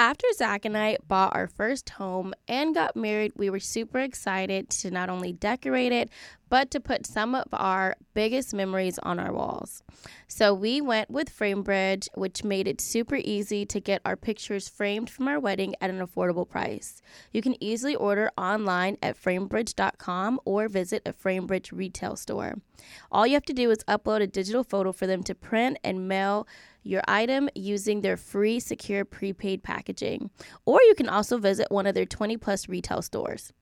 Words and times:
After 0.00 0.28
Zach 0.36 0.64
and 0.64 0.78
I 0.78 0.96
bought 1.08 1.34
our 1.34 1.48
first 1.48 1.90
home 1.90 2.32
and 2.46 2.72
got 2.72 2.94
married, 2.94 3.32
we 3.34 3.50
were 3.50 3.58
super 3.58 3.98
excited 3.98 4.70
to 4.70 4.92
not 4.92 5.10
only 5.10 5.32
decorate 5.32 5.90
it, 5.90 6.08
but 6.48 6.70
to 6.70 6.78
put 6.78 7.04
some 7.04 7.34
of 7.34 7.48
our 7.52 7.96
biggest 8.14 8.54
memories 8.54 9.00
on 9.00 9.18
our 9.18 9.32
walls. 9.32 9.82
So 10.28 10.54
we 10.54 10.80
went 10.80 11.10
with 11.10 11.36
FrameBridge, 11.36 12.08
which 12.14 12.44
made 12.44 12.68
it 12.68 12.80
super 12.80 13.16
easy 13.16 13.66
to 13.66 13.80
get 13.80 14.00
our 14.04 14.14
pictures 14.14 14.68
framed 14.68 15.10
from 15.10 15.26
our 15.26 15.40
wedding 15.40 15.74
at 15.80 15.90
an 15.90 15.98
affordable 15.98 16.48
price. 16.48 17.02
You 17.32 17.42
can 17.42 17.62
easily 17.62 17.96
order 17.96 18.30
online 18.38 18.98
at 19.02 19.20
framebridge.com 19.20 20.40
or 20.44 20.68
visit 20.68 21.02
a 21.06 21.12
FrameBridge 21.12 21.72
retail 21.72 22.14
store. 22.14 22.54
All 23.10 23.26
you 23.26 23.34
have 23.34 23.44
to 23.46 23.52
do 23.52 23.70
is 23.72 23.78
upload 23.88 24.22
a 24.22 24.28
digital 24.28 24.62
photo 24.62 24.92
for 24.92 25.08
them 25.08 25.24
to 25.24 25.34
print 25.34 25.78
and 25.82 26.06
mail 26.06 26.46
your 26.82 27.02
item 27.06 27.48
using 27.54 28.00
their 28.00 28.16
free 28.16 28.60
secure 28.60 29.04
prepaid 29.04 29.62
packaging. 29.62 30.30
Or 30.64 30.80
you 30.82 30.94
can 30.94 31.08
also 31.08 31.38
visit 31.38 31.70
one 31.70 31.86
of 31.86 31.94
their 31.94 32.06
20 32.06 32.36
plus 32.36 32.68
retail 32.68 33.02
stores. 33.02 33.52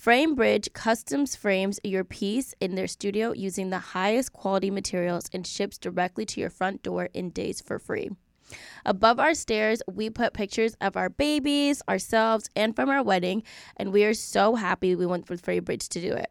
FrameBridge 0.00 0.72
customs 0.72 1.36
frames 1.36 1.78
your 1.84 2.04
piece 2.04 2.54
in 2.60 2.74
their 2.74 2.86
studio 2.86 3.32
using 3.32 3.70
the 3.70 3.78
highest 3.78 4.32
quality 4.32 4.70
materials 4.70 5.28
and 5.32 5.46
ships 5.46 5.78
directly 5.78 6.24
to 6.26 6.40
your 6.40 6.50
front 6.50 6.82
door 6.82 7.08
in 7.12 7.30
days 7.30 7.60
for 7.60 7.78
free. 7.78 8.10
Above 8.84 9.20
our 9.20 9.34
stairs, 9.34 9.82
we 9.86 10.10
put 10.10 10.32
pictures 10.32 10.74
of 10.80 10.96
our 10.96 11.08
babies, 11.08 11.82
ourselves, 11.88 12.48
and 12.56 12.74
from 12.74 12.88
our 12.88 13.02
wedding, 13.02 13.42
and 13.76 13.92
we 13.92 14.04
are 14.04 14.14
so 14.14 14.54
happy 14.54 14.94
we 14.94 15.06
went 15.06 15.28
with 15.28 15.42
FrameBridge 15.42 15.88
to 15.88 16.00
do 16.00 16.12
it. 16.12 16.30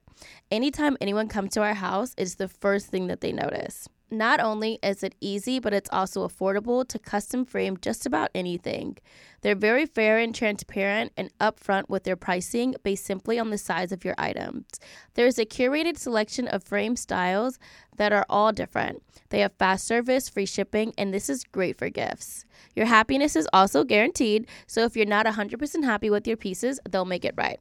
Anytime 0.52 0.98
anyone 1.00 1.28
comes 1.28 1.54
to 1.54 1.62
our 1.62 1.76
house, 1.76 2.14
it's 2.18 2.36
the 2.36 2.50
first 2.50 2.88
thing 2.88 3.08
that 3.08 3.22
they 3.22 3.32
notice. 3.32 3.88
Not 4.12 4.40
only 4.40 4.80
is 4.82 5.04
it 5.04 5.14
easy, 5.22 5.60
but 5.60 5.74
it's 5.74 5.90
also 5.92 6.28
affordable 6.28 6.88
to 6.88 6.98
custom 6.98 7.46
frame 7.46 7.78
just 7.78 8.06
about 8.08 8.32
anything. 8.34 8.98
They're 9.42 9.56
very 9.56 9.86
fair 9.86 10.18
and 10.18 10.34
transparent 10.34 11.14
and 11.16 11.32
upfront 11.40 11.90
with 11.90 12.04
their 12.04 12.16
pricing 12.16 12.76
based 12.84 13.06
simply 13.06 13.38
on 13.38 13.52
the 13.52 13.58
size 13.58 13.92
of 13.92 14.04
your 14.04 14.16
items. 14.18 14.66
There's 15.14 15.38
a 15.38 15.46
curated 15.46 15.98
selection 15.98 16.48
of 16.48 16.64
frame 16.64 16.96
styles 16.96 17.60
that 17.98 18.12
are 18.12 18.26
all 18.30 18.52
different. 18.52 19.04
They 19.30 19.42
have 19.42 19.54
fast 19.60 19.86
service, 19.86 20.28
free 20.28 20.48
shipping, 20.48 20.94
and 20.98 21.14
this 21.14 21.30
is 21.30 21.44
great 21.44 21.78
for 21.78 21.90
gifts. 21.90 22.46
Your 22.76 22.88
happiness 22.88 23.36
is 23.36 23.48
also 23.54 23.84
guaranteed, 23.84 24.48
so 24.66 24.86
if 24.86 24.96
you're 24.96 25.06
not 25.06 25.28
100% 25.28 25.84
happy 25.84 26.10
with 26.10 26.28
your 26.28 26.38
pieces, 26.38 26.80
they'll 26.90 27.06
make 27.06 27.26
it 27.26 27.36
right. 27.38 27.60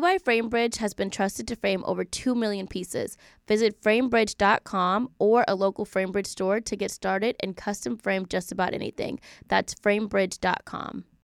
Why 0.00 0.18
FrameBridge 0.18 0.76
has 0.76 0.94
been 0.94 1.10
trusted 1.10 1.48
to 1.48 1.56
frame 1.56 1.82
over 1.86 2.04
2 2.04 2.34
million 2.34 2.66
pieces. 2.66 3.16
Visit 3.46 3.80
framebridge.com 3.82 5.10
or 5.18 5.44
a 5.48 5.54
local 5.54 5.84
FrameBridge 5.84 6.26
store 6.26 6.60
to 6.60 6.76
get 6.76 6.90
started 6.90 7.36
and 7.40 7.56
custom 7.56 7.96
frame 7.96 8.26
just 8.26 8.52
about 8.52 8.74
anything. 8.74 9.20
That's 9.48 9.74
framebridge.com. 9.74 11.04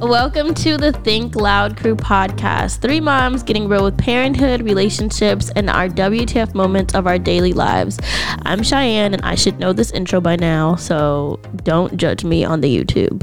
Welcome 0.00 0.52
to 0.54 0.76
the 0.76 0.92
Think 1.04 1.36
Loud 1.36 1.76
Crew 1.76 1.96
podcast. 1.96 2.80
Three 2.80 3.00
moms 3.00 3.42
getting 3.42 3.68
real 3.68 3.84
with 3.84 3.96
parenthood, 3.96 4.62
relationships, 4.62 5.50
and 5.56 5.70
our 5.70 5.88
WTF 5.88 6.54
moments 6.54 6.94
of 6.94 7.06
our 7.06 7.18
daily 7.18 7.52
lives. 7.52 7.98
I'm 8.42 8.62
Cheyenne, 8.62 9.14
and 9.14 9.22
I 9.22 9.36
should 9.36 9.58
know 9.58 9.72
this 9.72 9.90
intro 9.92 10.20
by 10.20 10.36
now, 10.36 10.74
so 10.74 11.40
don't 11.64 11.96
judge 11.96 12.24
me 12.24 12.44
on 12.44 12.60
the 12.60 12.76
YouTube. 12.76 13.22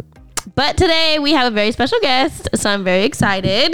But 0.59 0.75
today 0.75 1.19
we 1.19 1.31
have 1.31 1.53
a 1.53 1.55
very 1.55 1.71
special 1.71 2.01
guest, 2.01 2.49
so 2.53 2.69
I'm 2.69 2.83
very 2.83 3.05
excited. 3.05 3.73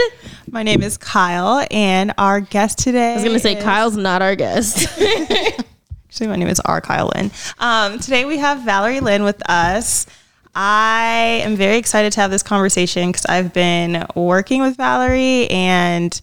My 0.51 0.61
name 0.61 0.83
is 0.83 0.99
Kyle, 0.99 1.65
and 1.71 2.13
our 2.19 2.39
guest 2.39 2.77
today. 2.77 3.13
I 3.13 3.15
was 3.15 3.23
going 3.23 3.33
to 3.33 3.39
say, 3.39 3.57
is- 3.57 3.63
Kyle's 3.63 3.97
not 3.97 4.21
our 4.21 4.35
guest. 4.35 4.87
Actually, 5.01 6.27
my 6.27 6.35
name 6.35 6.47
is 6.47 6.59
R. 6.59 6.81
Kyle 6.81 7.11
Lynn. 7.15 7.31
Um, 7.57 7.97
today 7.97 8.25
we 8.25 8.37
have 8.37 8.59
Valerie 8.59 8.99
Lynn 8.99 9.23
with 9.23 9.41
us. 9.49 10.05
I 10.53 11.41
am 11.43 11.55
very 11.55 11.77
excited 11.77 12.13
to 12.13 12.21
have 12.21 12.29
this 12.29 12.43
conversation 12.43 13.09
because 13.09 13.25
I've 13.25 13.51
been 13.51 14.05
working 14.13 14.61
with 14.61 14.77
Valerie, 14.77 15.49
and 15.49 16.21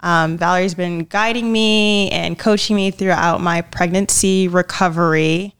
um, 0.00 0.36
Valerie's 0.36 0.74
been 0.74 1.04
guiding 1.04 1.50
me 1.50 2.10
and 2.10 2.38
coaching 2.38 2.76
me 2.76 2.90
throughout 2.90 3.40
my 3.40 3.62
pregnancy 3.62 4.46
recovery. 4.46 5.54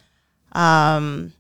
Um, 0.53 1.33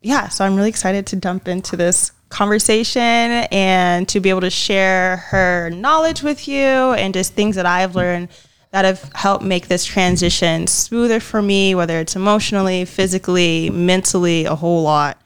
yeah, 0.00 0.28
so 0.28 0.44
I'm 0.44 0.54
really 0.54 0.68
excited 0.68 1.08
to 1.08 1.16
dump 1.16 1.48
into 1.48 1.76
this 1.76 2.12
conversation 2.32 3.46
and 3.52 4.08
to 4.08 4.18
be 4.18 4.30
able 4.30 4.40
to 4.40 4.50
share 4.50 5.18
her 5.18 5.70
knowledge 5.70 6.22
with 6.22 6.48
you 6.48 6.56
and 6.56 7.14
just 7.14 7.34
things 7.34 7.56
that 7.56 7.66
I've 7.66 7.94
learned 7.94 8.28
that 8.70 8.84
have 8.86 9.10
helped 9.14 9.44
make 9.44 9.68
this 9.68 9.84
transition 9.84 10.66
smoother 10.66 11.20
for 11.20 11.42
me, 11.42 11.74
whether 11.74 12.00
it's 12.00 12.16
emotionally, 12.16 12.86
physically, 12.86 13.68
mentally, 13.70 14.46
a 14.46 14.54
whole 14.54 14.82
lot. 14.82 15.20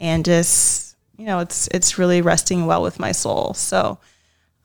And 0.00 0.24
just, 0.24 0.96
you 1.16 1.24
know, 1.24 1.38
it's 1.38 1.68
it's 1.68 1.96
really 1.96 2.20
resting 2.22 2.66
well 2.66 2.82
with 2.82 2.98
my 2.98 3.12
soul. 3.12 3.54
So 3.54 3.98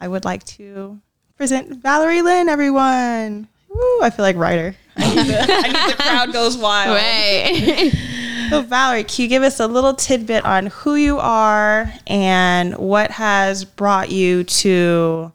I 0.01 0.07
would 0.07 0.25
like 0.25 0.43
to 0.45 0.99
present 1.37 1.81
Valerie 1.81 2.21
Lynn, 2.21 2.49
everyone. 2.49 3.47
Woo, 3.69 4.01
I 4.01 4.09
feel 4.09 4.23
like 4.23 4.35
writer. 4.35 4.75
I 4.97 5.15
need 5.15 5.27
the, 5.27 5.41
I 5.41 5.67
need 5.67 5.91
the 5.91 6.03
crowd 6.03 6.33
goes 6.33 6.57
wild. 6.57 6.95
right. 6.95 7.93
So, 8.53 8.61
Valerie, 8.61 9.03
can 9.03 9.23
you 9.23 9.29
give 9.29 9.43
us 9.43 9.59
a 9.59 9.67
little 9.67 9.95
tidbit 9.95 10.45
on 10.45 10.67
who 10.67 10.93
you 10.95 11.17
are 11.17 11.91
and 12.05 12.77
what 12.77 13.09
has 13.11 13.65
brought 13.65 14.11
you 14.11 14.43
to 14.43 15.31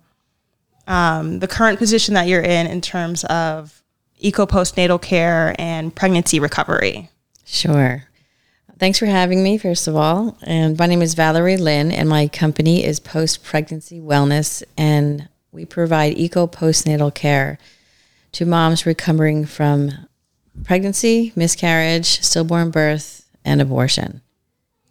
um, 0.86 1.40
the 1.40 1.48
current 1.48 1.78
position 1.78 2.14
that 2.14 2.28
you're 2.28 2.42
in 2.42 2.68
in 2.68 2.80
terms 2.80 3.24
of 3.24 3.82
eco 4.18 4.46
postnatal 4.46 5.02
care 5.02 5.54
and 5.58 5.94
pregnancy 5.94 6.38
recovery? 6.38 7.10
Sure. 7.44 8.04
Thanks 8.78 9.00
for 9.00 9.06
having 9.06 9.42
me, 9.42 9.58
first 9.58 9.88
of 9.88 9.96
all. 9.96 10.38
And 10.42 10.78
my 10.78 10.86
name 10.86 11.02
is 11.02 11.14
Valerie 11.14 11.56
Lynn, 11.56 11.90
and 11.90 12.08
my 12.08 12.28
company 12.28 12.84
is 12.84 13.00
Post 13.00 13.42
Pregnancy 13.42 13.98
Wellness, 13.98 14.62
and 14.76 15.28
we 15.50 15.64
provide 15.64 16.16
eco 16.16 16.46
postnatal 16.46 17.12
care 17.12 17.58
to 18.32 18.46
moms 18.46 18.86
recovering 18.86 19.44
from 19.44 20.07
pregnancy, 20.64 21.32
miscarriage, 21.36 22.20
stillborn 22.22 22.70
birth, 22.70 23.28
and 23.44 23.60
abortion. 23.60 24.20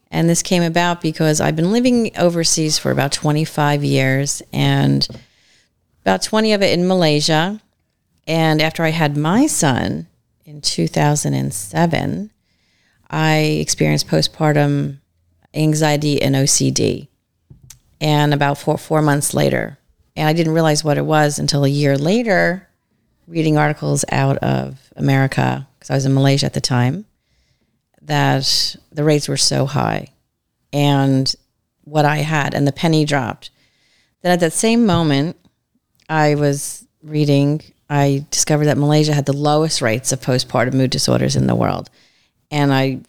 And 0.09 0.29
this 0.29 0.41
came 0.41 0.63
about 0.63 1.01
because 1.01 1.41
I've 1.41 1.55
been 1.55 1.71
living 1.71 2.17
overseas 2.17 2.77
for 2.77 2.91
about 2.91 3.11
25 3.11 3.83
years 3.83 4.41
and 4.53 5.07
about 6.03 6.21
20 6.21 6.53
of 6.53 6.61
it 6.61 6.77
in 6.77 6.87
Malaysia. 6.87 7.61
And 8.25 8.61
after 8.61 8.83
I 8.83 8.89
had 8.89 9.17
my 9.17 9.47
son 9.47 10.07
in 10.45 10.61
2007, 10.61 12.31
I 13.09 13.37
experienced 13.37 14.07
postpartum 14.07 14.99
anxiety 15.53 16.21
and 16.21 16.35
OCD. 16.35 17.07
And 17.99 18.33
about 18.33 18.57
four, 18.57 18.77
four 18.77 19.01
months 19.01 19.33
later, 19.33 19.77
and 20.15 20.27
I 20.27 20.33
didn't 20.33 20.53
realize 20.53 20.83
what 20.83 20.97
it 20.97 21.05
was 21.05 21.39
until 21.39 21.63
a 21.63 21.69
year 21.69 21.97
later, 21.97 22.67
reading 23.27 23.57
articles 23.57 24.05
out 24.09 24.37
of 24.37 24.79
America, 24.95 25.67
because 25.77 25.89
I 25.89 25.95
was 25.95 26.05
in 26.05 26.13
Malaysia 26.13 26.45
at 26.45 26.53
the 26.53 26.61
time, 26.61 27.05
that 28.01 28.75
the 28.91 29.03
rates 29.03 29.27
were 29.27 29.37
so 29.37 29.65
high 29.65 30.07
and 30.71 31.35
what 31.83 32.05
I 32.05 32.17
had, 32.17 32.53
and 32.53 32.67
the 32.67 32.71
penny 32.71 33.05
dropped. 33.05 33.49
Then 34.21 34.31
at 34.31 34.39
that 34.39 34.53
same 34.53 34.85
moment, 34.85 35.37
I 36.09 36.35
was 36.35 36.85
reading, 37.03 37.61
I 37.89 38.25
discovered 38.31 38.65
that 38.65 38.77
Malaysia 38.77 39.13
had 39.13 39.25
the 39.25 39.33
lowest 39.33 39.81
rates 39.81 40.11
of 40.11 40.21
postpartum 40.21 40.73
mood 40.73 40.89
disorders 40.89 41.35
in 41.35 41.47
the 41.47 41.55
world. 41.55 41.89
And 42.49 42.73
I 42.73 42.99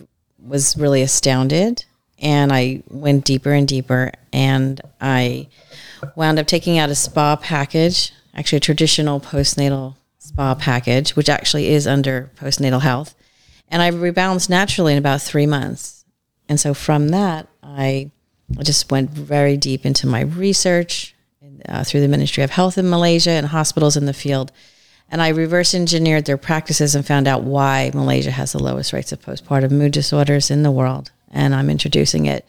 was 0.44 0.76
really 0.76 1.02
astounded. 1.02 1.84
And 2.20 2.52
I 2.52 2.82
went 2.88 3.24
deeper 3.24 3.52
and 3.52 3.66
deeper. 3.66 4.12
And 4.32 4.80
I 5.00 5.48
wound 6.16 6.38
up 6.38 6.46
taking 6.46 6.78
out 6.78 6.90
a 6.90 6.94
spa 6.94 7.36
package, 7.36 8.12
actually 8.34 8.58
a 8.58 8.60
traditional 8.60 9.20
postnatal 9.20 9.94
spa 10.28 10.54
package, 10.54 11.16
which 11.16 11.28
actually 11.28 11.68
is 11.68 11.86
under 11.86 12.30
postnatal 12.36 12.82
health. 12.82 13.14
And 13.68 13.82
I 13.82 13.90
rebalanced 13.90 14.50
naturally 14.50 14.92
in 14.92 14.98
about 14.98 15.22
three 15.22 15.46
months. 15.46 16.04
And 16.48 16.60
so 16.60 16.74
from 16.74 17.08
that, 17.08 17.48
I 17.62 18.10
just 18.62 18.90
went 18.90 19.10
very 19.10 19.56
deep 19.56 19.84
into 19.84 20.06
my 20.06 20.20
research 20.20 21.14
uh, 21.68 21.84
through 21.84 22.00
the 22.00 22.08
Ministry 22.08 22.42
of 22.42 22.50
Health 22.50 22.78
in 22.78 22.88
Malaysia 22.88 23.30
and 23.30 23.46
hospitals 23.46 23.96
in 23.96 24.06
the 24.06 24.12
field. 24.12 24.52
And 25.10 25.22
I 25.22 25.28
reverse 25.28 25.74
engineered 25.74 26.26
their 26.26 26.36
practices 26.36 26.94
and 26.94 27.06
found 27.06 27.26
out 27.26 27.42
why 27.42 27.90
Malaysia 27.94 28.30
has 28.30 28.52
the 28.52 28.62
lowest 28.62 28.92
rates 28.92 29.12
of 29.12 29.22
postpartum 29.22 29.72
mood 29.72 29.92
disorders 29.92 30.50
in 30.50 30.62
the 30.62 30.70
world. 30.70 31.10
And 31.30 31.54
I'm 31.54 31.70
introducing 31.70 32.26
it 32.26 32.46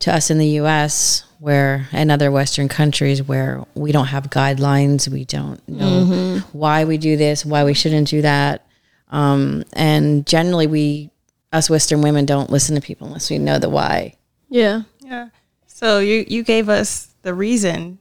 to 0.00 0.14
us 0.14 0.30
in 0.30 0.38
the 0.38 0.58
US 0.60 1.24
where 1.44 1.86
in 1.92 2.10
other 2.10 2.30
western 2.30 2.68
countries 2.68 3.22
where 3.22 3.62
we 3.74 3.92
don't 3.92 4.06
have 4.06 4.30
guidelines 4.30 5.06
we 5.08 5.26
don't 5.26 5.60
know 5.68 5.84
mm-hmm. 5.84 6.58
why 6.58 6.84
we 6.84 6.96
do 6.96 7.18
this 7.18 7.44
why 7.44 7.64
we 7.64 7.74
shouldn't 7.74 8.08
do 8.08 8.22
that. 8.22 8.66
Um, 9.10 9.64
and 9.74 10.26
generally 10.26 10.66
we 10.66 11.10
us 11.52 11.68
western 11.68 12.00
women 12.00 12.24
don't 12.24 12.48
listen 12.48 12.74
to 12.76 12.80
people 12.80 13.08
unless 13.08 13.28
we 13.28 13.38
know 13.38 13.58
the 13.58 13.68
why. 13.68 14.14
Yeah. 14.48 14.84
Yeah. 15.00 15.28
So 15.66 15.98
you 15.98 16.24
you 16.26 16.42
gave 16.44 16.70
us 16.70 17.14
the 17.20 17.34
reason 17.34 17.98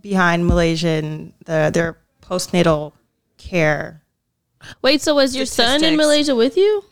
behind 0.00 0.46
Malaysian 0.46 1.34
the, 1.44 1.70
their 1.74 1.98
postnatal 2.22 2.94
care 3.36 4.02
wait 4.80 5.02
so 5.02 5.14
was 5.14 5.36
your 5.36 5.46
son 5.46 5.84
in 5.84 5.94
malaysia 5.96 6.34
with 6.34 6.56
you 6.56 6.82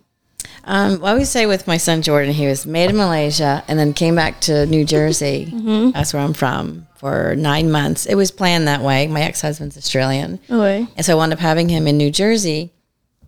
um, 0.65 1.05
I 1.05 1.11
always 1.11 1.29
say 1.29 1.47
with 1.47 1.67
my 1.67 1.77
son 1.77 2.03
Jordan, 2.03 2.33
he 2.33 2.47
was 2.47 2.67
made 2.67 2.91
in 2.91 2.97
Malaysia 2.97 3.63
and 3.69 3.79
then 3.79 3.93
came 3.93 4.15
back 4.15 4.41
to 4.43 4.67
New 4.67 4.85
Jersey. 4.85 5.47
mm-hmm. 5.51 5.91
That's 5.91 6.15
where 6.15 6.23
I'm 6.23 6.33
from 6.35 6.87
for 6.97 7.35
nine 7.37 7.71
months. 7.71 8.07
It 8.07 8.15
was 8.15 8.31
planned 8.31 8.67
that 8.69 8.81
way. 8.81 9.07
My 9.07 9.23
ex 9.23 9.41
husband's 9.41 9.77
Australian. 9.77 10.41
Okay. 10.51 10.87
And 10.97 11.05
so 11.05 11.13
I 11.13 11.17
wound 11.17 11.33
up 11.33 11.39
having 11.39 11.69
him 11.69 11.87
in 11.87 11.97
New 11.97 12.11
Jersey 12.11 12.73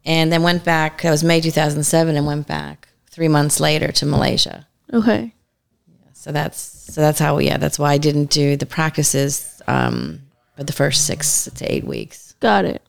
and 0.05 0.33
then 0.33 0.43
went 0.43 0.65
back. 0.65 1.03
That 1.03 1.11
was 1.11 1.25
May 1.25 1.41
2007 1.41 2.17
and 2.17 2.27
went 2.27 2.47
back 2.47 2.89
three 3.11 3.29
months 3.29 3.61
later 3.61 3.93
to 3.93 4.07
Malaysia. 4.07 4.67
Okay. 4.93 5.35
So 6.13 6.33
that's 6.33 6.59
so 6.93 7.01
that's 7.01 7.19
how 7.19 7.39
yeah 7.39 7.57
that's 7.57 7.79
why 7.79 7.93
I 7.93 7.99
didn't 7.99 8.31
do 8.31 8.57
the 8.57 8.67
practices 8.67 9.63
um, 9.69 10.23
for 10.57 10.65
the 10.65 10.73
first 10.73 11.07
six 11.07 11.49
to 11.55 11.73
eight 11.73 11.85
weeks. 11.85 12.35
Got 12.41 12.65
it. 12.65 12.83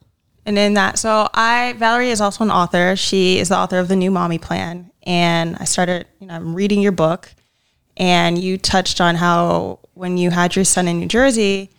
And 0.48 0.58
in 0.58 0.76
that, 0.76 0.98
so 0.98 1.28
I, 1.34 1.74
Valerie 1.74 2.10
is 2.10 2.22
also 2.22 2.46
an 2.46 2.52
author. 2.52 2.96
She 2.96 3.38
is 3.38 3.50
the 3.50 3.58
author 3.58 3.80
of 3.80 3.90
the 3.90 3.98
New 3.98 4.10
Mommy 4.10 4.38
Plan. 4.38 4.90
And 5.04 5.58
I 5.58 5.66
started, 5.66 6.08
you 6.22 6.28
know, 6.28 6.36
I'm 6.36 6.56
reading 6.56 6.82
your 6.82 6.94
book, 6.94 7.30
and 7.98 8.38
you 8.38 8.58
touched 8.58 9.02
on 9.02 9.16
how 9.16 9.80
when 9.94 10.18
you 10.18 10.30
had 10.30 10.56
your 10.56 10.64
son 10.64 10.88
in 10.88 11.00
New 11.02 11.08
Jersey, 11.08 11.70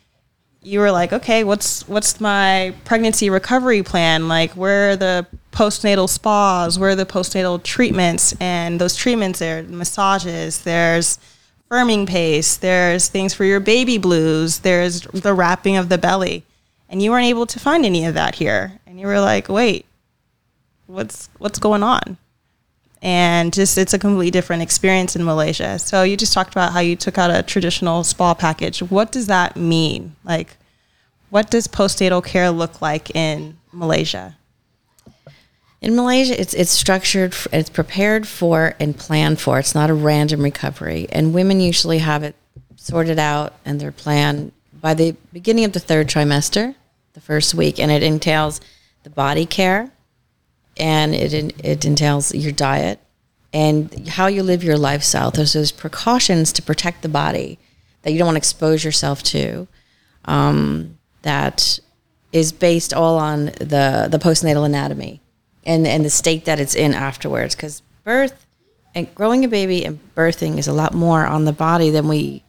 you 0.61 0.81
were 0.81 0.91
like, 0.91 1.15
okay, 1.15 1.45
what's 1.45 1.89
what's 1.89 2.21
my 2.21 2.75
pregnancy 2.85 3.31
recovery 3.31 3.83
plan? 3.83 4.29
Like, 4.29 4.53
where 4.53 4.91
are 4.91 4.97
the 4.97 5.27
postnatal 5.51 6.09
spas? 6.09 6.79
Where 6.79 6.91
are 6.91 6.95
the 6.95 7.07
postnatal 7.07 7.63
treatments? 7.63 8.35
And 8.39 8.79
those 8.79 8.97
treatments, 8.97 9.39
there 9.39 9.63
massages. 9.63 10.63
There's 10.63 11.19
firming 11.71 12.07
paste. 12.07 12.61
There's 12.61 13.09
things 13.09 13.33
for 13.33 13.45
your 13.45 13.61
baby 13.61 13.97
blues. 13.97 14.59
There's 14.59 15.03
the 15.03 15.33
wrapping 15.33 15.79
of 15.79 15.89
the 15.89 15.97
belly 15.97 16.45
and 16.89 17.03
you 17.03 17.11
weren't 17.11 17.27
able 17.27 17.47
to 17.47 17.61
find 17.61 17.85
any 17.85 18.05
of 18.07 18.15
that 18.15 18.35
here. 18.37 18.79
And 18.87 18.99
you 18.99 19.07
were 19.07 19.21
like 19.21 19.49
wait 19.49 19.87
what's 20.87 21.29
what's 21.39 21.59
going 21.59 21.83
on? 21.83 22.17
And 23.01 23.53
just 23.53 23.79
it's 23.79 23.95
a 23.95 23.99
completely 23.99 24.33
different 24.33 24.63
experience 24.63 25.15
in 25.15 25.25
malaysia. 25.25 25.79
So 25.79 26.03
you 26.03 26.17
just 26.17 26.33
talked 26.33 26.53
about 26.53 26.73
how 26.73 26.81
you 26.81 26.97
took 26.97 27.17
out 27.17 27.31
a 27.31 27.43
traditional 27.45 28.03
spa 28.03 28.35
package. 28.35 28.83
What 28.83 29.13
does 29.13 29.29
that 29.29 29.57
mean? 29.57 30.17
Like 30.25 30.57
what 31.31 31.51
does 31.51 31.69
postnatal 31.69 32.25
care 32.25 32.51
look 32.51 32.83
like 32.83 33.15
in 33.15 33.59
malaysia? 33.73 34.35
In 35.81 35.95
Malaysia, 35.95 36.39
it's 36.39 36.55
it's 36.55 36.73
structured, 36.73 37.37
it's 37.53 37.71
prepared 37.71 38.27
for 38.27 38.75
and 38.81 38.99
planned 38.99 39.41
for. 39.41 39.61
It's 39.61 39.77
not 39.77 39.91
a 39.91 39.95
random 39.95 40.43
recovery, 40.43 41.07
and 41.13 41.33
women 41.33 41.61
usually 41.61 41.99
have 41.99 42.25
it 42.25 42.35
sorted 42.75 43.19
out 43.21 43.55
and 43.65 43.81
their 43.81 43.93
plan 43.93 44.51
by 44.73 44.95
the 44.95 45.15
beginning 45.33 45.65
of 45.65 45.75
the 45.75 45.81
third 45.81 46.09
trimester, 46.09 46.75
the 47.19 47.25
first 47.25 47.53
week, 47.53 47.81
and 47.81 47.91
it 47.91 48.05
entails 48.05 48.61
the 49.03 49.11
body 49.11 49.45
care, 49.45 49.91
and 50.77 51.15
it 51.15 51.33
it 51.65 51.85
entails 51.85 52.33
your 52.33 52.53
diet 52.53 53.01
and 53.53 54.09
how 54.09 54.29
you 54.29 54.43
live 54.45 54.63
your 54.63 54.79
lifestyle. 54.79 55.33
There's 55.33 55.55
those 55.55 55.73
precautions 55.73 56.53
to 56.53 56.63
protect 56.63 57.03
the 57.03 57.09
body 57.09 57.59
that 58.03 58.13
you 58.13 58.19
don't 58.19 58.27
want 58.27 58.37
to 58.37 58.39
expose 58.39 58.85
yourself 58.85 59.23
to. 59.25 59.67
Um, 60.27 60.99
that 61.23 61.81
is 62.33 62.53
based 62.53 62.95
all 62.95 63.19
on 63.19 63.47
the 63.47 64.07
the 64.09 64.21
postnatal 64.23 64.65
anatomy 64.65 65.21
and 65.65 65.89
and 65.89 66.05
the 66.05 66.11
state 66.11 66.45
that 66.45 66.61
it's 66.61 66.77
in 66.77 66.95
afterwards. 66.95 67.57
Because 67.57 67.83
birth 68.05 68.47
and 68.95 69.13
growing 69.17 69.45
a 69.45 69.49
baby 69.49 69.85
and 69.85 69.99
birthing 70.15 70.57
is 70.57 70.69
a 70.69 70.73
lot 70.73 70.95
more 70.95 71.27
on 71.27 71.47
the 71.47 71.53
body 71.53 71.91
than 71.91 72.07
we 72.07 72.45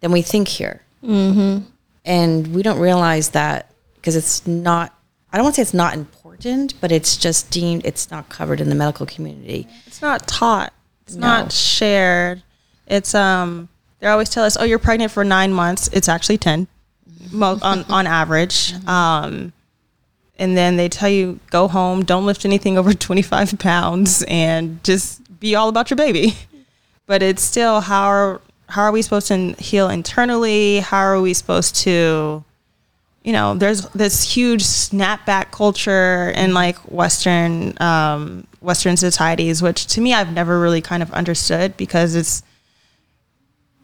than 0.00 0.10
we 0.10 0.22
think 0.22 0.48
here. 0.48 0.80
Mm-hmm. 1.04 1.66
And 2.06 2.54
we 2.54 2.62
don't 2.62 2.78
realize 2.78 3.30
that 3.30 3.72
because 4.06 4.14
it's 4.14 4.46
not, 4.46 4.96
I 5.32 5.36
don't 5.36 5.42
want 5.42 5.56
to 5.56 5.58
say 5.58 5.62
it's 5.62 5.74
not 5.74 5.94
important, 5.94 6.74
but 6.80 6.92
it's 6.92 7.16
just 7.16 7.50
deemed, 7.50 7.84
it's 7.84 8.08
not 8.08 8.28
covered 8.28 8.60
in 8.60 8.68
the 8.68 8.76
medical 8.76 9.04
community. 9.04 9.66
It's 9.84 10.00
not 10.00 10.28
taught, 10.28 10.72
it's 11.02 11.16
no. 11.16 11.26
not 11.26 11.50
shared. 11.50 12.44
It's, 12.86 13.16
um, 13.16 13.68
they 13.98 14.06
always 14.06 14.30
tell 14.30 14.44
us, 14.44 14.56
oh, 14.60 14.62
you're 14.62 14.78
pregnant 14.78 15.10
for 15.10 15.24
nine 15.24 15.52
months. 15.52 15.88
It's 15.92 16.08
actually 16.08 16.38
10 16.38 16.68
on, 17.34 17.60
on 17.62 18.06
average. 18.06 18.74
Um, 18.86 19.52
and 20.38 20.56
then 20.56 20.76
they 20.76 20.88
tell 20.88 21.08
you, 21.08 21.40
go 21.50 21.66
home, 21.66 22.04
don't 22.04 22.26
lift 22.26 22.44
anything 22.44 22.78
over 22.78 22.94
25 22.94 23.58
pounds, 23.58 24.22
and 24.28 24.84
just 24.84 25.40
be 25.40 25.56
all 25.56 25.68
about 25.68 25.90
your 25.90 25.96
baby. 25.96 26.34
But 27.06 27.24
it's 27.24 27.42
still 27.42 27.80
how 27.80 28.06
are, 28.06 28.40
how 28.68 28.82
are 28.82 28.92
we 28.92 29.02
supposed 29.02 29.26
to 29.28 29.54
heal 29.54 29.90
internally? 29.90 30.78
How 30.78 30.98
are 30.98 31.20
we 31.20 31.34
supposed 31.34 31.74
to, 31.76 32.44
you 33.26 33.32
know, 33.32 33.54
there's 33.54 33.82
this 33.88 34.22
huge 34.22 34.62
snapback 34.62 35.50
culture 35.50 36.30
in 36.36 36.54
like 36.54 36.76
Western 36.90 37.74
um, 37.82 38.46
Western 38.60 38.96
societies, 38.96 39.60
which 39.60 39.88
to 39.88 40.00
me 40.00 40.14
I've 40.14 40.32
never 40.32 40.60
really 40.60 40.80
kind 40.80 41.02
of 41.02 41.12
understood 41.12 41.76
because 41.76 42.14
it's 42.14 42.44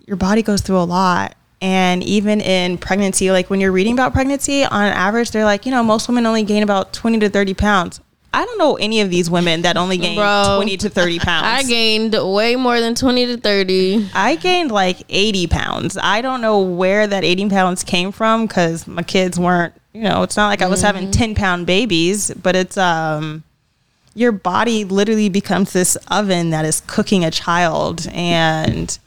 your 0.06 0.16
body 0.16 0.42
goes 0.42 0.60
through 0.60 0.78
a 0.78 0.84
lot. 0.86 1.34
And 1.60 2.04
even 2.04 2.40
in 2.40 2.78
pregnancy, 2.78 3.32
like 3.32 3.50
when 3.50 3.60
you're 3.60 3.72
reading 3.72 3.94
about 3.94 4.12
pregnancy, 4.12 4.64
on 4.64 4.84
average, 4.84 5.32
they're 5.32 5.44
like, 5.44 5.66
you 5.66 5.72
know, 5.72 5.82
most 5.82 6.06
women 6.06 6.24
only 6.24 6.44
gain 6.44 6.62
about 6.62 6.92
20 6.92 7.18
to 7.18 7.28
30 7.28 7.54
pounds. 7.54 8.00
I 8.34 8.44
don't 8.44 8.58
know 8.58 8.76
any 8.76 9.00
of 9.00 9.10
these 9.10 9.30
women 9.30 9.62
that 9.62 9.76
only 9.76 9.98
gained 9.98 10.16
Bro, 10.16 10.54
20 10.56 10.76
to 10.78 10.90
30 10.90 11.18
pounds. 11.20 11.46
I 11.46 11.62
gained 11.64 12.14
way 12.14 12.56
more 12.56 12.80
than 12.80 12.94
20 12.94 13.26
to 13.26 13.36
30. 13.36 14.10
I 14.14 14.36
gained 14.36 14.70
like 14.70 14.98
80 15.08 15.48
pounds. 15.48 15.98
I 16.00 16.22
don't 16.22 16.40
know 16.40 16.60
where 16.60 17.06
that 17.06 17.24
80 17.24 17.50
pounds 17.50 17.84
came 17.84 18.10
from 18.10 18.46
because 18.46 18.86
my 18.86 19.02
kids 19.02 19.38
weren't, 19.38 19.74
you 19.92 20.02
know, 20.02 20.22
it's 20.22 20.36
not 20.36 20.48
like 20.48 20.62
I 20.62 20.68
was 20.68 20.80
having 20.80 21.04
mm-hmm. 21.04 21.10
10 21.10 21.34
pound 21.34 21.66
babies, 21.66 22.32
but 22.34 22.56
it's, 22.56 22.78
um, 22.78 23.44
your 24.14 24.32
body 24.32 24.84
literally 24.84 25.28
becomes 25.28 25.72
this 25.72 25.96
oven 26.10 26.50
that 26.50 26.64
is 26.64 26.80
cooking 26.86 27.24
a 27.24 27.30
child. 27.30 28.06
And 28.12 28.98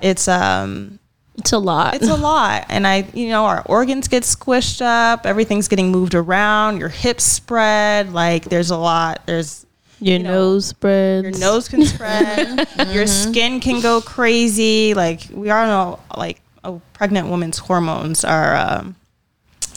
it's, 0.00 0.26
um, 0.26 0.98
It's 1.38 1.52
a 1.52 1.58
lot. 1.58 1.94
it's 1.94 2.08
a 2.08 2.16
lot. 2.16 2.66
And 2.68 2.86
i 2.86 3.06
you 3.12 3.28
know 3.28 3.44
our 3.44 3.62
organs 3.66 4.08
get 4.08 4.22
squished 4.22 4.80
up. 4.80 5.26
Everything's 5.26 5.68
getting 5.68 5.90
moved 5.90 6.14
around. 6.14 6.78
Your 6.78 6.88
hips 6.88 7.24
spread. 7.24 8.12
Like 8.12 8.44
there's 8.44 8.70
a 8.70 8.76
lot. 8.76 9.26
There's 9.26 9.66
your 10.00 10.18
know, 10.18 10.32
nose 10.32 10.66
spreads. 10.66 11.24
your 11.24 11.38
nose 11.38 11.68
can 11.68 11.84
spread. 11.84 12.68
Your 12.88 13.06
skin 13.06 13.60
can 13.60 13.80
go 13.80 14.00
crazy. 14.00 14.94
Like 14.94 15.22
we 15.32 15.50
all 15.50 15.66
know 15.66 16.00
like 16.16 16.40
a 16.64 16.78
pregnant 16.92 17.28
woman's 17.28 17.58
hormones 17.58 18.24
are 18.24 18.56
um, 18.56 18.96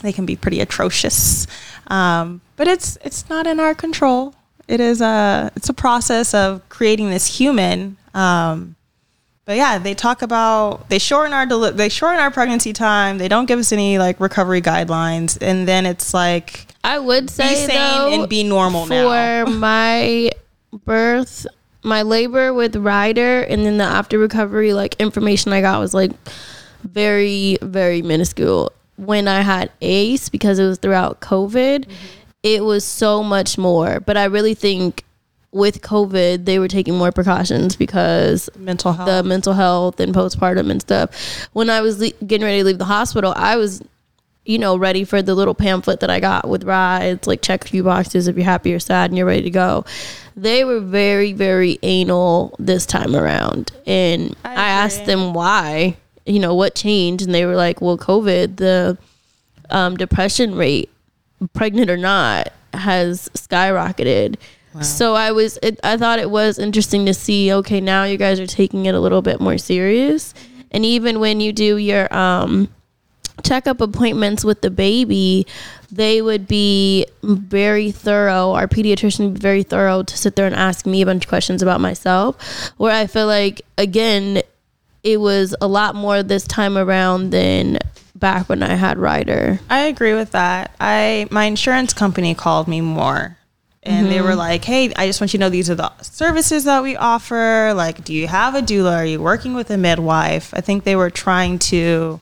they 0.02 0.12
can 0.12 0.26
be 0.26 0.36
pretty 0.36 0.60
atrocious. 0.60 1.46
Um, 1.86 2.40
but 2.56 2.68
it's 2.68 2.98
it's 3.02 3.28
not 3.28 3.46
in 3.46 3.60
our 3.60 3.74
control. 3.74 4.34
It 4.68 4.80
is 4.80 5.00
a 5.00 5.50
it's 5.56 5.68
a 5.68 5.74
process 5.74 6.34
of 6.34 6.68
creating 6.68 7.10
this 7.10 7.38
human 7.38 7.96
um, 8.14 8.76
but 9.44 9.56
yeah, 9.56 9.78
they 9.78 9.94
talk 9.94 10.22
about 10.22 10.88
they 10.90 10.98
shorten 10.98 11.32
our 11.32 11.46
deli- 11.46 11.72
they 11.72 11.88
shorten 11.88 12.20
our 12.20 12.30
pregnancy 12.30 12.72
time. 12.72 13.18
They 13.18 13.28
don't 13.28 13.46
give 13.46 13.58
us 13.58 13.72
any 13.72 13.98
like 13.98 14.20
recovery 14.20 14.60
guidelines, 14.62 15.38
and 15.40 15.66
then 15.66 15.86
it's 15.86 16.14
like 16.14 16.66
I 16.84 16.98
would 16.98 17.26
be 17.26 17.32
say 17.32 17.66
sane 17.66 17.68
though, 17.68 18.12
and 18.20 18.28
be 18.28 18.44
normal 18.44 18.86
for 18.86 18.92
now. 18.92 19.44
my 19.46 20.30
birth, 20.84 21.46
my 21.82 22.02
labor 22.02 22.52
with 22.54 22.76
Ryder, 22.76 23.42
and 23.42 23.64
then 23.64 23.78
the 23.78 23.84
after 23.84 24.18
recovery 24.18 24.72
like 24.72 24.94
information 25.00 25.52
I 25.52 25.62
got 25.62 25.80
was 25.80 25.94
like 25.94 26.12
very 26.82 27.58
very 27.62 28.02
minuscule. 28.02 28.72
When 28.96 29.26
I 29.26 29.40
had 29.40 29.72
Ace 29.80 30.28
because 30.28 30.58
it 30.58 30.66
was 30.66 30.78
throughout 30.78 31.20
COVID, 31.20 31.86
mm-hmm. 31.86 31.94
it 32.42 32.62
was 32.62 32.84
so 32.84 33.22
much 33.22 33.56
more. 33.56 34.00
But 34.00 34.18
I 34.18 34.24
really 34.24 34.54
think 34.54 35.04
with 35.52 35.82
COVID 35.82 36.44
they 36.44 36.58
were 36.58 36.68
taking 36.68 36.96
more 36.96 37.10
precautions 37.10 37.74
because 37.76 38.48
Mental 38.56 38.92
health. 38.92 39.06
the 39.06 39.22
mental 39.22 39.52
health 39.52 39.98
and 39.98 40.14
postpartum 40.14 40.70
and 40.70 40.80
stuff. 40.80 41.48
When 41.52 41.68
I 41.70 41.80
was 41.80 41.98
le- 41.98 42.10
getting 42.26 42.44
ready 42.44 42.58
to 42.58 42.64
leave 42.64 42.78
the 42.78 42.84
hospital, 42.84 43.32
I 43.36 43.56
was, 43.56 43.82
you 44.44 44.58
know, 44.58 44.76
ready 44.76 45.04
for 45.04 45.22
the 45.22 45.34
little 45.34 45.54
pamphlet 45.54 46.00
that 46.00 46.10
I 46.10 46.20
got 46.20 46.48
with 46.48 46.64
rides, 46.64 47.26
like 47.26 47.42
check 47.42 47.64
a 47.64 47.68
few 47.68 47.82
boxes 47.82 48.28
if 48.28 48.36
you're 48.36 48.44
happy 48.44 48.72
or 48.72 48.78
sad 48.78 49.10
and 49.10 49.18
you're 49.18 49.26
ready 49.26 49.42
to 49.42 49.50
go. 49.50 49.84
They 50.36 50.64
were 50.64 50.80
very, 50.80 51.32
very 51.32 51.78
anal 51.82 52.54
this 52.58 52.86
time 52.86 53.16
around. 53.16 53.72
And 53.86 54.36
I, 54.44 54.54
asked 54.54 55.04
them 55.04 55.34
why, 55.34 55.96
you 56.24 56.38
know, 56.38 56.54
what 56.54 56.74
changed. 56.74 57.24
And 57.24 57.34
they 57.34 57.44
were 57.44 57.56
like, 57.56 57.80
well, 57.80 57.98
COVID, 57.98 58.56
the 58.56 58.96
um, 59.68 59.96
depression 59.96 60.54
rate, 60.54 60.88
pregnant 61.52 61.90
or 61.90 61.96
not, 61.96 62.52
has 62.72 63.28
skyrocketed. 63.34 64.36
So 64.82 65.14
I 65.14 65.32
was, 65.32 65.58
it, 65.62 65.80
I 65.82 65.96
thought 65.96 66.20
it 66.20 66.30
was 66.30 66.58
interesting 66.58 67.06
to 67.06 67.14
see. 67.14 67.52
Okay, 67.52 67.80
now 67.80 68.04
you 68.04 68.16
guys 68.16 68.38
are 68.38 68.46
taking 68.46 68.86
it 68.86 68.94
a 68.94 69.00
little 69.00 69.22
bit 69.22 69.40
more 69.40 69.58
serious, 69.58 70.32
and 70.70 70.84
even 70.84 71.18
when 71.18 71.40
you 71.40 71.52
do 71.52 71.76
your 71.76 72.12
um, 72.14 72.68
checkup 73.42 73.80
appointments 73.80 74.44
with 74.44 74.60
the 74.60 74.70
baby, 74.70 75.46
they 75.90 76.22
would 76.22 76.46
be 76.46 77.06
very 77.22 77.90
thorough. 77.90 78.52
Our 78.52 78.68
pediatrician 78.68 79.24
would 79.24 79.34
be 79.34 79.40
very 79.40 79.62
thorough 79.62 80.02
to 80.02 80.16
sit 80.16 80.36
there 80.36 80.46
and 80.46 80.54
ask 80.54 80.86
me 80.86 81.02
a 81.02 81.06
bunch 81.06 81.24
of 81.24 81.28
questions 81.28 81.62
about 81.62 81.80
myself. 81.80 82.70
Where 82.76 82.94
I 82.94 83.06
feel 83.06 83.26
like 83.26 83.62
again, 83.76 84.42
it 85.02 85.20
was 85.20 85.54
a 85.60 85.66
lot 85.66 85.94
more 85.94 86.22
this 86.22 86.46
time 86.46 86.76
around 86.78 87.30
than 87.30 87.78
back 88.14 88.48
when 88.48 88.62
I 88.62 88.74
had 88.74 88.98
Ryder. 88.98 89.58
I 89.68 89.80
agree 89.80 90.14
with 90.14 90.32
that. 90.32 90.74
I 90.78 91.26
my 91.30 91.44
insurance 91.44 91.92
company 91.92 92.34
called 92.34 92.68
me 92.68 92.80
more. 92.80 93.36
And 93.82 94.08
they 94.08 94.20
were 94.20 94.34
like, 94.34 94.64
"Hey, 94.64 94.92
I 94.94 95.06
just 95.06 95.20
want 95.20 95.32
you 95.32 95.38
to 95.38 95.44
know 95.44 95.48
these 95.48 95.70
are 95.70 95.74
the 95.74 95.90
services 96.02 96.64
that 96.64 96.82
we 96.82 96.96
offer. 96.96 97.72
Like, 97.74 98.04
do 98.04 98.12
you 98.12 98.26
have 98.28 98.54
a 98.54 98.60
doula? 98.60 98.96
Are 98.96 99.06
you 99.06 99.20
working 99.22 99.54
with 99.54 99.70
a 99.70 99.78
midwife?" 99.78 100.52
I 100.52 100.60
think 100.60 100.84
they 100.84 100.96
were 100.96 101.08
trying 101.08 101.58
to 101.70 102.20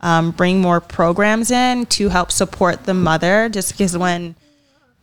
um, 0.00 0.30
bring 0.30 0.60
more 0.60 0.80
programs 0.80 1.50
in 1.50 1.86
to 1.86 2.08
help 2.08 2.32
support 2.32 2.84
the 2.84 2.94
mother. 2.94 3.50
Just 3.50 3.72
because 3.72 3.96
when, 3.96 4.36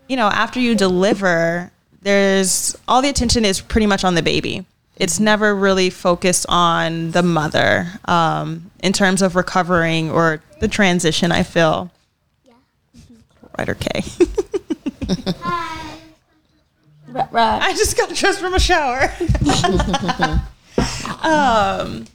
you 0.07 0.15
know, 0.15 0.27
after 0.27 0.59
you 0.59 0.73
deliver, 0.73 1.71
there's 2.01 2.75
all 2.87 3.01
the 3.01 3.09
attention 3.09 3.45
is 3.45 3.61
pretty 3.61 3.85
much 3.85 4.03
on 4.03 4.15
the 4.15 4.23
baby. 4.23 4.65
It's 4.97 5.19
never 5.19 5.55
really 5.55 5.89
focused 5.89 6.45
on 6.49 7.11
the 7.11 7.23
mother 7.23 7.87
um, 8.05 8.71
in 8.81 8.93
terms 8.93 9.21
of 9.21 9.35
recovering 9.35 10.09
or 10.09 10.41
the 10.59 10.67
transition. 10.67 11.31
I 11.31 11.43
feel. 11.43 11.91
Ryder 13.57 13.75
K. 13.75 14.03
Right. 17.13 17.61
I 17.61 17.73
just 17.73 17.97
got 17.97 18.13
dressed 18.13 18.39
from 18.39 18.53
a 18.53 18.59
shower. 18.59 19.03
um, 21.23 22.05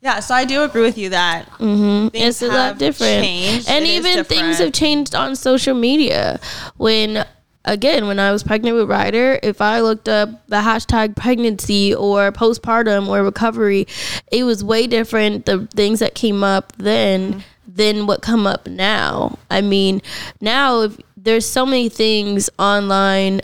yeah, 0.00 0.20
so 0.20 0.34
I 0.34 0.44
do 0.44 0.62
agree 0.62 0.82
with 0.82 0.98
you 0.98 1.10
that 1.10 1.46
things 1.56 2.10
it's 2.14 2.42
a 2.42 2.48
lot 2.48 2.54
have 2.54 2.78
different 2.78 3.24
changed. 3.24 3.68
and 3.68 3.84
It 3.84 3.88
even 3.88 4.24
things 4.24 4.58
have 4.58 4.72
changed 4.72 5.14
on 5.14 5.36
social 5.36 5.74
media 5.74 6.40
when 6.76 7.24
again 7.64 8.06
when 8.06 8.20
i 8.20 8.30
was 8.30 8.44
pregnant 8.44 8.76
with 8.76 8.88
ryder 8.88 9.38
if 9.42 9.60
i 9.60 9.80
looked 9.80 10.08
up 10.08 10.46
the 10.46 10.56
hashtag 10.56 11.16
pregnancy 11.16 11.92
or 11.92 12.30
postpartum 12.32 13.08
or 13.08 13.22
recovery 13.24 13.86
it 14.30 14.44
was 14.44 14.62
way 14.62 14.86
different 14.86 15.44
the 15.44 15.66
things 15.74 15.98
that 15.98 16.14
came 16.14 16.44
up 16.44 16.72
then 16.76 17.42
than 17.66 18.06
what 18.06 18.22
come 18.22 18.46
up 18.46 18.66
now 18.68 19.36
i 19.50 19.60
mean 19.60 20.00
now 20.40 20.82
if 20.82 20.96
there's 21.16 21.44
so 21.44 21.66
many 21.66 21.88
things 21.88 22.48
online 22.60 23.40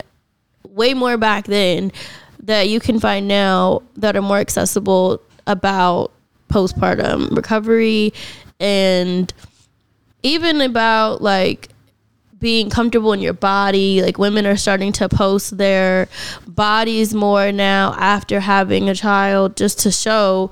way 0.75 0.93
more 0.93 1.17
back 1.17 1.45
then 1.45 1.91
that 2.43 2.69
you 2.69 2.79
can 2.79 2.99
find 2.99 3.27
now 3.27 3.81
that 3.95 4.15
are 4.15 4.21
more 4.21 4.37
accessible 4.37 5.21
about 5.47 6.11
postpartum 6.49 7.35
recovery 7.35 8.13
and 8.59 9.33
even 10.21 10.61
about 10.61 11.21
like 11.21 11.69
being 12.39 12.69
comfortable 12.69 13.13
in 13.13 13.21
your 13.21 13.33
body. 13.33 14.01
Like 14.01 14.17
women 14.17 14.45
are 14.45 14.57
starting 14.57 14.91
to 14.93 15.09
post 15.09 15.57
their 15.57 16.07
bodies 16.45 17.13
more 17.13 17.51
now 17.51 17.95
after 17.97 18.39
having 18.39 18.89
a 18.89 18.95
child 18.95 19.55
just 19.55 19.79
to 19.79 19.91
show 19.91 20.51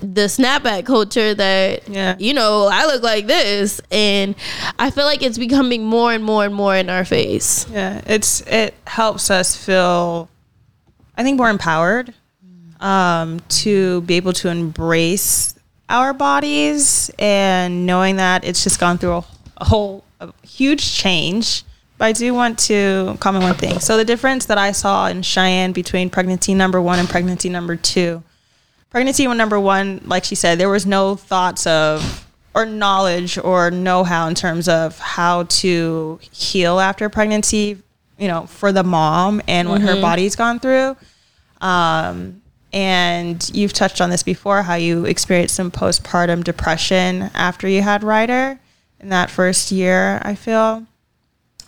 the 0.00 0.22
snapback 0.26 0.86
culture 0.86 1.34
that 1.34 1.88
Yeah. 1.88 2.16
you 2.18 2.34
know 2.34 2.68
I 2.72 2.86
look 2.86 3.02
like 3.02 3.26
this 3.26 3.80
and 3.90 4.34
I 4.78 4.90
feel 4.90 5.04
like 5.04 5.22
it's 5.22 5.38
becoming 5.38 5.84
more 5.84 6.12
and 6.12 6.24
more 6.24 6.44
and 6.44 6.54
more 6.54 6.74
in 6.76 6.88
our 6.90 7.04
face. 7.04 7.66
Yeah, 7.70 8.00
it's 8.06 8.40
it 8.42 8.74
helps 8.86 9.30
us 9.30 9.56
feel, 9.56 10.28
I 11.16 11.22
think, 11.22 11.36
more 11.38 11.50
empowered 11.50 12.14
um, 12.80 13.40
to 13.48 14.00
be 14.02 14.14
able 14.14 14.32
to 14.34 14.48
embrace 14.48 15.54
our 15.88 16.12
bodies 16.12 17.10
and 17.18 17.86
knowing 17.86 18.16
that 18.16 18.44
it's 18.44 18.64
just 18.64 18.80
gone 18.80 18.98
through 18.98 19.16
a, 19.16 19.24
a 19.58 19.64
whole 19.64 20.04
a 20.20 20.32
huge 20.42 20.94
change. 20.94 21.64
But 21.98 22.06
I 22.06 22.12
do 22.12 22.34
want 22.34 22.58
to 22.60 23.16
comment 23.20 23.44
one 23.44 23.54
thing. 23.54 23.78
So 23.78 23.96
the 23.96 24.04
difference 24.04 24.46
that 24.46 24.58
I 24.58 24.72
saw 24.72 25.06
in 25.06 25.22
Cheyenne 25.22 25.70
between 25.72 26.10
pregnancy 26.10 26.54
number 26.54 26.80
one 26.80 26.98
and 26.98 27.08
pregnancy 27.08 27.48
number 27.48 27.76
two. 27.76 28.24
Pregnancy 28.92 29.26
number 29.26 29.58
one, 29.58 30.02
like 30.04 30.22
she 30.22 30.34
said, 30.34 30.58
there 30.58 30.68
was 30.68 30.84
no 30.84 31.16
thoughts 31.16 31.66
of 31.66 32.28
or 32.54 32.66
knowledge 32.66 33.38
or 33.38 33.70
know-how 33.70 34.28
in 34.28 34.34
terms 34.34 34.68
of 34.68 34.98
how 34.98 35.44
to 35.44 36.20
heal 36.30 36.78
after 36.78 37.08
pregnancy, 37.08 37.78
you 38.18 38.28
know, 38.28 38.44
for 38.44 38.70
the 38.70 38.82
mom 38.84 39.40
and 39.48 39.70
what 39.70 39.80
her 39.80 39.98
body's 39.98 40.36
gone 40.36 40.60
through. 40.60 40.94
Um, 41.62 42.42
and 42.74 43.50
you've 43.54 43.72
touched 43.72 44.02
on 44.02 44.10
this 44.10 44.22
before, 44.22 44.62
how 44.62 44.74
you 44.74 45.06
experienced 45.06 45.54
some 45.54 45.70
postpartum 45.70 46.44
depression 46.44 47.30
after 47.34 47.66
you 47.66 47.80
had 47.80 48.04
Ryder 48.04 48.58
in 49.00 49.08
that 49.08 49.30
first 49.30 49.72
year, 49.72 50.20
I 50.22 50.34
feel. 50.34 50.84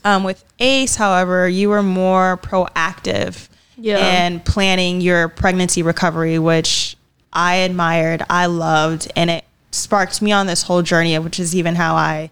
Um, 0.05 0.25
with 0.25 0.45
Ace, 0.59 0.97
however, 0.97 1.49
you 1.49 1.71
were 1.71 1.83
more 1.83 2.37
proactive 2.43 3.49
Yeah. 3.79 4.27
in 4.27 4.41
planning 4.41 5.01
your 5.01 5.29
pregnancy 5.29 5.83
recovery, 5.83 6.39
which 6.39 6.97
I 7.35 7.57
admired, 7.57 8.25
I 8.31 8.47
loved, 8.47 9.11
and 9.17 9.29
it 9.31 9.45
sparked 9.71 10.23
me 10.23 10.33
on 10.33 10.47
this 10.47 10.63
whole 10.63 10.83
journey, 10.83 11.19
which 11.19 11.41
is 11.41 11.55
even 11.55 11.75
how 11.75 11.97
I, 11.97 12.31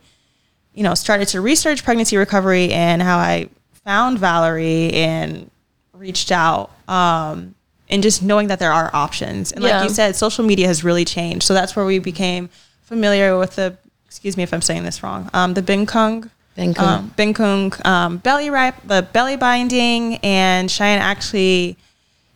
you 0.74 0.82
know, 0.82 0.94
started 0.94 1.28
to 1.28 1.40
research 1.40 1.84
pregnancy 1.84 2.16
recovery 2.16 2.72
and 2.72 3.02
how 3.02 3.18
I 3.18 3.48
found 3.84 4.18
Valerie 4.18 4.92
and 4.92 5.50
reached 5.92 6.30
out. 6.30 6.70
Um, 6.88 7.54
and 7.92 8.02
just 8.02 8.22
knowing 8.22 8.48
that 8.48 8.58
there 8.58 8.72
are 8.72 8.90
options. 8.94 9.52
And 9.52 9.62
like 9.62 9.82
you 9.84 9.90
said, 9.90 10.16
social 10.16 10.44
media 10.44 10.66
has 10.66 10.82
really 10.82 11.04
changed. 11.04 11.44
So 11.44 11.52
that's 11.52 11.76
where 11.76 11.84
we 11.84 11.98
became 11.98 12.48
familiar 12.80 13.38
with 13.38 13.56
the, 13.56 13.76
excuse 14.06 14.34
me 14.36 14.42
if 14.42 14.54
I'm 14.54 14.62
saying 14.62 14.84
this 14.84 15.02
wrong, 15.02 15.28
um, 15.34 15.52
the 15.52 15.62
Bingkung. 15.62 16.30
Bingkung. 16.56 16.78
Um, 16.78 17.14
Bingkung 17.18 17.86
um, 17.86 18.16
belly 18.16 18.48
wrap, 18.48 18.80
the 18.86 19.02
belly 19.12 19.36
binding. 19.36 20.16
And 20.22 20.70
Cheyenne 20.70 21.00
actually, 21.00 21.76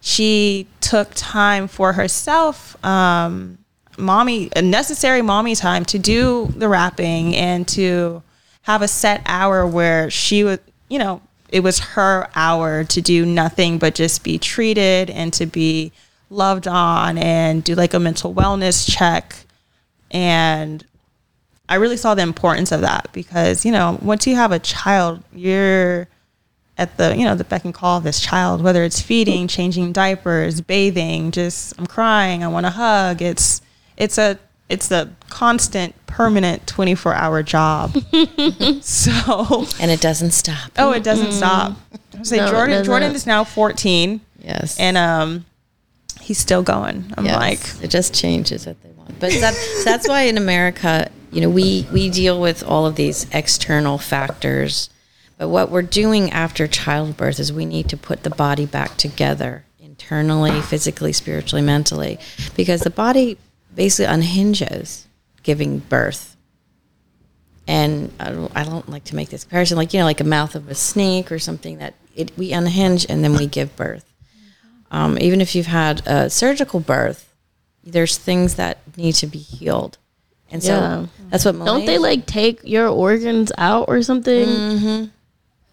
she 0.06 0.68
took 0.80 1.10
time 1.16 1.66
for 1.66 1.94
herself, 1.94 2.76
um, 2.84 3.58
mommy, 3.98 4.48
necessary 4.54 5.20
mommy 5.20 5.56
time 5.56 5.84
to 5.84 5.98
do 5.98 6.46
the 6.56 6.68
wrapping 6.68 7.34
and 7.34 7.66
to 7.66 8.22
have 8.62 8.82
a 8.82 8.88
set 8.88 9.20
hour 9.26 9.66
where 9.66 10.08
she 10.08 10.44
would, 10.44 10.60
you 10.88 11.00
know, 11.00 11.20
it 11.48 11.58
was 11.58 11.80
her 11.80 12.28
hour 12.36 12.84
to 12.84 13.00
do 13.02 13.26
nothing 13.26 13.78
but 13.78 13.96
just 13.96 14.22
be 14.22 14.38
treated 14.38 15.10
and 15.10 15.32
to 15.32 15.44
be 15.44 15.90
loved 16.30 16.68
on 16.68 17.18
and 17.18 17.64
do 17.64 17.74
like 17.74 17.92
a 17.92 17.98
mental 17.98 18.32
wellness 18.32 18.88
check. 18.88 19.34
And 20.12 20.86
I 21.68 21.74
really 21.74 21.96
saw 21.96 22.14
the 22.14 22.22
importance 22.22 22.70
of 22.70 22.82
that 22.82 23.08
because 23.12 23.64
you 23.64 23.72
know 23.72 23.98
once 24.00 24.24
you 24.24 24.36
have 24.36 24.52
a 24.52 24.60
child, 24.60 25.24
you're 25.34 26.06
at 26.78 26.96
the 26.98 27.16
you 27.16 27.24
know 27.24 27.34
the 27.34 27.44
beck 27.44 27.64
and 27.64 27.72
call 27.74 27.98
of 27.98 28.04
this 28.04 28.20
child, 28.20 28.62
whether 28.62 28.84
it's 28.84 29.00
feeding, 29.00 29.48
changing 29.48 29.92
diapers, 29.92 30.60
bathing, 30.60 31.30
just 31.30 31.78
I'm 31.78 31.86
crying, 31.86 32.44
I 32.44 32.48
want 32.48 32.66
a 32.66 32.70
hug. 32.70 33.22
It's 33.22 33.60
it's 33.96 34.18
a 34.18 34.38
it's 34.68 34.90
a 34.90 35.10
constant, 35.30 35.94
permanent 36.06 36.66
24 36.66 37.14
hour 37.14 37.42
job. 37.42 37.92
so 38.82 39.64
And 39.80 39.90
it 39.90 40.00
doesn't 40.00 40.32
stop. 40.32 40.72
oh, 40.78 40.92
it 40.92 41.02
doesn't 41.04 41.32
stop. 41.32 41.72
I 42.18 42.22
say 42.22 42.38
No, 42.38 42.50
Jordan. 42.50 42.84
Jordan 42.84 43.14
is 43.14 43.26
now 43.26 43.44
14 43.44 44.20
Yes. 44.42 44.78
and 44.78 44.96
um 44.96 45.44
he's 46.20 46.38
still 46.38 46.62
going. 46.62 47.12
I'm 47.16 47.24
Yes. 47.24 47.36
like 47.78 47.84
it 47.84 47.88
just 47.88 48.14
changes 48.14 48.66
what 48.66 48.80
they 48.82 48.90
want. 48.90 49.18
But 49.20 49.32
that, 49.40 49.54
so 49.54 49.84
that's 49.84 50.08
why 50.08 50.22
in 50.22 50.36
America, 50.36 51.10
you 51.30 51.40
know, 51.40 51.48
we 51.50 51.86
we 51.92 52.10
deal 52.10 52.40
with 52.40 52.62
all 52.64 52.86
of 52.86 52.96
these 52.96 53.26
external 53.32 53.98
factors. 53.98 54.90
But 55.38 55.48
what 55.48 55.70
we're 55.70 55.82
doing 55.82 56.30
after 56.30 56.66
childbirth 56.66 57.38
is 57.38 57.52
we 57.52 57.66
need 57.66 57.88
to 57.90 57.96
put 57.96 58.22
the 58.22 58.30
body 58.30 58.64
back 58.66 58.96
together 58.96 59.64
internally, 59.78 60.60
physically, 60.62 61.12
spiritually, 61.12 61.62
mentally, 61.62 62.18
because 62.54 62.80
the 62.80 62.90
body 62.90 63.36
basically 63.74 64.06
unhinges 64.12 65.06
giving 65.42 65.78
birth. 65.80 66.36
And 67.68 68.12
I 68.20 68.30
don't, 68.30 68.52
I 68.54 68.62
don't 68.64 68.88
like 68.88 69.04
to 69.04 69.16
make 69.16 69.28
this 69.28 69.44
comparison, 69.44 69.76
like 69.76 69.92
you 69.92 69.98
know, 69.98 70.06
like 70.06 70.20
a 70.20 70.24
mouth 70.24 70.54
of 70.54 70.68
a 70.68 70.74
snake 70.74 71.32
or 71.32 71.38
something 71.38 71.78
that 71.78 71.94
it 72.14 72.32
we 72.38 72.52
unhinge 72.52 73.06
and 73.08 73.22
then 73.24 73.34
we 73.36 73.46
give 73.46 73.74
birth. 73.76 74.04
Um, 74.90 75.18
even 75.20 75.40
if 75.40 75.54
you've 75.54 75.66
had 75.66 76.06
a 76.06 76.30
surgical 76.30 76.78
birth, 76.80 77.34
there's 77.82 78.16
things 78.16 78.54
that 78.54 78.78
need 78.96 79.14
to 79.16 79.26
be 79.26 79.38
healed, 79.38 79.98
and 80.50 80.62
so 80.62 80.74
Yeah. 80.74 81.06
that's 81.28 81.44
what 81.44 81.58
Don't 81.64 81.86
they 81.86 81.98
like 81.98 82.24
take 82.26 82.60
your 82.62 82.86
organs 82.88 83.50
out 83.58 83.86
or 83.88 84.00
something? 84.02 84.46
Mm-hmm. 84.48 85.04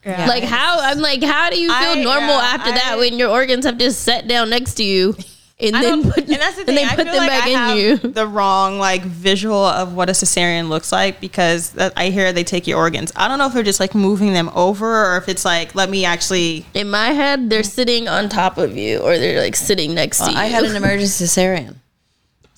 Yeah. 0.06 0.28
Like 0.28 0.44
how? 0.44 0.80
I'm 0.82 1.00
like, 1.00 1.24
how 1.24 1.50
do 1.50 1.60
you 1.60 1.68
feel 1.70 1.90
I- 2.00 2.04
normal 2.04 2.36
yeah, 2.36 2.52
after 2.56 2.72
that 2.72 2.98
when 2.98 3.18
your 3.18 3.30
organs 3.30 3.66
have 3.66 3.78
just 3.78 4.02
sat 4.02 4.28
down 4.28 4.50
next 4.50 4.76
to 4.76 4.84
you, 4.84 5.16
and 5.60 5.76
I 5.76 5.82
then 5.82 6.04
put 6.12 6.18
and 6.18 6.28
that's 6.28 6.56
the 6.56 6.62
and 6.62 6.66
thing. 6.68 6.76
they 6.76 6.96
put 6.96 7.06
them 7.06 7.16
like 7.16 7.30
back 7.30 7.48
I 7.48 7.72
in 7.74 7.78
you? 7.78 7.98
the 7.98 8.28
wrong 8.28 8.80
like 8.80 9.04
visual 9.04 9.64
of 9.64 9.94
what 9.94 10.10
a 10.10 10.12
cesarean 10.14 10.68
looks 10.68 10.92
like 10.92 11.22
because 11.22 11.70
that, 11.72 11.94
I 11.96 12.10
hear 12.10 12.34
they 12.34 12.44
take 12.44 12.68
your 12.68 12.78
organs. 12.80 13.12
I 13.16 13.28
don't 13.28 13.38
know 13.38 13.46
if 13.48 13.54
they're 13.54 13.64
just 13.64 13.80
like 13.80 13.96
moving 13.96 14.34
them 14.34 14.50
over 14.56 15.06
or 15.14 15.18
if 15.18 15.30
it's 15.30 15.46
like 15.46 15.74
let 15.76 15.90
me 15.90 16.06
actually. 16.06 16.66
In 16.74 16.90
my 16.90 17.08
head, 17.12 17.50
they're 17.50 17.64
sitting 17.64 18.08
on 18.08 18.30
top 18.30 18.58
of 18.58 18.76
you, 18.76 18.98
or 19.00 19.18
they're 19.18 19.42
like 19.42 19.56
sitting 19.56 19.94
next 19.94 20.20
to 20.26 20.32
you. 20.32 20.38
I 20.38 20.46
had 20.48 20.64
an 20.66 20.76
emergency 20.76 21.26
cesarean. 21.26 21.76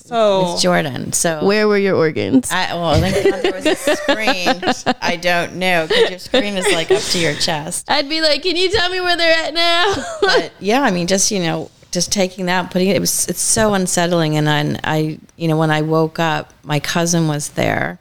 So 0.06 0.54
It's 0.54 0.62
Jordan. 0.62 1.14
So 1.14 1.44
Where 1.44 1.68
were 1.68 1.80
your 1.80 1.96
organs? 1.96 2.52
I 2.52 2.76
well, 2.76 3.00
thank 3.00 3.24
God 3.24 3.42
there 3.42 3.54
was 3.54 3.66
a 3.66 3.76
screen. 3.76 4.96
I 5.02 5.16
don't 5.16 5.56
know 5.56 5.88
because 5.88 6.10
your 6.12 6.20
screen 6.20 6.56
is 6.58 6.72
like 6.74 6.92
up 6.92 7.02
to 7.02 7.18
your 7.20 7.34
chest. 7.34 7.90
I'd 7.90 8.08
be 8.08 8.22
like, 8.22 8.44
can 8.44 8.56
you 8.56 8.70
tell 8.70 8.90
me 8.90 9.02
where 9.02 9.18
they're 9.18 9.46
at 9.46 9.54
now? 9.56 9.96
But 10.22 10.52
yeah, 10.60 10.82
I 10.82 10.92
mean, 10.92 11.08
just 11.08 11.32
you 11.32 11.40
know, 11.40 11.72
just 11.92 12.12
taking 12.12 12.46
that, 12.46 12.70
putting 12.70 12.90
it, 12.90 12.98
it 12.98 13.00
was 13.00 13.28
it's 13.28 13.42
so 13.42 13.74
unsettling. 13.74 14.38
And 14.38 14.46
then 14.46 14.80
I, 14.84 15.18
you 15.38 15.48
know, 15.48 15.58
when 15.58 15.72
I 15.72 15.82
woke 15.82 16.20
up, 16.20 16.54
my 16.64 16.80
cousin 16.80 17.28
was 17.28 17.50
there, 17.50 18.00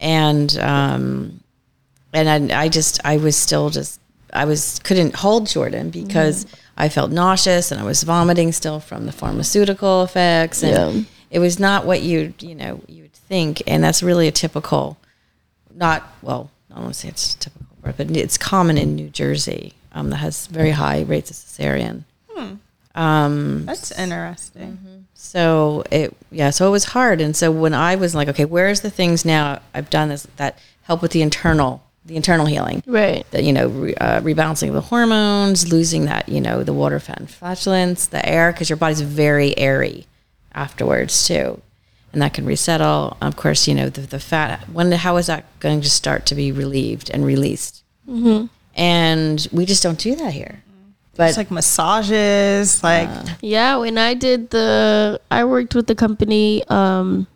and 0.00 0.56
um, 0.58 1.40
and 2.14 2.52
I, 2.52 2.62
I 2.62 2.68
just 2.70 3.04
I 3.04 3.18
was 3.18 3.36
still 3.36 3.68
just 3.68 4.00
I 4.32 4.46
was 4.46 4.80
couldn't 4.84 5.14
hold 5.16 5.48
Jordan 5.48 5.90
because 5.90 6.46
I 6.78 6.88
felt 6.88 7.10
nauseous 7.10 7.70
and 7.72 7.80
I 7.80 7.84
was 7.84 8.02
vomiting 8.04 8.52
still 8.52 8.80
from 8.80 9.04
the 9.04 9.12
pharmaceutical 9.12 10.02
effects 10.02 10.62
and 10.62 10.94
Yeah. 10.96 11.02
It 11.30 11.38
was 11.38 11.58
not 11.58 11.84
what 11.86 12.02
you 12.02 12.34
you 12.40 12.54
know 12.54 12.80
you 12.86 13.02
would 13.02 13.12
think 13.12 13.62
and 13.66 13.82
that's 13.82 14.02
really 14.02 14.28
a 14.28 14.32
typical 14.32 14.96
not 15.74 16.02
well 16.22 16.50
I 16.70 16.74
don't 16.74 16.84
want 16.84 16.94
to 16.94 17.00
say 17.00 17.08
it's 17.08 17.34
typical 17.34 17.66
but 17.82 18.10
it's 18.16 18.36
common 18.36 18.78
in 18.78 18.96
New 18.96 19.08
Jersey 19.08 19.74
um, 19.92 20.10
that 20.10 20.16
has 20.16 20.46
very 20.48 20.72
high 20.72 21.02
rates 21.02 21.30
of 21.30 21.36
cesarean. 21.36 22.02
That's 23.66 23.92
interesting. 23.92 25.06
so 25.14 25.84
it 25.90 26.16
yeah 26.30 26.50
so 26.50 26.66
it 26.66 26.70
was 26.70 26.84
hard 26.86 27.20
and 27.20 27.36
so 27.36 27.50
when 27.52 27.74
I 27.74 27.94
was 27.96 28.14
like 28.14 28.28
okay 28.28 28.44
where's 28.44 28.80
the 28.80 28.90
things 28.90 29.24
now? 29.24 29.60
I've 29.74 29.90
done 29.90 30.08
this 30.08 30.26
that 30.36 30.58
help 30.82 31.02
with 31.02 31.12
the 31.12 31.22
internal 31.22 31.82
the 32.04 32.16
internal 32.16 32.46
healing. 32.46 32.82
Right. 32.86 33.28
that 33.32 33.42
you 33.44 33.52
know 33.52 33.68
re, 33.68 33.94
uh, 33.96 34.20
rebalancing 34.20 34.72
the 34.72 34.80
hormones 34.80 35.72
losing 35.72 36.04
that 36.06 36.28
you 36.28 36.40
know 36.40 36.62
the 36.62 36.72
water 36.72 36.98
fat 37.00 37.18
and 37.20 37.30
flatulence 37.30 38.06
the 38.06 38.24
air 38.26 38.52
because 38.52 38.68
your 38.70 38.76
body's 38.76 39.00
very 39.00 39.56
airy 39.58 40.06
afterwards 40.56 41.26
too 41.26 41.60
and 42.12 42.22
that 42.22 42.32
can 42.34 42.44
resettle 42.46 43.16
of 43.20 43.36
course 43.36 43.68
you 43.68 43.74
know 43.74 43.88
the, 43.88 44.00
the 44.00 44.18
fat 44.18 44.68
when 44.70 44.90
how 44.92 45.16
is 45.16 45.26
that 45.26 45.44
going 45.60 45.80
to 45.80 45.90
start 45.90 46.26
to 46.26 46.34
be 46.34 46.50
relieved 46.50 47.10
and 47.10 47.24
released 47.26 47.84
and 48.76 49.48
we 49.52 49.64
just 49.66 49.82
don't 49.82 49.98
do 49.98 50.14
that 50.16 50.32
here 50.32 50.62
but 51.16 51.28
It's 51.28 51.38
like 51.38 51.50
massages, 51.50 52.82
like 52.84 53.08
Yeah, 53.40 53.76
when 53.78 53.96
I 53.96 54.12
did 54.12 54.50
the, 54.50 55.18
I 55.30 55.44
worked 55.46 55.74
with 55.74 55.86
the 55.86 55.94
company. 55.94 56.62
Um, 56.68 57.26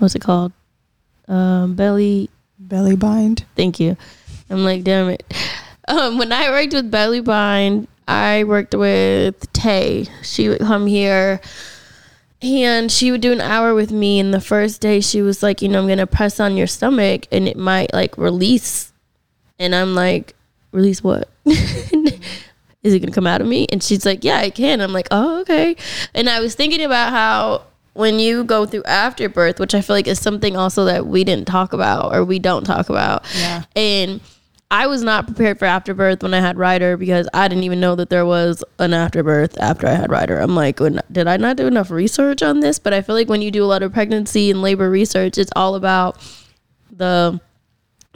what's 0.00 0.16
it 0.16 0.22
called? 0.22 0.52
Um, 1.28 1.74
Belly. 1.76 2.28
belly 2.58 2.96
bind. 2.96 3.44
Thank 3.54 3.78
you. 3.78 3.96
I'm 4.50 4.64
like, 4.64 4.82
damn 4.82 5.08
it. 5.08 5.22
Um, 5.88 6.18
when 6.18 6.32
I 6.32 6.50
worked 6.50 6.72
with 6.72 6.90
Belly 6.90 7.20
Bind, 7.20 7.86
I 8.08 8.44
worked 8.44 8.74
with 8.74 9.52
Tay. 9.52 10.06
She 10.22 10.48
would 10.48 10.60
come 10.60 10.86
here 10.86 11.40
and 12.42 12.92
she 12.92 13.10
would 13.10 13.20
do 13.20 13.32
an 13.32 13.40
hour 13.40 13.74
with 13.74 13.90
me. 13.90 14.20
And 14.20 14.32
the 14.32 14.40
first 14.40 14.80
day, 14.80 15.00
she 15.00 15.22
was 15.22 15.42
like, 15.42 15.62
you 15.62 15.68
know, 15.68 15.80
I'm 15.80 15.86
going 15.86 15.98
to 15.98 16.06
press 16.06 16.38
on 16.38 16.56
your 16.56 16.66
stomach 16.66 17.26
and 17.32 17.48
it 17.48 17.56
might 17.56 17.92
like 17.92 18.16
release. 18.16 18.92
And 19.58 19.74
I'm 19.74 19.94
like, 19.94 20.34
release 20.72 21.02
what? 21.02 21.28
Is 21.46 22.94
it 22.94 23.00
going 23.00 23.08
to 23.08 23.14
come 23.14 23.26
out 23.26 23.40
of 23.40 23.48
me? 23.48 23.66
And 23.72 23.82
she's 23.82 24.06
like, 24.06 24.22
yeah, 24.22 24.42
it 24.42 24.54
can. 24.54 24.80
I'm 24.80 24.92
like, 24.92 25.08
oh, 25.10 25.40
okay. 25.40 25.76
And 26.14 26.28
I 26.28 26.38
was 26.40 26.54
thinking 26.54 26.82
about 26.82 27.10
how 27.10 27.62
when 27.94 28.18
you 28.20 28.44
go 28.44 28.66
through 28.66 28.84
afterbirth, 28.84 29.58
which 29.58 29.74
I 29.74 29.80
feel 29.80 29.96
like 29.96 30.06
is 30.06 30.20
something 30.20 30.56
also 30.56 30.84
that 30.84 31.06
we 31.06 31.24
didn't 31.24 31.48
talk 31.48 31.72
about 31.72 32.14
or 32.14 32.24
we 32.24 32.38
don't 32.38 32.64
talk 32.64 32.90
about. 32.90 33.24
Yeah. 33.36 33.64
And 33.74 34.20
I 34.70 34.88
was 34.88 35.02
not 35.02 35.26
prepared 35.26 35.58
for 35.60 35.64
afterbirth 35.64 36.22
when 36.22 36.34
I 36.34 36.40
had 36.40 36.58
Ryder 36.58 36.96
because 36.96 37.28
I 37.32 37.46
didn't 37.46 37.64
even 37.64 37.78
know 37.78 37.94
that 37.94 38.10
there 38.10 38.26
was 38.26 38.64
an 38.80 38.94
afterbirth 38.94 39.56
after 39.60 39.86
I 39.86 39.94
had 39.94 40.10
Ryder. 40.10 40.40
I'm 40.40 40.56
like, 40.56 40.80
did 41.12 41.28
I 41.28 41.36
not 41.36 41.56
do 41.56 41.68
enough 41.68 41.90
research 41.90 42.42
on 42.42 42.60
this? 42.60 42.80
But 42.80 42.92
I 42.92 43.00
feel 43.00 43.14
like 43.14 43.28
when 43.28 43.42
you 43.42 43.52
do 43.52 43.62
a 43.62 43.66
lot 43.66 43.84
of 43.84 43.92
pregnancy 43.92 44.50
and 44.50 44.62
labor 44.62 44.90
research, 44.90 45.38
it's 45.38 45.52
all 45.54 45.76
about 45.76 46.18
the 46.90 47.40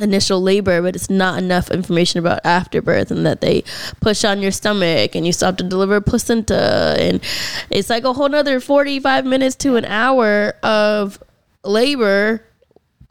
initial 0.01 0.43
labor, 0.43 0.83
but 0.83 0.97
it's 0.97 1.11
not 1.11 1.39
enough 1.41 1.71
information 1.71 2.19
about 2.19 2.41
afterbirth 2.45 3.13
and 3.13 3.25
that 3.27 3.41
they 3.41 3.63
push 4.01 4.25
on 4.25 4.43
your 4.43 4.51
stomach 4.51 5.15
and 5.15 5.27
you 5.27 5.33
still 5.33 5.47
have 5.47 5.57
to 5.57 5.65
deliver 5.65 6.01
placenta. 6.01 6.97
And 6.99 7.23
it's 7.71 7.91
like 7.91 8.05
a 8.05 8.13
whole 8.13 8.29
nother 8.29 8.59
45 8.59 9.25
minutes 9.25 9.55
to 9.57 9.77
an 9.77 9.85
hour 9.85 10.55
of 10.65 11.23
labor 11.63 12.45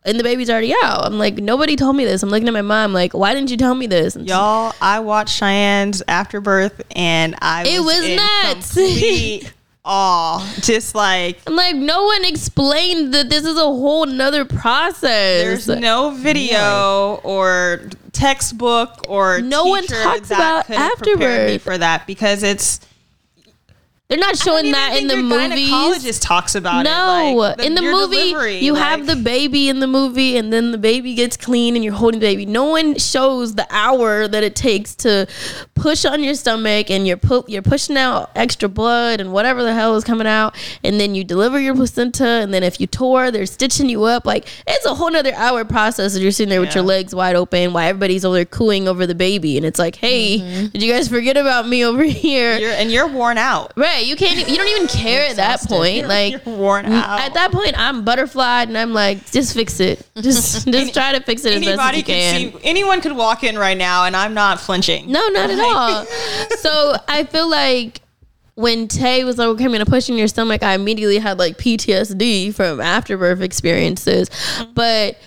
and 0.05 0.19
the 0.19 0.23
baby's 0.23 0.49
already 0.49 0.73
out. 0.83 1.05
I'm 1.05 1.17
like, 1.19 1.35
nobody 1.35 1.75
told 1.75 1.95
me 1.95 2.05
this. 2.05 2.23
I'm 2.23 2.29
looking 2.29 2.47
at 2.47 2.53
my 2.53 2.61
mom 2.61 2.93
like, 2.93 3.13
why 3.13 3.33
didn't 3.33 3.51
you 3.51 3.57
tell 3.57 3.75
me 3.75 3.85
this? 3.87 4.15
And 4.15 4.27
Y'all, 4.27 4.73
I 4.81 4.99
watched 5.01 5.37
Cheyenne's 5.39 6.01
afterbirth 6.07 6.81
and 6.95 7.35
I 7.41 7.67
It 7.67 7.79
was 7.81 8.03
in 8.03 8.15
nuts. 8.15 8.73
complete 8.73 9.53
awe. 9.85 10.45
Just 10.61 10.95
like 10.95 11.39
I'm 11.47 11.55
like, 11.55 11.75
no 11.75 12.03
one 12.05 12.23
explained 12.25 13.13
that 13.13 13.29
this 13.29 13.45
is 13.45 13.57
a 13.57 13.61
whole 13.61 14.05
nother 14.05 14.45
process. 14.45 15.03
there's 15.43 15.67
no 15.67 16.11
video 16.11 17.19
or 17.23 17.81
textbook 18.11 19.05
or 19.07 19.41
No 19.41 19.65
one 19.65 19.85
talks 19.85 20.29
that 20.29 20.67
about 20.67 20.69
afterbirth. 20.69 21.61
for 21.61 21.77
that 21.77 22.05
because 22.07 22.43
it's 22.43 22.79
They're 24.09 24.17
not 24.17 24.37
showing 24.39 24.71
that 24.71 24.97
in 24.97 25.07
the 25.07 25.17
movie. 25.17 25.67
gynecologist 25.69 26.23
talks 26.23 26.55
about 26.55 26.83
No, 26.83 27.29
it. 27.29 27.35
Like, 27.59 27.61
in 27.63 27.75
the 27.75 27.83
movie, 27.83 28.15
delivery, 28.31 28.57
you 28.57 28.73
have 28.73 29.05
the 29.05 29.15
baby 29.15 29.69
in 29.69 29.81
the 29.81 29.85
movie, 29.87 30.35
and 30.35 30.51
then 30.51 30.71
the 30.71 30.79
baby 30.79 31.13
gets 31.13 31.37
clean, 31.37 31.75
and 31.75 31.83
you're 31.85 31.93
holding 31.93 32.19
the 32.19 32.25
baby. 32.25 32.47
No 32.47 32.63
one 32.65 32.97
shows 32.97 33.53
the 33.53 33.67
hour 33.69 34.27
that 34.27 34.43
it 34.43 34.55
takes 34.55 34.95
to 34.95 35.27
push 35.75 36.05
on 36.05 36.23
your 36.23 36.33
stomach, 36.33 36.89
and 36.89 37.05
you're 37.05 37.17
pu- 37.17 37.43
you're 37.47 37.61
pushing 37.61 37.97
out 37.97 38.31
extra 38.35 38.67
blood 38.67 39.21
and 39.21 39.31
whatever 39.31 39.61
the 39.61 39.75
hell 39.75 39.95
is 39.95 40.03
coming 40.03 40.25
out, 40.25 40.55
and 40.83 40.99
then 40.99 41.13
you 41.13 41.23
deliver 41.23 41.59
your 41.59 41.75
placenta, 41.75 42.25
and 42.25 42.51
then 42.51 42.63
if 42.63 42.81
you 42.81 42.87
tore, 42.87 43.29
they're 43.29 43.45
stitching 43.45 43.89
you 43.89 44.05
up. 44.05 44.25
Like 44.25 44.47
it's 44.65 44.87
a 44.87 44.95
whole 44.95 45.11
nother 45.11 45.35
hour 45.35 45.63
process. 45.65 46.15
And 46.15 46.23
you're 46.23 46.31
sitting 46.31 46.49
there 46.49 46.61
with 46.61 46.73
your 46.73 46.83
legs 46.83 47.13
wide 47.13 47.35
open, 47.35 47.73
while 47.73 47.87
everybody's 47.87 48.25
over 48.25 48.37
there 48.37 48.45
cooing 48.45 48.87
over 48.87 49.05
the 49.05 49.13
baby, 49.13 49.55
and 49.55 49.67
it's 49.67 49.77
like, 49.77 49.97
hey, 49.97 50.39
Mm-hmm. 50.39 50.65
did 50.69 50.81
you 50.81 50.91
guys 50.91 51.07
forget 51.07 51.37
about 51.37 51.67
me 51.67 51.85
over 51.85 52.01
here? 52.05 52.57
You're, 52.57 52.71
and 52.71 52.91
you're 52.91 53.07
worn 53.07 53.37
out. 53.37 53.71
Right, 53.75 53.98
you 53.99 54.15
can't. 54.15 54.49
You 54.49 54.57
don't 54.57 54.67
even 54.67 54.87
care 54.99 55.29
at 55.29 55.35
that 55.37 55.61
point. 55.61 56.07
Like 56.07 56.45
you're 56.45 56.55
worn 56.55 56.85
out. 56.85 57.19
at 57.21 57.33
that 57.33 57.51
point, 57.51 57.77
I'm 57.77 58.03
butterflied, 58.03 58.67
and 58.67 58.77
I'm 58.77 58.93
like, 58.93 59.29
just 59.31 59.53
fix 59.53 59.79
it. 59.79 60.05
Just, 60.19 60.67
just 60.67 60.93
try 60.93 61.13
to 61.13 61.21
fix 61.23 61.45
it 61.45 61.53
as 61.53 61.65
best 61.65 61.79
as 61.79 61.97
you 61.97 62.03
can. 62.03 62.51
see. 62.51 62.59
Anyone 62.63 62.99
could 62.99 63.15
walk 63.15 63.43
in 63.43 63.57
right 63.57 63.77
now, 63.77 64.03
and 64.03 64.15
I'm 64.17 64.33
not 64.33 64.59
flinching. 64.59 65.09
No, 65.09 65.27
not 65.29 65.49
at 65.49 65.59
all. 65.59 66.05
so 66.57 66.95
I 67.07 67.23
feel 67.23 67.49
like 67.49 68.01
when 68.55 68.89
Tay 68.89 69.23
was 69.23 69.37
like, 69.37 69.47
okay, 69.47 69.63
I'm 69.63 69.71
gonna 69.71 69.85
push 69.85 70.09
in 70.09 70.17
your 70.17 70.27
stomach, 70.27 70.61
I 70.61 70.73
immediately 70.73 71.17
had 71.19 71.39
like 71.39 71.57
PTSD 71.57 72.53
from 72.53 72.81
afterbirth 72.81 73.41
experiences. 73.41 74.29
Mm-hmm. 74.29 74.73
But 74.73 75.17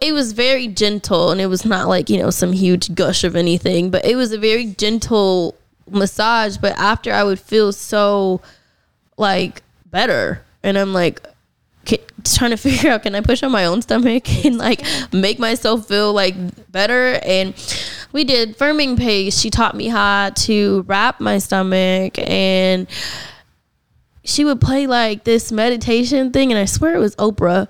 it 0.00 0.12
was 0.12 0.32
very 0.32 0.66
gentle 0.66 1.30
and 1.30 1.40
it 1.40 1.46
was 1.46 1.64
not 1.64 1.88
like, 1.88 2.10
you 2.10 2.18
know, 2.18 2.30
some 2.30 2.52
huge 2.52 2.94
gush 2.94 3.24
of 3.24 3.36
anything, 3.36 3.90
but 3.90 4.04
it 4.04 4.16
was 4.16 4.32
a 4.32 4.38
very 4.38 4.66
gentle 4.66 5.54
massage. 5.90 6.56
But 6.56 6.72
after 6.78 7.12
I 7.12 7.24
would 7.24 7.40
feel 7.40 7.72
so 7.72 8.40
like 9.16 9.62
better. 9.90 10.42
And 10.62 10.76
I'm 10.76 10.92
like, 10.92 11.20
trying 12.24 12.50
to 12.50 12.56
figure 12.58 12.90
out 12.90 13.02
can 13.02 13.14
I 13.14 13.20
push 13.20 13.42
on 13.42 13.52
my 13.52 13.64
own 13.64 13.82
stomach 13.82 14.28
and 14.44 14.58
like 14.58 14.82
make 15.12 15.38
myself 15.38 15.88
feel 15.88 16.12
like 16.12 16.34
better 16.70 17.18
and 17.24 17.54
we 18.12 18.24
did 18.24 18.56
firming 18.56 18.98
paste. 18.98 19.40
She 19.40 19.50
taught 19.50 19.76
me 19.76 19.88
how 19.88 20.30
to 20.30 20.82
wrap 20.82 21.20
my 21.20 21.38
stomach 21.38 22.18
and 22.18 22.86
she 24.24 24.44
would 24.44 24.60
play 24.60 24.86
like 24.86 25.24
this 25.24 25.52
meditation 25.52 26.32
thing 26.32 26.52
and 26.52 26.58
I 26.58 26.64
swear 26.64 26.94
it 26.94 26.98
was 26.98 27.16
Oprah 27.16 27.68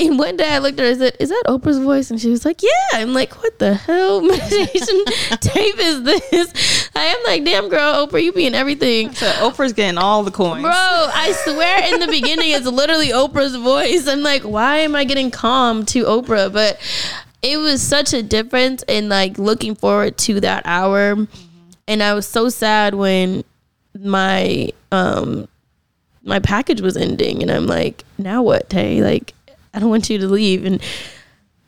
and 0.00 0.18
one 0.18 0.36
day 0.36 0.48
I 0.48 0.58
looked 0.58 0.78
at 0.78 0.84
her 0.84 0.90
and 0.90 0.98
said, 0.98 1.16
Is 1.20 1.28
that 1.28 1.42
Oprah's 1.46 1.78
voice? 1.78 2.10
And 2.10 2.20
she 2.20 2.30
was 2.30 2.44
like, 2.44 2.62
Yeah. 2.62 2.68
I'm 2.94 3.12
like, 3.12 3.42
What 3.42 3.58
the 3.58 3.74
hell 3.74 4.20
meditation 4.22 5.04
tape 5.40 5.78
is 5.78 6.02
this? 6.02 6.90
I 6.94 7.04
am 7.04 7.18
like, 7.24 7.44
Damn, 7.44 7.68
girl, 7.68 8.06
Oprah, 8.06 8.22
you 8.22 8.32
be 8.32 8.46
in 8.46 8.54
everything. 8.54 9.12
So 9.12 9.26
Oprah's 9.32 9.72
getting 9.72 9.98
all 9.98 10.22
the 10.22 10.30
coins. 10.30 10.62
Bro, 10.62 10.72
I 10.72 11.32
swear 11.44 11.92
in 11.92 12.00
the 12.00 12.06
beginning, 12.08 12.50
it's 12.50 12.66
literally 12.66 13.08
Oprah's 13.08 13.56
voice. 13.56 14.06
I'm 14.06 14.22
like, 14.22 14.42
Why 14.42 14.78
am 14.78 14.94
I 14.94 15.04
getting 15.04 15.30
calm 15.30 15.84
to 15.86 16.04
Oprah? 16.04 16.52
But 16.52 16.80
it 17.42 17.56
was 17.58 17.82
such 17.82 18.12
a 18.12 18.22
difference 18.22 18.84
in 18.88 19.08
like 19.08 19.38
looking 19.38 19.74
forward 19.74 20.18
to 20.18 20.40
that 20.40 20.62
hour. 20.66 21.16
Mm-hmm. 21.16 21.46
And 21.88 22.02
I 22.02 22.14
was 22.14 22.26
so 22.26 22.48
sad 22.48 22.94
when 22.94 23.42
my, 23.98 24.70
um, 24.92 25.48
my 26.22 26.38
package 26.38 26.80
was 26.80 26.96
ending 26.96 27.42
and 27.42 27.50
I'm 27.50 27.66
like, 27.66 28.04
now 28.18 28.42
what, 28.42 28.70
Tay? 28.70 29.02
Like, 29.02 29.34
I 29.74 29.78
don't 29.78 29.90
want 29.90 30.10
you 30.10 30.18
to 30.18 30.26
leave. 30.26 30.64
And 30.64 30.80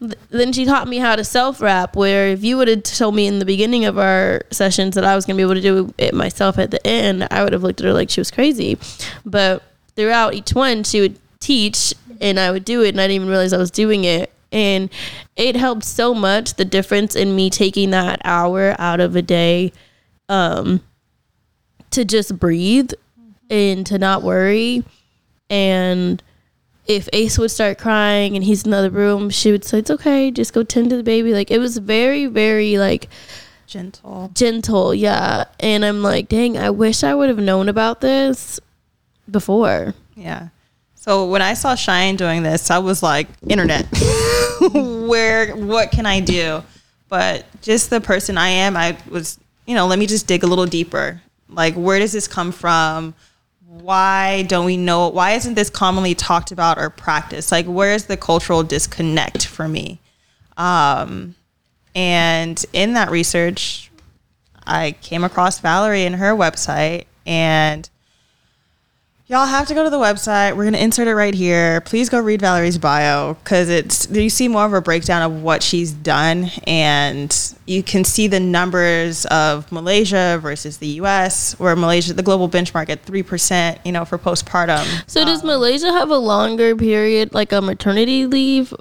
th- 0.00 0.14
then 0.30 0.52
she 0.52 0.64
taught 0.64 0.88
me 0.88 0.98
how 0.98 1.16
to 1.16 1.24
self 1.24 1.60
wrap, 1.60 1.96
where 1.96 2.28
if 2.28 2.42
you 2.42 2.56
would 2.56 2.68
have 2.68 2.82
told 2.82 3.14
me 3.14 3.26
in 3.26 3.38
the 3.38 3.44
beginning 3.44 3.84
of 3.84 3.98
our 3.98 4.42
sessions 4.50 4.94
that 4.94 5.04
I 5.04 5.14
was 5.14 5.24
going 5.24 5.36
to 5.36 5.38
be 5.38 5.42
able 5.42 5.54
to 5.54 5.60
do 5.60 5.94
it 5.98 6.14
myself 6.14 6.58
at 6.58 6.70
the 6.70 6.84
end, 6.86 7.26
I 7.30 7.42
would 7.42 7.52
have 7.52 7.62
looked 7.62 7.80
at 7.80 7.86
her 7.86 7.92
like 7.92 8.10
she 8.10 8.20
was 8.20 8.30
crazy. 8.30 8.78
But 9.24 9.62
throughout 9.96 10.34
each 10.34 10.52
one, 10.52 10.84
she 10.84 11.00
would 11.00 11.18
teach 11.40 11.94
and 12.20 12.38
I 12.38 12.50
would 12.50 12.64
do 12.64 12.82
it, 12.82 12.90
and 12.90 13.00
I 13.00 13.04
didn't 13.04 13.16
even 13.16 13.28
realize 13.28 13.52
I 13.52 13.58
was 13.58 13.70
doing 13.70 14.04
it. 14.04 14.32
And 14.52 14.90
it 15.34 15.56
helped 15.56 15.84
so 15.84 16.14
much 16.14 16.54
the 16.54 16.64
difference 16.64 17.16
in 17.16 17.34
me 17.34 17.50
taking 17.50 17.90
that 17.90 18.20
hour 18.24 18.76
out 18.78 19.00
of 19.00 19.16
a 19.16 19.22
day 19.22 19.72
um, 20.28 20.80
to 21.90 22.04
just 22.04 22.38
breathe 22.38 22.92
and 23.50 23.84
to 23.86 23.98
not 23.98 24.22
worry. 24.22 24.84
And 25.50 26.22
if 26.86 27.08
Ace 27.12 27.38
would 27.38 27.50
start 27.50 27.78
crying 27.78 28.34
and 28.34 28.44
he's 28.44 28.64
in 28.64 28.72
another 28.72 28.90
room, 28.90 29.30
she 29.30 29.52
would 29.52 29.64
say, 29.64 29.78
It's 29.78 29.90
okay, 29.90 30.30
just 30.30 30.52
go 30.52 30.62
tend 30.62 30.90
to 30.90 30.96
the 30.96 31.02
baby. 31.02 31.32
Like 31.32 31.50
it 31.50 31.58
was 31.58 31.78
very, 31.78 32.26
very 32.26 32.78
like 32.78 33.08
gentle. 33.66 34.30
Gentle, 34.34 34.94
yeah. 34.94 35.44
And 35.60 35.84
I'm 35.84 36.02
like, 36.02 36.28
dang, 36.28 36.58
I 36.58 36.70
wish 36.70 37.02
I 37.02 37.14
would 37.14 37.28
have 37.28 37.38
known 37.38 37.68
about 37.68 38.00
this 38.00 38.60
before. 39.30 39.94
Yeah. 40.14 40.48
So 40.94 41.26
when 41.26 41.42
I 41.42 41.54
saw 41.54 41.74
Cheyenne 41.74 42.16
doing 42.16 42.42
this, 42.42 42.70
I 42.70 42.78
was 42.78 43.02
like, 43.02 43.26
internet. 43.48 43.86
Where 44.72 45.56
what 45.56 45.90
can 45.90 46.06
I 46.06 46.20
do? 46.20 46.62
But 47.08 47.44
just 47.60 47.90
the 47.90 48.00
person 48.00 48.38
I 48.38 48.48
am, 48.48 48.76
I 48.76 48.96
was, 49.10 49.38
you 49.66 49.74
know, 49.74 49.86
let 49.86 49.98
me 49.98 50.06
just 50.06 50.26
dig 50.26 50.44
a 50.44 50.46
little 50.46 50.66
deeper. 50.66 51.20
Like 51.48 51.74
where 51.74 51.98
does 51.98 52.12
this 52.12 52.28
come 52.28 52.52
from? 52.52 53.14
Why 53.80 54.42
don't 54.42 54.66
we 54.66 54.76
know 54.76 55.08
why 55.08 55.32
isn't 55.32 55.54
this 55.54 55.70
commonly 55.70 56.14
talked 56.14 56.52
about 56.52 56.78
or 56.78 56.90
practiced? 56.90 57.50
Like 57.50 57.66
where's 57.66 58.04
the 58.04 58.16
cultural 58.16 58.62
disconnect 58.62 59.46
for 59.46 59.66
me? 59.66 59.98
Um, 60.56 61.34
and 61.94 62.64
in 62.72 62.94
that 62.94 63.10
research 63.10 63.90
i 64.66 64.92
came 65.02 65.24
across 65.24 65.60
valerie 65.60 66.04
and 66.04 66.16
her 66.16 66.34
website 66.34 67.04
and 67.26 67.88
Y'all 69.32 69.46
have 69.46 69.66
to 69.66 69.72
go 69.72 69.82
to 69.82 69.88
the 69.88 69.96
website. 69.96 70.54
We're 70.54 70.64
going 70.64 70.74
to 70.74 70.82
insert 70.82 71.08
it 71.08 71.14
right 71.14 71.32
here. 71.32 71.80
Please 71.80 72.10
go 72.10 72.20
read 72.20 72.42
Valerie's 72.42 72.76
bio 72.76 73.32
because 73.32 73.70
it's 73.70 74.06
you 74.10 74.28
see 74.28 74.46
more 74.46 74.66
of 74.66 74.74
a 74.74 74.82
breakdown 74.82 75.22
of 75.22 75.42
what 75.42 75.62
she's 75.62 75.90
done, 75.90 76.50
and 76.66 77.34
you 77.64 77.82
can 77.82 78.04
see 78.04 78.26
the 78.26 78.38
numbers 78.38 79.24
of 79.24 79.72
Malaysia 79.72 80.38
versus 80.42 80.76
the 80.76 80.88
U.S. 80.88 81.58
Where 81.58 81.74
Malaysia, 81.74 82.12
the 82.12 82.22
global 82.22 82.46
benchmark 82.46 82.90
at 82.90 83.04
three 83.04 83.22
percent, 83.22 83.80
you 83.86 83.92
know, 83.92 84.04
for 84.04 84.18
postpartum. 84.18 84.84
So 85.06 85.24
does 85.24 85.40
um, 85.40 85.46
Malaysia 85.46 85.90
have 85.90 86.10
a 86.10 86.18
longer 86.18 86.76
period, 86.76 87.32
like 87.32 87.52
a 87.52 87.62
maternity 87.62 88.26
leave, 88.26 88.74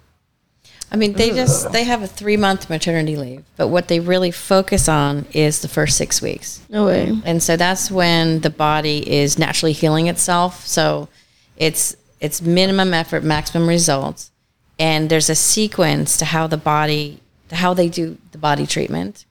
I 0.91 0.97
mean, 0.97 1.13
they 1.13 1.30
just 1.30 1.71
they 1.71 1.86
have 1.86 2.01
a 2.01 2.08
three 2.08 2.36
month 2.36 2.69
maternity 2.69 3.15
leave, 3.15 3.45
but 3.56 3.69
what 3.69 3.88
they 3.88 4.01
really 4.01 4.32
focus 4.32 4.89
on 4.89 5.25
is 5.32 5.62
the 5.62 5.69
first 5.69 5.95
six 5.95 6.21
weeks. 6.21 6.62
No 6.69 6.88
way. 6.88 7.17
And 7.23 7.41
so 7.41 7.56
that's 7.56 7.89
when 7.89 8.41
the 8.41 8.49
body 8.49 9.10
is 9.10 9.39
naturally 9.39 9.71
healing 9.71 10.08
itself. 10.08 10.67
So 10.67 11.08
it's 11.56 11.95
it's 12.19 12.41
minimum 12.41 12.93
effort, 12.93 13.23
maximum 13.23 13.69
results, 13.69 14.32
and 14.77 15.10
there's 15.10 15.30
a 15.30 15.36
sequence 15.36 16.17
to 16.17 16.25
how 16.25 16.47
the 16.47 16.58
body 16.58 17.21
to 17.47 17.56
how 17.56 17.73
they 17.73 17.88
do 17.88 18.17
the 18.34 18.38
body 18.38 18.67
treatment, 18.67 19.25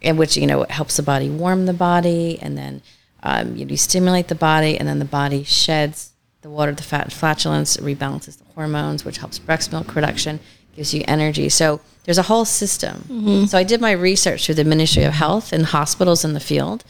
in 0.00 0.16
which 0.16 0.38
you 0.38 0.46
know 0.46 0.62
it 0.62 0.70
helps 0.70 0.96
the 0.96 1.02
body 1.02 1.28
warm 1.28 1.66
the 1.66 1.74
body, 1.74 2.38
and 2.40 2.56
then 2.56 2.80
um, 3.22 3.56
you, 3.56 3.66
you 3.66 3.76
stimulate 3.76 4.28
the 4.28 4.34
body, 4.34 4.78
and 4.78 4.88
then 4.88 5.00
the 5.00 5.04
body 5.04 5.44
sheds 5.44 6.12
the 6.40 6.48
water, 6.48 6.72
the 6.72 6.82
fat, 6.82 7.04
and 7.04 7.12
flatulence, 7.12 7.76
rebalances 7.76 8.38
the 8.38 8.44
hormones, 8.54 9.04
which 9.04 9.18
helps 9.18 9.38
breast 9.38 9.70
milk 9.70 9.86
production 9.86 10.40
gives 10.76 10.94
you 10.94 11.04
energy. 11.06 11.48
So 11.48 11.80
there's 12.04 12.18
a 12.18 12.22
whole 12.22 12.44
system. 12.44 13.04
Mm-hmm. 13.08 13.44
So 13.46 13.58
I 13.58 13.64
did 13.64 13.80
my 13.80 13.92
research 13.92 14.46
through 14.46 14.56
the 14.56 14.64
Ministry 14.64 15.04
of 15.04 15.12
Health 15.12 15.52
and 15.52 15.64
hospitals 15.64 16.24
in 16.24 16.34
the 16.34 16.40
field, 16.40 16.84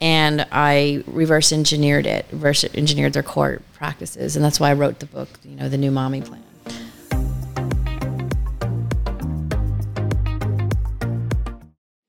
and 0.00 0.46
I 0.50 1.04
reverse 1.06 1.52
engineered 1.52 2.06
it, 2.06 2.26
reverse 2.32 2.64
engineered 2.64 3.12
their 3.12 3.22
core 3.22 3.60
practices, 3.74 4.36
and 4.36 4.44
that's 4.44 4.58
why 4.58 4.70
I 4.70 4.74
wrote 4.74 4.98
the 4.98 5.06
book, 5.06 5.28
you 5.44 5.56
know, 5.56 5.68
the 5.68 5.78
New 5.78 5.90
Mommy 5.90 6.22
Plan. 6.22 6.42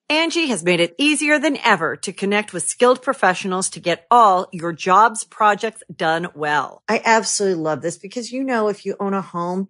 Angie 0.10 0.48
has 0.48 0.64
made 0.64 0.80
it 0.80 0.94
easier 0.98 1.40
than 1.40 1.58
ever 1.64 1.96
to 1.96 2.14
connect 2.14 2.54
with 2.54 2.64
skilled 2.64 3.02
professionals 3.02 3.70
to 3.70 3.80
get 3.80 4.06
all 4.12 4.48
your 4.52 4.72
jobs 4.72 5.24
projects 5.24 5.84
done 5.94 6.28
well. 6.36 6.84
I 6.88 7.02
absolutely 7.04 7.64
love 7.64 7.82
this 7.82 7.98
because 7.98 8.32
you 8.32 8.44
know 8.44 8.68
if 8.68 8.86
you 8.86 8.96
own 9.00 9.14
a 9.14 9.22
home 9.22 9.70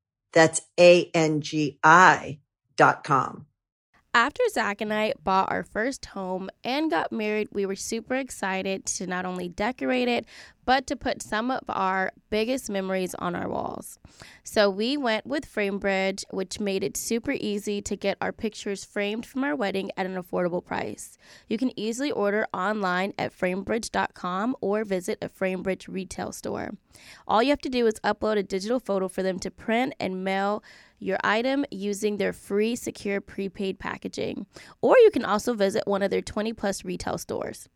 That's 0.33 0.61
A-N-G-I 0.79 2.39
dot 2.77 3.03
com. 3.03 3.45
After 4.13 4.43
Zach 4.51 4.81
and 4.81 4.93
I 4.93 5.13
bought 5.23 5.49
our 5.49 5.63
first 5.63 6.07
home 6.07 6.49
and 6.65 6.91
got 6.91 7.13
married, 7.13 7.47
we 7.53 7.65
were 7.65 7.77
super 7.77 8.15
excited 8.15 8.85
to 8.87 9.07
not 9.07 9.25
only 9.25 9.47
decorate 9.47 10.09
it, 10.09 10.25
but 10.65 10.87
to 10.87 10.95
put 10.95 11.21
some 11.21 11.51
of 11.51 11.63
our 11.69 12.11
biggest 12.29 12.69
memories 12.69 13.13
on 13.15 13.35
our 13.35 13.49
walls. 13.49 13.99
So 14.43 14.69
we 14.69 14.97
went 14.97 15.25
with 15.25 15.51
FrameBridge, 15.51 16.25
which 16.31 16.59
made 16.59 16.83
it 16.83 16.97
super 16.97 17.31
easy 17.31 17.81
to 17.81 17.95
get 17.95 18.17
our 18.21 18.31
pictures 18.31 18.83
framed 18.83 19.25
from 19.25 19.43
our 19.43 19.55
wedding 19.55 19.91
at 19.97 20.05
an 20.05 20.21
affordable 20.21 20.63
price. 20.63 21.17
You 21.47 21.57
can 21.57 21.77
easily 21.79 22.11
order 22.11 22.47
online 22.53 23.13
at 23.17 23.37
framebridge.com 23.37 24.55
or 24.61 24.83
visit 24.83 25.17
a 25.21 25.29
FrameBridge 25.29 25.87
retail 25.87 26.31
store. 26.31 26.71
All 27.27 27.41
you 27.41 27.49
have 27.49 27.61
to 27.61 27.69
do 27.69 27.87
is 27.87 27.95
upload 28.03 28.37
a 28.37 28.43
digital 28.43 28.79
photo 28.79 29.07
for 29.07 29.23
them 29.23 29.39
to 29.39 29.51
print 29.51 29.93
and 29.99 30.23
mail 30.23 30.63
your 30.99 31.17
item 31.23 31.65
using 31.71 32.17
their 32.17 32.31
free 32.31 32.75
secure 32.75 33.19
prepaid 33.19 33.79
packaging. 33.79 34.45
Or 34.81 34.97
you 34.99 35.09
can 35.11 35.25
also 35.25 35.53
visit 35.53 35.87
one 35.87 36.03
of 36.03 36.11
their 36.11 36.21
20 36.21 36.53
plus 36.53 36.85
retail 36.85 37.17
stores. 37.17 37.67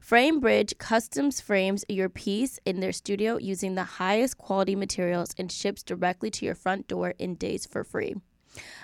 FrameBridge 0.00 0.78
customs 0.78 1.40
frames 1.40 1.84
your 1.88 2.08
piece 2.08 2.58
in 2.64 2.80
their 2.80 2.92
studio 2.92 3.38
using 3.38 3.74
the 3.74 3.84
highest 3.84 4.38
quality 4.38 4.76
materials 4.76 5.34
and 5.38 5.50
ships 5.50 5.82
directly 5.82 6.30
to 6.30 6.44
your 6.44 6.54
front 6.54 6.88
door 6.88 7.14
in 7.18 7.34
days 7.34 7.66
for 7.66 7.84
free. 7.84 8.14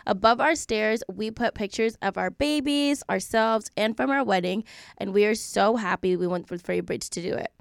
Above 0.07 0.41
our 0.41 0.55
stairs, 0.55 1.03
we 1.13 1.31
put 1.31 1.55
pictures 1.55 1.97
of 2.01 2.17
our 2.17 2.31
babies, 2.31 3.03
ourselves, 3.11 3.71
and 3.77 3.97
from 3.97 4.11
our 4.11 4.25
wedding, 4.25 4.65
and 4.97 5.13
we 5.13 5.27
are 5.27 5.35
so 5.35 5.77
happy 5.77 6.17
we 6.17 6.27
went 6.27 6.51
with 6.51 6.67
FrameBridge 6.67 7.11
to 7.11 7.23
do 7.23 7.35
it. 7.35 7.53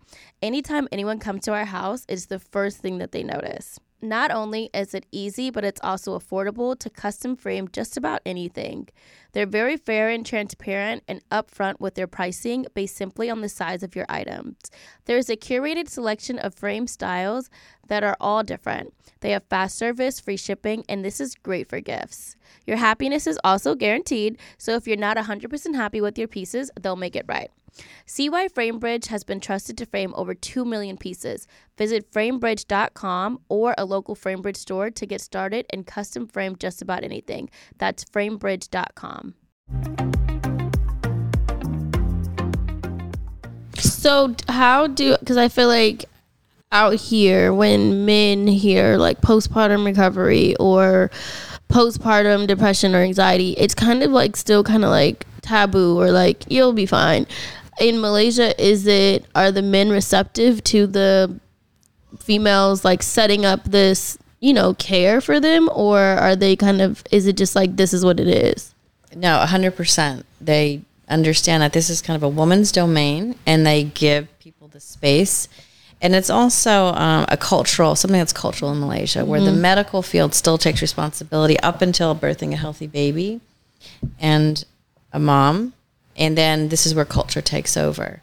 Anytime 0.42 0.88
anyone 0.92 1.20
comes 1.20 1.44
to 1.46 1.54
our 1.54 1.66
house, 1.66 2.06
it's 2.08 2.28
the 2.28 2.40
first 2.40 2.78
thing 2.78 3.00
that 3.00 3.12
they 3.12 3.24
notice. 3.24 3.80
Not 4.02 4.30
only 4.30 4.70
is 4.76 4.94
it 4.94 5.08
easy, 5.12 5.50
but 5.50 5.66
it's 5.66 5.82
also 5.84 6.18
affordable 6.18 6.78
to 6.78 6.90
custom 6.90 7.36
frame 7.36 7.68
just 7.68 7.98
about 7.98 8.22
anything. 8.26 8.90
They're 9.32 9.48
very 9.48 9.76
fair 9.76 10.10
and 10.10 10.24
transparent 10.24 11.04
and 11.08 11.28
upfront 11.30 11.80
with 11.80 11.96
their 11.96 12.06
pricing 12.06 12.68
based 12.76 12.96
simply 12.96 13.30
on 13.30 13.42
the 13.42 13.50
size 13.50 13.82
of 13.82 13.96
your 13.96 14.06
items. 14.08 14.58
There's 15.06 15.30
a 15.30 15.36
curated 15.36 15.90
selection 15.90 16.38
of 16.38 16.54
frame 16.54 16.86
styles 16.86 17.50
that 17.88 18.04
are 18.04 18.18
all 18.20 18.44
different. 18.44 18.94
They 19.22 19.32
have 19.32 19.44
fast 19.50 19.78
service, 19.78 20.20
free 20.20 20.38
shipping, 20.38 20.84
and 20.88 21.04
this 21.04 21.20
is 21.20 21.34
great 21.34 21.68
for 21.68 21.80
gifts. 21.82 22.36
Your 22.68 22.78
happiness 22.78 23.26
is 23.26 23.40
also 23.44 23.74
guaranteed, 23.74 24.38
so 24.60 24.76
if 24.76 24.88
you're 24.88 24.98
not 24.98 25.18
100% 25.18 25.76
happy 25.76 26.02
with 26.02 26.20
your 26.20 26.28
pieces, 26.28 26.70
they'll 26.80 26.96
make 26.96 27.16
it 27.16 27.26
right. 27.28 27.50
See 28.06 28.30
why 28.30 28.48
FrameBridge 28.48 29.08
has 29.08 29.24
been 29.24 29.40
trusted 29.40 29.78
to 29.78 29.86
frame 29.86 30.14
over 30.16 30.34
2 30.34 30.66
million 30.66 30.98
pieces. 30.98 31.48
Visit 31.78 32.12
framebridge.com 32.12 33.42
or 33.50 33.76
a 33.78 33.86
local 33.86 34.16
FrameBridge 34.16 34.58
store 34.58 34.90
to 34.90 35.06
get 35.06 35.22
started 35.22 35.66
and 35.70 35.86
custom 35.86 36.28
frame 36.28 36.56
just 36.56 36.82
about 36.82 37.04
anything. 37.04 37.50
That's 37.78 38.04
framebridge.com. 38.06 39.36
So 43.78 44.36
how 44.48 44.88
do 44.88 45.18
because 45.18 45.38
I 45.38 45.50
feel 45.50 45.68
like 45.68 46.06
out 46.72 46.96
here 46.96 47.54
when 47.54 48.06
men 48.06 48.48
hear 48.48 48.98
like 48.98 49.22
postpartum 49.22 49.86
recovery 49.86 50.56
or 50.58 51.12
postpartum 51.70 52.48
depression 52.48 52.96
or 52.96 53.00
anxiety, 53.00 53.52
it's 53.58 53.76
kind 53.76 54.04
of 54.04 54.12
like 54.12 54.36
still 54.36 54.64
kind 54.64 54.84
of 54.84 54.90
like 54.90 55.26
taboo 55.42 56.00
or 56.00 56.12
like 56.12 56.44
you'll 56.50 56.74
be 56.74 56.86
fine. 56.86 57.26
In 57.80 58.02
Malaysia, 58.02 58.60
is 58.64 58.88
it 58.88 59.26
are 59.36 59.52
the 59.52 59.62
men 59.62 59.90
receptive 59.90 60.64
to 60.66 60.88
the 60.88 61.40
females 62.20 62.84
like 62.84 63.04
setting 63.04 63.46
up 63.46 63.64
this, 63.66 64.18
you 64.40 64.54
know, 64.54 64.74
care 64.74 65.22
for 65.22 65.40
them 65.40 65.70
or 65.74 66.00
are 66.00 66.36
they 66.36 66.56
kind 66.56 66.82
of 66.82 67.04
is 67.12 67.28
it 67.28 67.38
just 67.38 67.56
like 67.56 67.76
this 67.76 67.94
is 67.94 68.04
what 68.04 68.20
it 68.20 68.28
is? 68.28 68.74
No, 69.16 69.44
100%. 69.46 70.24
They 70.42 70.82
understand 71.08 71.64
that 71.64 71.74
this 71.74 71.90
is 71.90 72.02
kind 72.02 72.16
of 72.16 72.24
a 72.24 72.30
woman's 72.30 72.72
domain 72.72 73.36
and 73.46 73.66
they 73.66 73.84
give 73.84 74.28
people 74.40 74.68
the 74.68 74.80
space. 74.80 75.48
And 76.02 76.14
it's 76.14 76.30
also 76.30 76.88
um, 76.94 77.26
a 77.28 77.38
cultural, 77.38 77.96
something 77.96 78.20
that's 78.20 78.34
cultural 78.34 78.72
in 78.72 78.80
Malaysia, 78.80 79.26
where 79.26 79.42
the 79.42 79.52
medical 79.52 80.04
field 80.04 80.36
still 80.36 80.60
takes 80.60 80.80
responsibility 80.80 81.60
up 81.62 81.82
until 81.82 82.16
birthing 82.16 82.54
a 82.54 82.56
healthy 82.56 82.86
baby 82.86 83.42
and 84.20 84.64
a 85.12 85.18
mom. 85.20 85.74
And 86.18 86.38
then 86.38 86.70
this 86.70 86.86
is 86.86 86.96
where 86.96 87.06
culture 87.06 87.42
takes 87.42 87.78
over. 87.78 88.22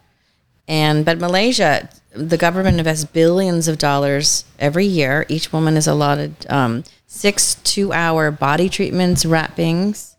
And 0.67 1.05
but 1.05 1.19
Malaysia, 1.19 1.89
the 2.13 2.37
government 2.37 2.79
invests 2.79 3.05
billions 3.05 3.69
of 3.69 3.79
dollars 3.79 4.45
every 4.59 4.87
year. 4.87 5.27
Each 5.29 5.53
woman 5.53 5.77
is 5.77 5.87
allotted 5.87 6.35
um, 6.49 6.85
six 7.07 7.57
two-hour 7.57 8.31
body 8.31 8.69
treatments, 8.69 9.25
wrappings, 9.25 10.17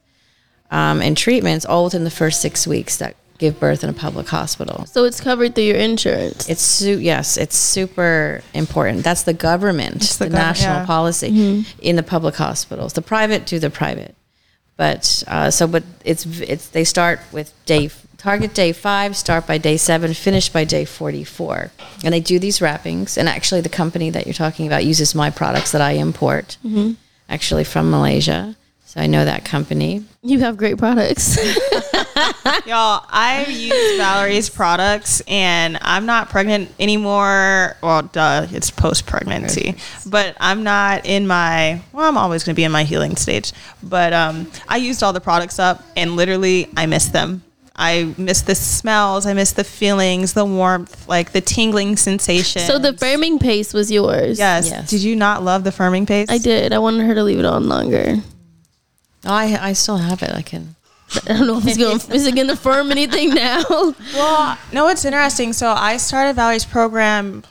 um, 0.71 1.01
and 1.01 1.17
treatments 1.17 1.65
all 1.65 1.85
within 1.85 2.03
the 2.03 2.11
first 2.11 2.41
six 2.41 2.67
weeks 2.67 2.97
that 2.97 3.15
give 3.38 3.59
birth 3.59 3.83
in 3.83 3.89
a 3.89 3.93
public 3.93 4.27
hospital. 4.27 4.85
So 4.85 5.03
it's 5.03 5.19
covered 5.19 5.55
through 5.55 5.65
your 5.65 5.75
insurance. 5.75 6.47
It's 6.47 6.61
su- 6.61 6.99
yes, 6.99 7.38
it's 7.38 7.57
super 7.57 8.41
important. 8.53 9.03
That's 9.03 9.23
the 9.23 9.33
government, 9.33 10.01
the 10.01 10.25
the, 10.25 10.29
gov- 10.29 10.33
national 10.33 10.75
yeah. 10.75 10.85
policy 10.85 11.65
in 11.81 11.95
the 11.97 12.03
public 12.03 12.35
hospitals. 12.35 12.93
The 12.93 13.01
private 13.01 13.45
do 13.45 13.59
the 13.59 13.69
private, 13.69 14.15
but 14.77 15.23
uh, 15.27 15.51
so 15.51 15.67
but 15.67 15.83
it's 16.03 16.25
it's 16.41 16.69
they 16.69 16.83
start 16.83 17.19
with 17.31 17.53
day 17.65 17.89
target 18.17 18.53
day 18.55 18.71
five, 18.73 19.15
start 19.15 19.45
by 19.45 19.57
day 19.57 19.77
seven, 19.77 20.13
finish 20.13 20.49
by 20.49 20.63
day 20.65 20.83
forty 20.85 21.23
four, 21.23 21.71
and 22.03 22.13
they 22.13 22.19
do 22.19 22.39
these 22.39 22.61
wrappings. 22.61 23.17
And 23.17 23.29
actually, 23.29 23.61
the 23.61 23.69
company 23.69 24.09
that 24.09 24.25
you're 24.25 24.33
talking 24.33 24.67
about 24.67 24.83
uses 24.83 25.13
my 25.15 25.29
products 25.29 25.71
that 25.71 25.81
I 25.81 25.91
import, 25.91 26.57
actually 27.29 27.63
from 27.63 27.89
Malaysia. 27.91 28.55
So 28.95 29.01
I 29.01 29.08
know 29.08 29.25
that 29.25 29.43
company. 29.43 30.05
You 30.23 30.39
have 30.39 30.55
great 30.55 30.77
products. 30.77 31.36
Y'all, 32.65 33.05
I've 33.10 33.51
used 33.51 33.99
Valerie's 33.99 34.49
products 34.49 35.21
and 35.27 35.77
I'm 35.81 36.05
not 36.05 36.29
pregnant 36.29 36.71
anymore. 36.79 37.75
Well, 37.84 38.03
duh, 38.03 38.47
it's 38.51 38.71
post 38.71 39.05
pregnancy. 39.05 39.75
But 40.05 40.38
I'm 40.39 40.63
not 40.63 41.05
in 41.05 41.27
my, 41.27 41.81
well, 41.91 42.08
I'm 42.08 42.17
always 42.17 42.45
going 42.45 42.55
to 42.55 42.58
be 42.58 42.63
in 42.63 42.71
my 42.71 42.86
healing 42.86 43.17
stage. 43.17 43.51
But 43.84 44.13
um, 44.13 44.49
I 44.69 44.77
used 44.77 45.03
all 45.03 45.12
the 45.12 45.19
products 45.19 45.60
up 45.60 45.84
and 45.97 46.15
literally 46.15 46.69
I 46.77 46.86
miss 46.86 47.08
them. 47.10 47.43
I 47.75 48.13
miss 48.17 48.43
the 48.43 48.55
smells, 48.55 49.25
I 49.25 49.34
miss 49.34 49.51
the 49.51 49.65
feelings, 49.65 50.31
the 50.31 50.45
warmth, 50.45 51.10
like 51.10 51.34
the 51.34 51.41
tingling 51.41 51.97
sensation. 51.97 52.62
so 52.62 52.79
the 52.79 52.93
firming 52.93 53.41
paste 53.41 53.73
was 53.73 53.91
yours. 53.91 54.39
Yes. 54.39 54.69
Yes. 54.69 54.89
Did 54.89 55.03
you 55.03 55.17
not 55.17 55.43
love 55.43 55.65
the 55.65 55.71
firming 55.71 56.08
paste? 56.08 56.31
I 56.31 56.38
did. 56.38 56.71
I 56.71 56.79
wanted 56.79 57.05
her 57.05 57.13
to 57.15 57.23
leave 57.23 57.39
it 57.39 57.43
on 57.45 57.67
longer. 57.67 58.15
Oh, 59.25 59.33
I 59.33 59.69
I 59.69 59.73
still 59.73 59.97
have 59.97 60.21
it. 60.23 60.31
I 60.31 60.41
can. 60.41 60.75
I 61.25 61.33
don't 61.33 61.47
know 61.47 61.57
if 61.57 61.67
it's 61.67 61.77
going. 61.77 61.95
is 62.15 62.25
it 62.27 62.35
going 62.35 62.47
to 62.47 62.55
firm 62.55 62.91
anything 62.91 63.33
now? 63.33 63.63
Well, 64.13 64.57
no, 64.71 64.88
it's 64.88 65.05
interesting. 65.05 65.53
So 65.53 65.69
I 65.69 65.97
started 65.97 66.35
Valerie's 66.35 66.65
program. 66.65 67.43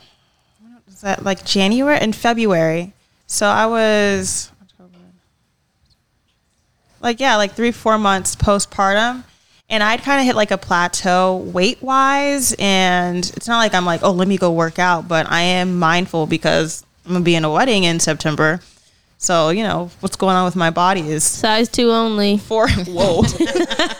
when 0.61 0.77
Was 0.87 1.01
that 1.01 1.23
like 1.23 1.45
January 1.45 1.97
and 1.97 2.15
February? 2.15 2.93
So 3.27 3.47
I 3.47 3.65
was 3.65 4.51
like, 7.01 7.19
yeah, 7.19 7.35
like 7.37 7.53
three, 7.53 7.71
four 7.71 7.97
months 7.97 8.35
postpartum. 8.35 9.23
And 9.69 9.81
I'd 9.81 10.01
kind 10.03 10.19
of 10.19 10.25
hit 10.25 10.35
like 10.35 10.51
a 10.51 10.57
plateau 10.57 11.37
weight 11.37 11.81
wise. 11.81 12.55
And 12.59 13.25
it's 13.35 13.47
not 13.47 13.57
like 13.57 13.73
I'm 13.73 13.85
like, 13.85 14.01
oh, 14.03 14.11
let 14.11 14.27
me 14.27 14.37
go 14.37 14.51
work 14.51 14.79
out, 14.79 15.07
but 15.07 15.29
I 15.29 15.41
am 15.41 15.79
mindful 15.79 16.27
because 16.27 16.83
I'm 17.05 17.11
going 17.13 17.21
to 17.21 17.25
be 17.25 17.35
in 17.35 17.45
a 17.45 17.51
wedding 17.51 17.83
in 17.83 17.99
September. 17.99 18.59
So, 19.17 19.49
you 19.49 19.63
know, 19.63 19.89
what's 20.01 20.17
going 20.17 20.35
on 20.35 20.45
with 20.45 20.55
my 20.55 20.69
body 20.69 21.01
is 21.01 21.23
Size 21.23 21.69
two 21.69 21.89
only. 21.91 22.37
Four. 22.37 22.67
whoa. 22.87 23.23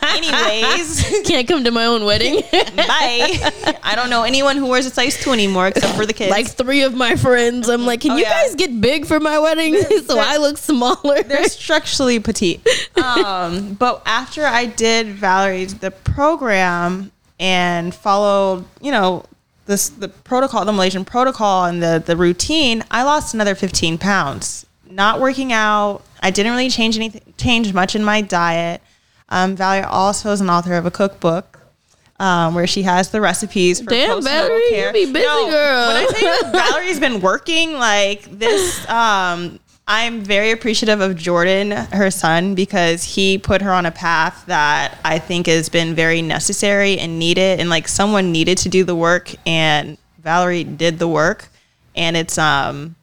Anyways. 0.02 1.22
Can't 1.26 1.48
come 1.48 1.64
to 1.64 1.70
my 1.70 1.86
own 1.86 2.04
wedding. 2.04 2.42
Bye. 2.52 3.76
I 3.82 3.94
don't 3.96 4.10
know 4.10 4.22
anyone 4.22 4.56
who 4.56 4.66
wears 4.66 4.86
a 4.86 4.90
size 4.90 5.18
two 5.20 5.32
anymore 5.32 5.68
except 5.68 5.94
for 5.96 6.06
the 6.06 6.12
kids. 6.12 6.30
like 6.30 6.48
three 6.48 6.82
of 6.82 6.94
my 6.94 7.16
friends. 7.16 7.68
I'm 7.68 7.86
like, 7.86 8.02
can 8.02 8.12
Oh, 8.12 8.16
you 8.16 8.22
yeah. 8.22 8.42
guys 8.46 8.54
get 8.54 8.80
big 8.80 9.06
for 9.06 9.18
my 9.18 9.38
wedding 9.38 9.74
so 10.06 10.18
I 10.18 10.36
look 10.36 10.58
smaller? 10.58 11.22
they're 11.22 11.48
structurally 11.48 12.20
petite. 12.20 12.66
Um, 12.96 13.74
but 13.74 14.02
after 14.06 14.44
I 14.46 14.66
did 14.66 15.08
Valerie's 15.08 15.74
the 15.78 15.90
program 15.90 17.10
and 17.40 17.94
followed, 17.94 18.64
you 18.80 18.92
know, 18.92 19.24
this 19.66 19.88
the 19.88 20.08
protocol, 20.08 20.64
the 20.64 20.72
Malaysian 20.72 21.04
protocol 21.04 21.64
and 21.64 21.82
the 21.82 22.02
the 22.04 22.16
routine, 22.16 22.84
I 22.90 23.02
lost 23.02 23.34
another 23.34 23.54
15 23.54 23.98
pounds. 23.98 24.65
Not 24.90 25.20
working 25.20 25.52
out. 25.52 26.02
I 26.20 26.30
didn't 26.30 26.52
really 26.52 26.70
change 26.70 26.96
anything, 26.96 27.34
change 27.36 27.72
much 27.72 27.94
in 27.94 28.04
my 28.04 28.20
diet. 28.20 28.80
Um, 29.28 29.56
Valerie 29.56 29.84
also 29.84 30.30
is 30.32 30.40
an 30.40 30.50
author 30.50 30.74
of 30.74 30.86
a 30.86 30.90
cookbook. 30.90 31.52
Um, 32.18 32.54
where 32.54 32.66
she 32.66 32.80
has 32.84 33.10
the 33.10 33.20
recipes 33.20 33.78
for 33.82 33.90
Damn, 33.90 34.22
Valerie, 34.22 34.54
you 34.54 34.70
care. 34.70 34.90
be 34.90 35.04
busy, 35.04 35.22
girl. 35.22 35.88
When 35.88 35.96
I 35.96 36.08
you 36.18 36.50
Valerie's 36.50 36.98
been 36.98 37.20
working 37.20 37.74
like 37.74 38.22
this, 38.38 38.88
um, 38.88 39.60
I'm 39.86 40.22
very 40.22 40.50
appreciative 40.50 41.00
of 41.02 41.14
Jordan, 41.14 41.70
her 41.70 42.10
son, 42.10 42.54
because 42.54 43.04
he 43.04 43.36
put 43.36 43.60
her 43.60 43.70
on 43.70 43.86
a 43.86 43.92
path 43.92 44.44
that 44.46 44.98
I 45.04 45.18
think 45.18 45.46
has 45.46 45.68
been 45.68 45.94
very 45.94 46.22
necessary 46.22 46.98
and 46.98 47.18
needed, 47.18 47.60
and 47.60 47.68
like 47.68 47.86
someone 47.86 48.32
needed 48.32 48.56
to 48.58 48.70
do 48.70 48.82
the 48.82 48.96
work, 48.96 49.34
and 49.46 49.98
Valerie 50.18 50.64
did 50.64 50.98
the 50.98 51.06
work, 51.06 51.48
and 51.94 52.16
it's 52.16 52.36
um, 52.36 52.96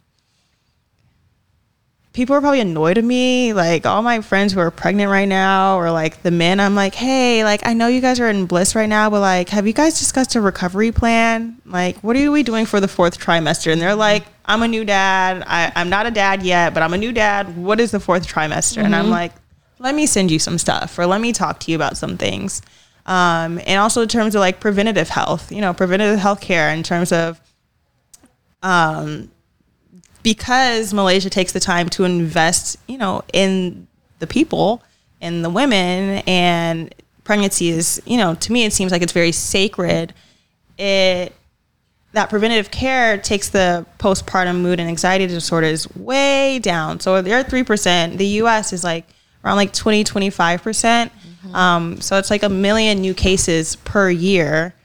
people 2.14 2.36
are 2.36 2.42
probably 2.42 2.60
annoyed 2.60 2.98
at 2.98 3.04
me. 3.04 3.54
Like 3.54 3.86
all 3.86 4.02
my 4.04 4.22
friends 4.22 4.54
who 4.54 4.60
are 4.60 4.72
pregnant 4.72 5.12
right 5.12 5.28
now, 5.28 5.78
or 5.78 5.92
like 5.92 6.22
the 6.22 6.32
men, 6.32 6.60
I'm 6.60 6.76
like, 6.76 6.96
hey, 6.96 7.44
like 7.44 7.66
I 7.66 7.74
know 7.74 7.88
you 7.88 8.02
guys 8.02 8.20
are 8.20 8.30
in 8.30 8.46
bliss 8.46 8.76
right 8.76 8.88
now, 8.88 9.10
but 9.10 9.20
like, 9.20 9.50
have 9.50 9.68
you 9.68 9.74
guys 9.74 10.00
discussed 10.00 10.36
a 10.36 10.42
recovery 10.42 10.92
plan? 10.92 11.58
Like, 11.66 11.98
what 11.98 12.16
are 12.16 12.32
we 12.32 12.44
doing 12.44 12.66
for 12.66 12.80
the 12.80 12.88
fourth 12.88 13.20
trimester? 13.20 13.74
And 13.74 13.82
they're 13.82 13.96
like, 13.96 14.24
I'm 14.46 14.62
a 14.62 14.68
new 14.68 14.86
dad. 14.86 15.44
I, 15.48 15.72
I'm 15.76 15.90
not 15.90 16.06
a 16.06 16.12
dad 16.12 16.44
yet, 16.44 16.74
but 16.74 16.84
I'm 16.84 16.94
a 16.94 16.98
new 16.98 17.12
dad. 17.12 17.58
What 17.58 17.80
is 17.80 17.92
the 17.92 18.00
fourth 18.00 18.28
trimester? 18.28 18.78
Mm-hmm. 18.78 18.86
And 18.86 18.96
I'm 18.96 19.10
like, 19.10 19.34
let 19.80 19.96
me 19.96 20.06
send 20.06 20.32
you 20.32 20.40
some 20.40 20.58
stuff, 20.58 20.98
or 20.98 21.06
let 21.06 21.20
me 21.20 21.34
talk 21.34 21.60
to 21.62 21.72
you 21.72 21.76
about 21.76 21.98
some 21.98 22.18
things. 22.18 22.62
Um, 23.06 23.60
and 23.66 23.80
also 23.80 24.04
in 24.04 24.08
terms 24.08 24.34
of 24.34 24.40
like 24.40 24.62
preventative 24.62 25.10
health, 25.10 25.52
you 25.52 25.60
know, 25.60 25.74
preventative 25.74 26.20
health 26.20 26.40
care 26.40 26.70
in 26.70 26.84
terms 26.84 27.12
of 27.12 27.42
um, 28.62 29.30
because 30.24 30.94
Malaysia 30.94 31.30
takes 31.30 31.52
the 31.52 31.60
time 31.60 31.90
to 31.90 32.06
invest, 32.06 32.78
you 32.88 32.98
know, 32.98 33.24
in 33.34 33.88
the 34.20 34.28
people 34.28 34.82
and 35.22 35.44
the 35.44 35.50
women 35.50 36.24
and 36.26 36.94
pregnancy 37.24 37.70
is, 37.70 38.02
you 38.06 38.18
know, 38.18 38.34
to 38.36 38.52
me 38.52 38.66
it 38.66 38.74
seems 38.74 38.92
like 38.92 39.02
it's 39.02 39.14
very 39.14 39.32
sacred. 39.32 40.14
It 40.78 41.34
that 42.14 42.30
preventative 42.30 42.72
care 42.72 43.18
takes 43.18 43.50
the 43.50 43.86
postpartum 43.98 44.62
mood 44.62 44.80
and 44.80 44.88
anxiety 44.88 45.28
disorders 45.28 45.94
way 45.96 46.60
down. 46.60 47.00
So 47.00 47.22
they're 47.22 47.44
3%. 47.44 48.18
The 48.18 48.28
US 48.44 48.72
is 48.72 48.84
like 48.84 49.06
around 49.44 49.58
like 49.58 49.74
20, 49.74 50.04
25%. 50.04 50.62
Mm-hmm. 50.64 51.56
Um, 51.56 52.02
so 52.02 52.18
it's 52.18 52.30
like 52.30 52.44
a 52.44 52.50
million 52.50 53.02
new 53.02 53.16
cases 53.16 53.76
per 53.78 54.10
year, 54.12 54.76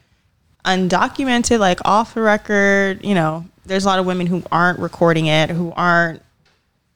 undocumented, 0.65 1.59
like 1.59 1.79
off 1.85 2.15
the 2.15 2.21
record, 2.21 3.05
you 3.05 3.13
know, 3.13 3.45
there's 3.69 3.85
a 3.85 3.87
lot 3.87 3.99
of 3.99 4.05
women 4.05 4.27
who 4.27 4.43
aren't 4.51 4.79
recording 4.79 5.27
it, 5.27 5.49
who 5.49 5.71
aren't 5.75 6.21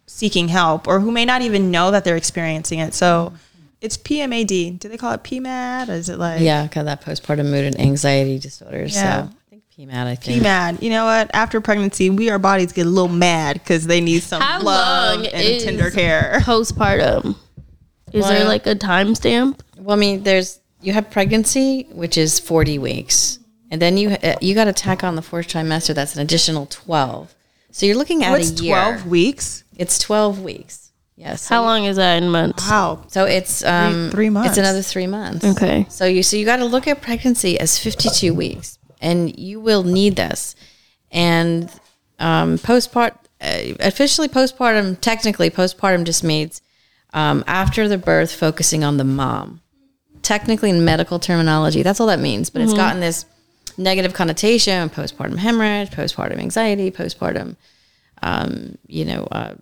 seeking 0.07 0.49
help, 0.49 0.87
or 0.87 0.99
who 0.99 1.11
may 1.11 1.23
not 1.23 1.41
even 1.41 1.71
know 1.71 1.91
that 1.91 2.03
they're 2.03 2.17
experiencing 2.17 2.79
it. 2.79 2.93
So 2.93 3.33
it's 3.79 3.97
PMAD. 3.97 4.79
Do 4.79 4.89
they 4.89 4.97
call 4.97 5.13
it 5.13 5.23
PMAD? 5.23 5.89
Or 5.89 5.93
is 5.93 6.09
it 6.09 6.19
like 6.19 6.41
yeah, 6.41 6.67
kind 6.67 6.87
of 6.87 6.99
that 6.99 7.05
postpartum 7.05 7.49
mood 7.49 7.65
and 7.65 7.79
anxiety 7.79 8.39
disorders. 8.39 8.95
Yeah. 8.95 9.27
So 9.27 9.29
I 9.29 9.49
think 9.49 9.63
PMAD. 9.77 10.05
I 10.05 10.15
think 10.15 10.43
PMAD. 10.43 10.81
You 10.81 10.89
know 10.89 11.05
what? 11.05 11.31
After 11.33 11.61
pregnancy, 11.61 12.09
we 12.09 12.29
our 12.29 12.39
bodies 12.39 12.73
get 12.73 12.85
a 12.85 12.89
little 12.89 13.07
mad 13.07 13.55
because 13.55 13.85
they 13.85 14.01
need 14.01 14.23
some 14.23 14.41
How 14.41 14.61
love 14.61 15.25
and 15.31 15.61
tender 15.61 15.91
care. 15.91 16.39
Postpartum. 16.41 17.35
Is 18.11 18.21
well, 18.21 18.29
there 18.31 18.45
like 18.45 18.67
a 18.67 18.75
timestamp? 18.75 19.61
Well, 19.77 19.95
I 19.95 19.99
mean, 19.99 20.23
there's 20.23 20.59
you 20.81 20.93
have 20.93 21.09
pregnancy, 21.09 21.87
which 21.91 22.17
is 22.17 22.39
40 22.39 22.77
weeks 22.77 23.39
and 23.73 23.81
then 23.81 23.97
you 23.97 24.11
uh, 24.11 24.35
you 24.39 24.53
got 24.53 24.65
to 24.65 24.73
tack 24.73 25.03
on 25.03 25.15
the 25.15 25.23
fourth 25.23 25.47
trimester. 25.47 25.95
That's 25.95 26.15
an 26.15 26.21
additional 26.21 26.67
twelve. 26.67 27.33
So 27.71 27.87
you're 27.87 27.97
looking 27.97 28.23
at 28.23 28.29
What's 28.29 28.61
a 28.61 28.63
year. 28.63 28.75
Twelve 28.75 29.07
weeks. 29.07 29.63
It's 29.75 29.97
twelve 29.97 30.43
weeks. 30.43 30.91
Yes. 31.15 31.49
How 31.49 31.63
long 31.63 31.85
is 31.85 31.95
that 31.95 32.21
in 32.21 32.29
months? 32.29 32.69
Wow. 32.69 33.03
So 33.07 33.25
it's 33.25 33.63
um, 33.63 34.09
three, 34.11 34.25
three 34.25 34.29
months. 34.29 34.49
It's 34.51 34.57
another 34.59 34.83
three 34.83 35.07
months. 35.07 35.43
Okay. 35.43 35.87
So 35.89 36.05
you 36.05 36.21
so 36.21 36.37
you 36.37 36.45
got 36.45 36.57
to 36.57 36.65
look 36.65 36.87
at 36.87 37.01
pregnancy 37.01 37.59
as 37.59 37.79
52 37.79 38.31
weeks, 38.35 38.77
and 39.01 39.35
you 39.39 39.59
will 39.59 39.81
need 39.81 40.17
this. 40.17 40.55
And 41.11 41.71
um, 42.19 42.59
postpart 42.59 43.15
uh, 43.41 43.73
officially 43.79 44.27
postpartum, 44.27 45.01
technically 45.01 45.49
postpartum 45.49 46.03
just 46.03 46.23
means 46.23 46.61
um, 47.15 47.43
after 47.47 47.87
the 47.87 47.97
birth, 47.97 48.35
focusing 48.35 48.83
on 48.83 48.97
the 48.97 49.03
mom. 49.03 49.61
Technically, 50.21 50.69
in 50.69 50.85
medical 50.85 51.17
terminology, 51.17 51.81
that's 51.81 51.99
all 51.99 52.07
that 52.07 52.19
means. 52.19 52.51
But 52.51 52.59
mm-hmm. 52.59 52.69
it's 52.69 52.77
gotten 52.77 52.99
this 52.99 53.25
negative 53.77 54.13
connotation 54.13 54.89
postpartum 54.89 55.37
hemorrhage, 55.37 55.89
postpartum 55.91 56.37
anxiety, 56.37 56.91
postpartum, 56.91 57.55
um, 58.21 58.77
you 58.87 59.05
know, 59.05 59.23
uh, 59.31 59.55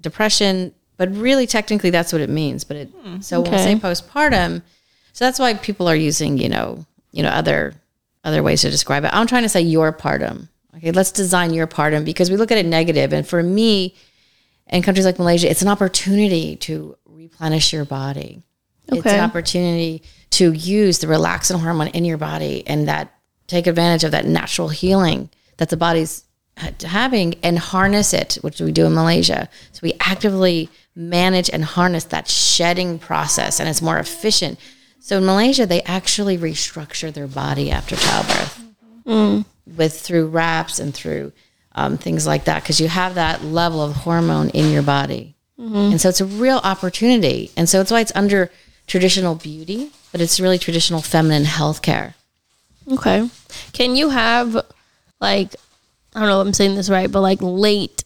depression. 0.00 0.74
But 0.96 1.14
really, 1.14 1.46
technically, 1.46 1.90
that's 1.90 2.12
what 2.12 2.22
it 2.22 2.30
means. 2.30 2.64
But 2.64 2.76
it, 2.76 2.88
hmm, 2.88 3.20
so 3.20 3.40
okay. 3.40 3.50
when 3.50 3.58
we 3.58 3.64
say 3.64 3.74
postpartum, 3.74 4.62
so 5.12 5.24
that's 5.24 5.38
why 5.38 5.54
people 5.54 5.88
are 5.88 5.96
using, 5.96 6.38
you 6.38 6.48
know, 6.48 6.86
you 7.12 7.22
know, 7.22 7.30
other 7.30 7.74
other 8.24 8.42
ways 8.42 8.62
to 8.62 8.70
describe 8.70 9.04
it. 9.04 9.10
I'm 9.12 9.26
trying 9.26 9.44
to 9.44 9.48
say 9.48 9.60
your 9.60 9.92
partum. 9.92 10.48
Okay, 10.76 10.90
let's 10.90 11.12
design 11.12 11.54
your 11.54 11.66
partum 11.66 12.04
because 12.04 12.30
we 12.30 12.36
look 12.36 12.50
at 12.50 12.58
it 12.58 12.66
negative. 12.66 13.12
And 13.12 13.26
for 13.26 13.42
me, 13.42 13.94
in 14.66 14.82
countries 14.82 15.06
like 15.06 15.18
Malaysia, 15.18 15.50
it's 15.50 15.62
an 15.62 15.68
opportunity 15.68 16.56
to 16.56 16.96
replenish 17.06 17.72
your 17.72 17.84
body. 17.84 18.42
Okay. 18.90 18.98
It's 18.98 19.12
an 19.12 19.20
opportunity 19.20 20.02
to 20.30 20.52
use 20.52 20.98
the 20.98 21.06
relaxin 21.06 21.60
hormone 21.60 21.88
in 21.88 22.04
your 22.04 22.18
body 22.18 22.66
and 22.66 22.88
that 22.88 23.15
take 23.46 23.66
advantage 23.66 24.04
of 24.04 24.10
that 24.10 24.26
natural 24.26 24.68
healing 24.68 25.30
that 25.56 25.70
the 25.70 25.76
body's 25.76 26.24
having 26.84 27.34
and 27.42 27.58
harness 27.58 28.14
it, 28.14 28.38
which 28.40 28.60
we 28.60 28.72
do 28.72 28.86
in 28.86 28.94
Malaysia. 28.94 29.48
So 29.72 29.80
we 29.82 29.94
actively 30.00 30.70
manage 30.94 31.50
and 31.50 31.64
harness 31.64 32.04
that 32.04 32.28
shedding 32.28 32.98
process, 32.98 33.60
and 33.60 33.68
it's 33.68 33.82
more 33.82 33.98
efficient. 33.98 34.58
So 35.00 35.18
in 35.18 35.26
Malaysia, 35.26 35.66
they 35.66 35.82
actually 35.82 36.38
restructure 36.38 37.12
their 37.12 37.26
body 37.26 37.70
after 37.70 37.96
childbirth 37.96 38.64
mm. 39.04 39.44
with 39.76 40.00
through 40.00 40.28
wraps 40.28 40.78
and 40.78 40.94
through 40.94 41.32
um, 41.72 41.98
things 41.98 42.26
like 42.26 42.44
that 42.44 42.62
because 42.62 42.80
you 42.80 42.88
have 42.88 43.14
that 43.14 43.44
level 43.44 43.82
of 43.82 43.94
hormone 43.94 44.48
in 44.50 44.72
your 44.72 44.82
body, 44.82 45.36
mm-hmm. 45.60 45.92
and 45.92 46.00
so 46.00 46.08
it's 46.08 46.22
a 46.22 46.26
real 46.26 46.58
opportunity. 46.64 47.50
And 47.56 47.68
so 47.68 47.82
it's 47.82 47.90
why 47.90 48.00
it's 48.00 48.12
under 48.14 48.50
traditional 48.86 49.34
beauty, 49.34 49.90
but 50.10 50.22
it's 50.22 50.40
really 50.40 50.58
traditional 50.58 51.02
feminine 51.02 51.44
health 51.44 51.82
care. 51.82 52.14
Okay. 52.92 53.28
Can 53.72 53.96
you 53.96 54.10
have 54.10 54.54
like 55.20 55.54
I 56.14 56.20
don't 56.20 56.28
know 56.28 56.40
if 56.40 56.46
I'm 56.46 56.54
saying 56.54 56.76
this 56.76 56.88
right, 56.88 57.10
but 57.10 57.20
like 57.20 57.38
late 57.42 58.04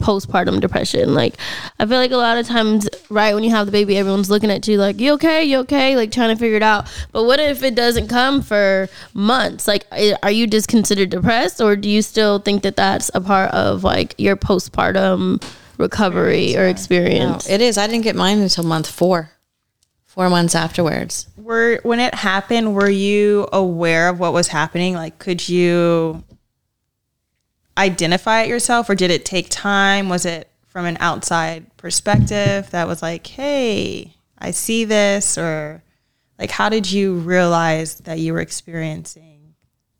postpartum 0.00 0.60
depression. 0.60 1.14
Like 1.14 1.36
I 1.78 1.86
feel 1.86 1.98
like 1.98 2.10
a 2.10 2.16
lot 2.16 2.38
of 2.38 2.46
times 2.46 2.88
right 3.08 3.34
when 3.34 3.42
you 3.42 3.50
have 3.50 3.66
the 3.66 3.72
baby 3.72 3.96
everyone's 3.96 4.30
looking 4.30 4.50
at 4.50 4.66
you 4.68 4.78
like, 4.78 5.00
"You 5.00 5.14
okay? 5.14 5.44
You 5.44 5.58
okay?" 5.60 5.96
like 5.96 6.12
trying 6.12 6.34
to 6.34 6.38
figure 6.38 6.56
it 6.56 6.62
out. 6.62 6.86
But 7.12 7.24
what 7.24 7.40
if 7.40 7.62
it 7.62 7.74
doesn't 7.74 8.08
come 8.08 8.42
for 8.42 8.88
months? 9.14 9.66
Like 9.66 9.86
are 10.22 10.30
you 10.30 10.46
just 10.46 10.68
considered 10.68 11.10
depressed 11.10 11.60
or 11.60 11.74
do 11.74 11.88
you 11.88 12.02
still 12.02 12.38
think 12.38 12.62
that 12.62 12.76
that's 12.76 13.10
a 13.14 13.20
part 13.20 13.50
of 13.52 13.82
like 13.82 14.14
your 14.18 14.36
postpartum 14.36 15.42
recovery 15.78 16.56
or 16.56 16.66
experience? 16.66 17.48
No, 17.48 17.54
it 17.54 17.60
is. 17.60 17.78
I 17.78 17.86
didn't 17.86 18.04
get 18.04 18.16
mine 18.16 18.38
until 18.38 18.64
month 18.64 18.90
4 18.90 19.30
four 20.14 20.30
months 20.30 20.54
afterwards. 20.54 21.26
Were 21.36 21.80
when 21.82 21.98
it 21.98 22.14
happened, 22.14 22.72
were 22.72 22.88
you 22.88 23.48
aware 23.52 24.08
of 24.08 24.20
what 24.20 24.32
was 24.32 24.46
happening? 24.46 24.94
Like, 24.94 25.18
could 25.18 25.48
you 25.48 26.22
identify 27.76 28.42
it 28.42 28.48
yourself, 28.48 28.88
or 28.88 28.94
did 28.94 29.10
it 29.10 29.24
take 29.24 29.48
time? 29.50 30.08
Was 30.08 30.24
it 30.24 30.48
from 30.68 30.86
an 30.86 30.96
outside 31.00 31.76
perspective 31.76 32.70
that 32.70 32.86
was 32.86 33.02
like, 33.02 33.26
"Hey, 33.26 34.14
I 34.38 34.52
see 34.52 34.84
this," 34.84 35.36
or 35.36 35.82
like, 36.38 36.52
how 36.52 36.68
did 36.68 36.92
you 36.92 37.14
realize 37.14 37.96
that 38.00 38.20
you 38.20 38.34
were 38.34 38.40
experiencing 38.40 39.56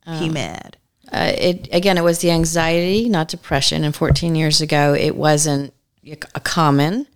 um, 0.07 0.31
PMAD? 0.31 0.75
Uh, 1.13 1.33
it 1.37 1.69
again, 1.73 1.99
it 1.99 2.05
was 2.05 2.21
the 2.21 2.31
anxiety, 2.31 3.09
not 3.09 3.27
depression. 3.27 3.83
And 3.83 3.97
14 3.97 4.37
years 4.37 4.61
ago, 4.61 4.95
it 4.95 5.17
wasn't 5.17 5.75
a 6.07 6.41
common 6.41 7.09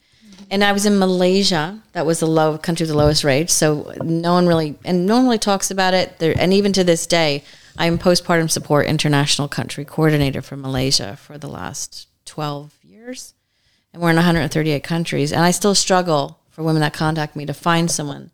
and 0.51 0.65
I 0.65 0.73
was 0.73 0.87
in 0.87 0.99
Malaysia. 0.99 1.81
That 1.93 2.07
was 2.07 2.21
the 2.21 2.27
low 2.27 2.59
country 2.59 2.85
with 2.85 2.91
the 2.91 2.97
lowest 2.97 3.25
rate. 3.25 3.51
So 3.51 3.93
no 4.03 4.33
one 4.33 4.47
really, 4.47 4.77
and 4.85 5.07
no 5.07 5.17
one 5.17 5.25
really 5.25 5.39
talks 5.39 5.71
about 5.71 5.95
it. 5.95 6.19
There, 6.19 6.35
and 6.39 6.53
even 6.53 6.73
to 6.75 6.85
this 6.85 7.07
day, 7.07 7.45
I 7.77 7.87
am 7.87 7.99
postpartum 7.99 8.51
support 8.51 8.87
international 8.87 9.49
country 9.49 9.85
coordinator 9.85 10.43
for 10.43 10.57
Malaysia 10.57 11.17
for 11.17 11.39
the 11.39 11.49
last 11.49 12.09
12 12.25 12.79
years. 12.83 13.35
And 13.93 14.03
we're 14.03 14.11
in 14.11 14.17
138 14.17 14.83
countries. 14.83 15.33
And 15.33 15.43
I 15.43 15.51
still 15.51 15.75
struggle 15.75 16.39
for 16.51 16.63
women 16.63 16.81
that 16.81 16.93
contact 16.93 17.37
me 17.37 17.47
to 17.47 17.55
find 17.55 17.91
someone 17.91 18.31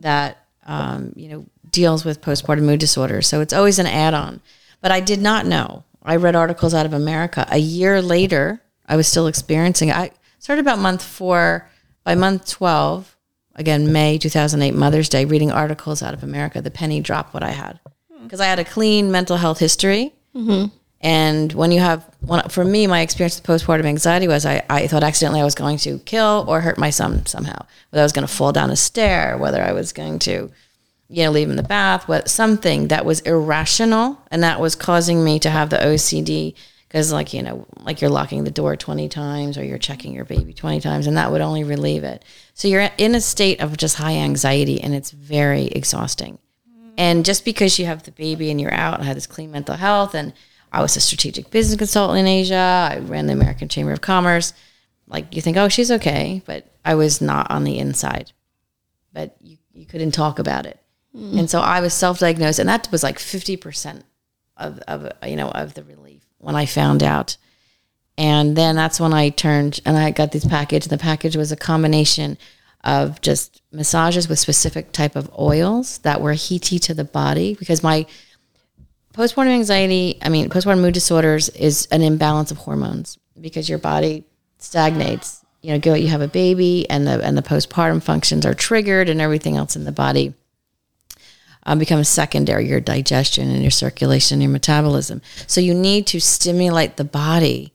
that, 0.00 0.44
um, 0.66 1.12
you 1.16 1.28
know, 1.28 1.46
deals 1.70 2.04
with 2.04 2.20
postpartum 2.20 2.62
mood 2.62 2.80
disorders. 2.80 3.26
So 3.26 3.40
it's 3.40 3.52
always 3.52 3.78
an 3.78 3.86
add 3.86 4.14
on. 4.14 4.40
But 4.80 4.92
I 4.92 5.00
did 5.00 5.20
not 5.20 5.46
know. 5.46 5.84
I 6.02 6.16
read 6.16 6.34
articles 6.36 6.74
out 6.74 6.86
of 6.86 6.92
America. 6.92 7.46
A 7.50 7.58
year 7.58 8.00
later, 8.00 8.62
I 8.86 8.96
was 8.96 9.06
still 9.06 9.26
experiencing. 9.26 9.90
I 9.90 10.12
started 10.40 10.60
about 10.60 10.80
month 10.80 11.04
four. 11.04 11.70
By 12.02 12.14
month 12.14 12.48
12, 12.48 13.14
again, 13.54 13.92
May 13.92 14.18
2008, 14.18 14.74
Mother's 14.74 15.08
Day, 15.08 15.26
reading 15.26 15.52
articles 15.52 16.02
out 16.02 16.14
of 16.14 16.24
America, 16.24 16.60
the 16.62 16.70
penny 16.70 17.00
dropped 17.00 17.34
what 17.34 17.42
I 17.42 17.50
had. 17.50 17.78
Because 18.22 18.40
I 18.40 18.46
had 18.46 18.58
a 18.58 18.64
clean 18.64 19.12
mental 19.12 19.36
health 19.36 19.58
history. 19.58 20.12
Mm-hmm. 20.34 20.74
And 21.02 21.52
when 21.52 21.72
you 21.72 21.80
have, 21.80 22.04
when, 22.20 22.42
for 22.48 22.64
me, 22.64 22.86
my 22.86 23.00
experience 23.00 23.40
with 23.40 23.46
postpartum 23.46 23.84
anxiety 23.84 24.28
was 24.28 24.44
I, 24.44 24.62
I 24.68 24.86
thought 24.86 25.02
accidentally 25.02 25.40
I 25.40 25.44
was 25.44 25.54
going 25.54 25.78
to 25.78 25.98
kill 26.00 26.44
or 26.48 26.60
hurt 26.60 26.78
my 26.78 26.90
son 26.90 27.24
somehow. 27.26 27.66
Whether 27.90 28.02
I 28.02 28.04
was 28.04 28.12
going 28.12 28.26
to 28.26 28.32
fall 28.32 28.52
down 28.52 28.70
a 28.70 28.76
stair, 28.76 29.36
whether 29.36 29.62
I 29.62 29.72
was 29.72 29.92
going 29.92 30.18
to, 30.20 30.50
you 31.08 31.24
know, 31.24 31.30
leave 31.30 31.46
him 31.46 31.52
in 31.52 31.56
the 31.56 31.62
bath, 31.62 32.08
what 32.08 32.28
something 32.28 32.88
that 32.88 33.04
was 33.04 33.20
irrational 33.20 34.18
and 34.30 34.42
that 34.42 34.60
was 34.60 34.74
causing 34.74 35.24
me 35.24 35.38
to 35.38 35.50
have 35.50 35.70
the 35.70 35.76
OCD 35.76 36.54
because 36.90 37.12
like 37.12 37.32
you 37.32 37.42
know 37.42 37.66
like 37.78 38.00
you're 38.00 38.10
locking 38.10 38.42
the 38.42 38.50
door 38.50 38.74
20 38.74 39.08
times 39.08 39.56
or 39.56 39.64
you're 39.64 39.78
checking 39.78 40.12
your 40.12 40.24
baby 40.24 40.52
20 40.52 40.80
times 40.80 41.06
and 41.06 41.16
that 41.16 41.30
would 41.30 41.40
only 41.40 41.62
relieve 41.62 42.02
it. 42.02 42.24
So 42.54 42.66
you're 42.66 42.90
in 42.98 43.14
a 43.14 43.20
state 43.20 43.60
of 43.60 43.76
just 43.76 43.96
high 43.96 44.16
anxiety 44.16 44.80
and 44.80 44.94
it's 44.94 45.12
very 45.12 45.66
exhausting. 45.66 46.38
And 46.98 47.24
just 47.24 47.44
because 47.44 47.78
you 47.78 47.86
have 47.86 48.02
the 48.02 48.10
baby 48.10 48.50
and 48.50 48.60
you're 48.60 48.74
out 48.74 49.00
i 49.00 49.04
had 49.04 49.16
this 49.16 49.28
clean 49.28 49.52
mental 49.52 49.76
health 49.76 50.14
and 50.14 50.32
i 50.72 50.82
was 50.82 50.96
a 50.96 51.00
strategic 51.00 51.50
business 51.50 51.78
consultant 51.78 52.18
in 52.18 52.26
asia. 52.26 52.90
I 52.92 52.98
ran 52.98 53.26
the 53.26 53.34
american 53.34 53.68
chamber 53.68 53.92
of 53.92 54.00
commerce. 54.00 54.52
Like 55.06 55.34
you 55.34 55.42
think, 55.42 55.56
oh, 55.56 55.68
she's 55.68 55.90
okay, 55.90 56.42
but 56.44 56.66
I 56.84 56.94
was 56.94 57.20
not 57.20 57.50
on 57.50 57.64
the 57.64 57.78
inside. 57.78 58.32
But 59.12 59.36
you, 59.40 59.58
you 59.72 59.84
couldn't 59.84 60.12
talk 60.12 60.38
about 60.38 60.66
it. 60.66 60.78
Hmm. 61.12 61.36
And 61.36 61.50
so 61.50 61.60
I 61.60 61.80
was 61.80 61.94
self-diagnosed 61.94 62.60
and 62.60 62.68
that 62.68 62.88
was 62.92 63.02
like 63.02 63.18
50% 63.18 64.02
of, 64.56 64.78
of 64.80 65.10
you 65.26 65.36
know 65.36 65.50
of 65.50 65.74
the 65.74 65.82
relief 65.82 66.09
when 66.40 66.56
I 66.56 66.66
found 66.66 67.02
out. 67.02 67.36
And 68.18 68.56
then 68.56 68.76
that's 68.76 69.00
when 69.00 69.14
I 69.14 69.30
turned 69.30 69.80
and 69.86 69.96
I 69.96 70.10
got 70.10 70.32
this 70.32 70.44
package. 70.44 70.84
And 70.84 70.92
The 70.92 71.02
package 71.02 71.36
was 71.36 71.52
a 71.52 71.56
combination 71.56 72.36
of 72.82 73.20
just 73.20 73.62
massages 73.72 74.28
with 74.28 74.38
specific 74.38 74.92
type 74.92 75.16
of 75.16 75.30
oils 75.38 75.98
that 75.98 76.20
were 76.20 76.32
heaty 76.32 76.78
to 76.80 76.94
the 76.94 77.04
body 77.04 77.54
because 77.54 77.82
my 77.82 78.06
postpartum 79.14 79.48
anxiety, 79.50 80.18
I 80.22 80.28
mean, 80.28 80.48
postpartum 80.48 80.80
mood 80.80 80.94
disorders 80.94 81.48
is 81.50 81.86
an 81.86 82.02
imbalance 82.02 82.50
of 82.50 82.58
hormones 82.58 83.18
because 83.40 83.68
your 83.68 83.78
body 83.78 84.24
stagnates. 84.58 85.44
You 85.62 85.72
know, 85.72 85.78
go 85.78 85.92
you 85.92 86.08
have 86.08 86.22
a 86.22 86.28
baby 86.28 86.88
and 86.88 87.06
the 87.06 87.22
and 87.22 87.36
the 87.36 87.42
postpartum 87.42 88.02
functions 88.02 88.46
are 88.46 88.54
triggered 88.54 89.10
and 89.10 89.20
everything 89.20 89.56
else 89.56 89.76
in 89.76 89.84
the 89.84 89.92
body 89.92 90.32
um, 91.64 91.78
becomes 91.78 92.08
secondary, 92.08 92.66
your 92.66 92.80
digestion 92.80 93.50
and 93.50 93.62
your 93.62 93.70
circulation 93.70 94.36
and 94.36 94.42
your 94.42 94.52
metabolism. 94.52 95.22
So 95.46 95.60
you 95.60 95.74
need 95.74 96.06
to 96.08 96.20
stimulate 96.20 96.96
the 96.96 97.04
body 97.04 97.72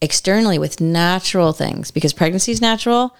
externally 0.00 0.58
with 0.58 0.80
natural 0.80 1.52
things 1.52 1.90
because 1.90 2.12
pregnancy 2.12 2.52
is 2.52 2.60
natural 2.60 3.16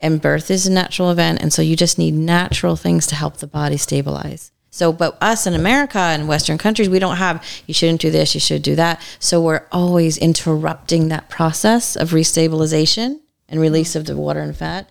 and 0.00 0.20
birth 0.20 0.50
is 0.50 0.66
a 0.66 0.72
natural 0.72 1.10
event. 1.10 1.40
And 1.40 1.52
so 1.52 1.62
you 1.62 1.76
just 1.76 1.98
need 1.98 2.14
natural 2.14 2.76
things 2.76 3.06
to 3.08 3.14
help 3.14 3.38
the 3.38 3.46
body 3.46 3.76
stabilize. 3.76 4.52
So, 4.70 4.92
but 4.92 5.16
us 5.22 5.46
in 5.46 5.54
America 5.54 5.98
and 5.98 6.28
Western 6.28 6.58
countries, 6.58 6.90
we 6.90 6.98
don't 6.98 7.16
have, 7.16 7.42
you 7.66 7.72
shouldn't 7.72 8.02
do 8.02 8.10
this, 8.10 8.34
you 8.34 8.40
should 8.40 8.62
do 8.62 8.76
that. 8.76 9.00
So 9.18 9.40
we're 9.40 9.66
always 9.72 10.18
interrupting 10.18 11.08
that 11.08 11.30
process 11.30 11.96
of 11.96 12.10
restabilization 12.10 13.20
and 13.48 13.58
release 13.58 13.96
of 13.96 14.04
the 14.04 14.16
water 14.16 14.40
and 14.40 14.54
fat. 14.54 14.90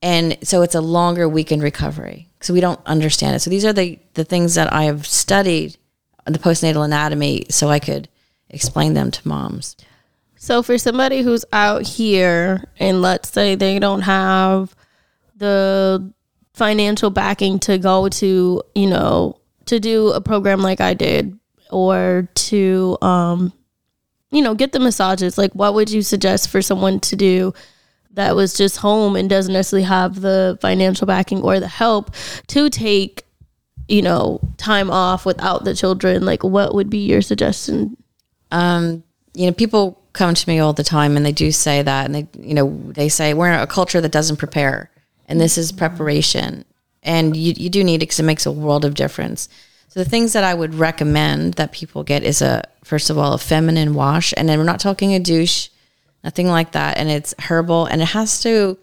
And 0.00 0.38
so 0.42 0.62
it's 0.62 0.74
a 0.74 0.80
longer 0.80 1.28
weekend 1.28 1.62
recovery. 1.62 2.28
So 2.40 2.54
we 2.54 2.60
don't 2.60 2.80
understand 2.86 3.36
it. 3.36 3.40
So 3.40 3.50
these 3.50 3.64
are 3.64 3.72
the, 3.72 3.98
the 4.14 4.24
things 4.24 4.54
that 4.54 4.72
I 4.72 4.84
have 4.84 5.06
studied 5.06 5.76
the 6.32 6.38
postnatal 6.38 6.84
anatomy 6.84 7.46
so 7.50 7.68
I 7.68 7.78
could 7.78 8.08
explain 8.50 8.94
them 8.94 9.10
to 9.10 9.28
moms. 9.28 9.76
So 10.36 10.62
for 10.62 10.78
somebody 10.78 11.22
who's 11.22 11.44
out 11.52 11.86
here 11.86 12.64
and 12.78 13.02
let's 13.02 13.30
say 13.30 13.54
they 13.54 13.78
don't 13.78 14.02
have 14.02 14.74
the 15.36 16.12
financial 16.54 17.10
backing 17.10 17.58
to 17.60 17.78
go 17.78 18.08
to, 18.08 18.62
you 18.74 18.86
know, 18.86 19.40
to 19.66 19.80
do 19.80 20.10
a 20.10 20.20
program 20.20 20.60
like 20.60 20.80
I 20.80 20.94
did 20.94 21.38
or 21.70 22.28
to 22.34 22.98
um 23.02 23.52
you 24.30 24.42
know, 24.42 24.54
get 24.54 24.72
the 24.72 24.80
massages, 24.80 25.38
like 25.38 25.54
what 25.54 25.72
would 25.72 25.90
you 25.90 26.02
suggest 26.02 26.50
for 26.50 26.60
someone 26.60 27.00
to 27.00 27.16
do 27.16 27.54
that 28.14 28.34
was 28.34 28.54
just 28.54 28.78
home 28.78 29.16
and 29.16 29.30
doesn't 29.30 29.52
necessarily 29.52 29.86
have 29.86 30.20
the 30.20 30.58
financial 30.60 31.06
backing 31.06 31.42
or 31.42 31.60
the 31.60 31.68
help 31.68 32.14
to 32.48 32.68
take, 32.68 33.24
you 33.86 34.02
know, 34.02 34.40
time 34.56 34.90
off 34.90 35.24
without 35.24 35.64
the 35.64 35.74
children? 35.74 36.24
Like 36.24 36.42
what 36.42 36.74
would 36.74 36.90
be 36.90 37.06
your 37.06 37.22
suggestion? 37.22 37.96
um, 38.50 39.02
you 39.34 39.46
know, 39.46 39.52
people 39.52 40.02
come 40.12 40.34
to 40.34 40.48
me 40.48 40.58
all 40.58 40.72
the 40.72 40.84
time 40.84 41.16
and 41.16 41.24
they 41.24 41.32
do 41.32 41.52
say 41.52 41.82
that, 41.82 42.06
and 42.06 42.14
they, 42.14 42.26
you 42.38 42.54
know, 42.54 42.76
they 42.92 43.08
say 43.08 43.34
we're 43.34 43.52
in 43.52 43.60
a 43.60 43.66
culture 43.66 44.00
that 44.00 44.12
doesn't 44.12 44.36
prepare, 44.36 44.90
and 45.26 45.40
this 45.40 45.58
is 45.58 45.72
preparation, 45.72 46.64
and 47.02 47.36
you 47.36 47.54
you 47.56 47.70
do 47.70 47.84
need 47.84 47.96
it 47.96 48.00
because 48.00 48.20
it 48.20 48.24
makes 48.24 48.46
a 48.46 48.52
world 48.52 48.84
of 48.84 48.94
difference. 48.94 49.48
So 49.88 50.02
the 50.02 50.08
things 50.08 50.32
that 50.32 50.44
I 50.44 50.54
would 50.54 50.74
recommend 50.74 51.54
that 51.54 51.72
people 51.72 52.04
get 52.04 52.22
is 52.22 52.42
a 52.42 52.62
first 52.84 53.10
of 53.10 53.18
all 53.18 53.34
a 53.34 53.38
feminine 53.38 53.94
wash, 53.94 54.32
and 54.36 54.48
then 54.48 54.58
we're 54.58 54.64
not 54.64 54.80
talking 54.80 55.14
a 55.14 55.20
douche, 55.20 55.68
nothing 56.24 56.48
like 56.48 56.72
that, 56.72 56.96
and 56.98 57.08
it's 57.08 57.34
herbal, 57.38 57.86
and 57.86 58.02
it 58.02 58.08
has 58.08 58.40
to. 58.42 58.78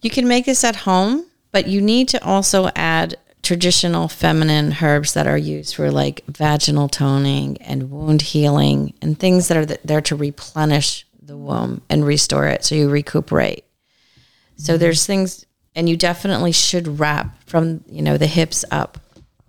You 0.00 0.10
can 0.10 0.28
make 0.28 0.44
this 0.46 0.64
at 0.64 0.76
home, 0.76 1.26
but 1.50 1.66
you 1.66 1.80
need 1.80 2.08
to 2.08 2.24
also 2.24 2.70
add 2.76 3.16
traditional 3.42 4.08
feminine 4.08 4.76
herbs 4.82 5.14
that 5.14 5.26
are 5.26 5.38
used 5.38 5.74
for 5.74 5.90
like 5.90 6.24
vaginal 6.26 6.88
toning 6.88 7.56
and 7.62 7.90
wound 7.90 8.20
healing 8.20 8.92
and 9.00 9.18
things 9.18 9.48
that 9.48 9.56
are 9.56 9.64
there 9.84 10.00
to 10.02 10.14
replenish 10.14 11.06
the 11.22 11.36
womb 11.36 11.80
and 11.88 12.04
restore 12.04 12.46
it 12.46 12.64
so 12.64 12.74
you 12.74 12.88
recuperate. 12.88 13.64
So 14.56 14.72
mm-hmm. 14.72 14.80
there's 14.80 15.06
things 15.06 15.46
and 15.74 15.88
you 15.88 15.96
definitely 15.96 16.52
should 16.52 16.98
wrap 16.98 17.42
from, 17.44 17.84
you 17.86 18.02
know, 18.02 18.18
the 18.18 18.26
hips 18.26 18.64
up. 18.70 18.98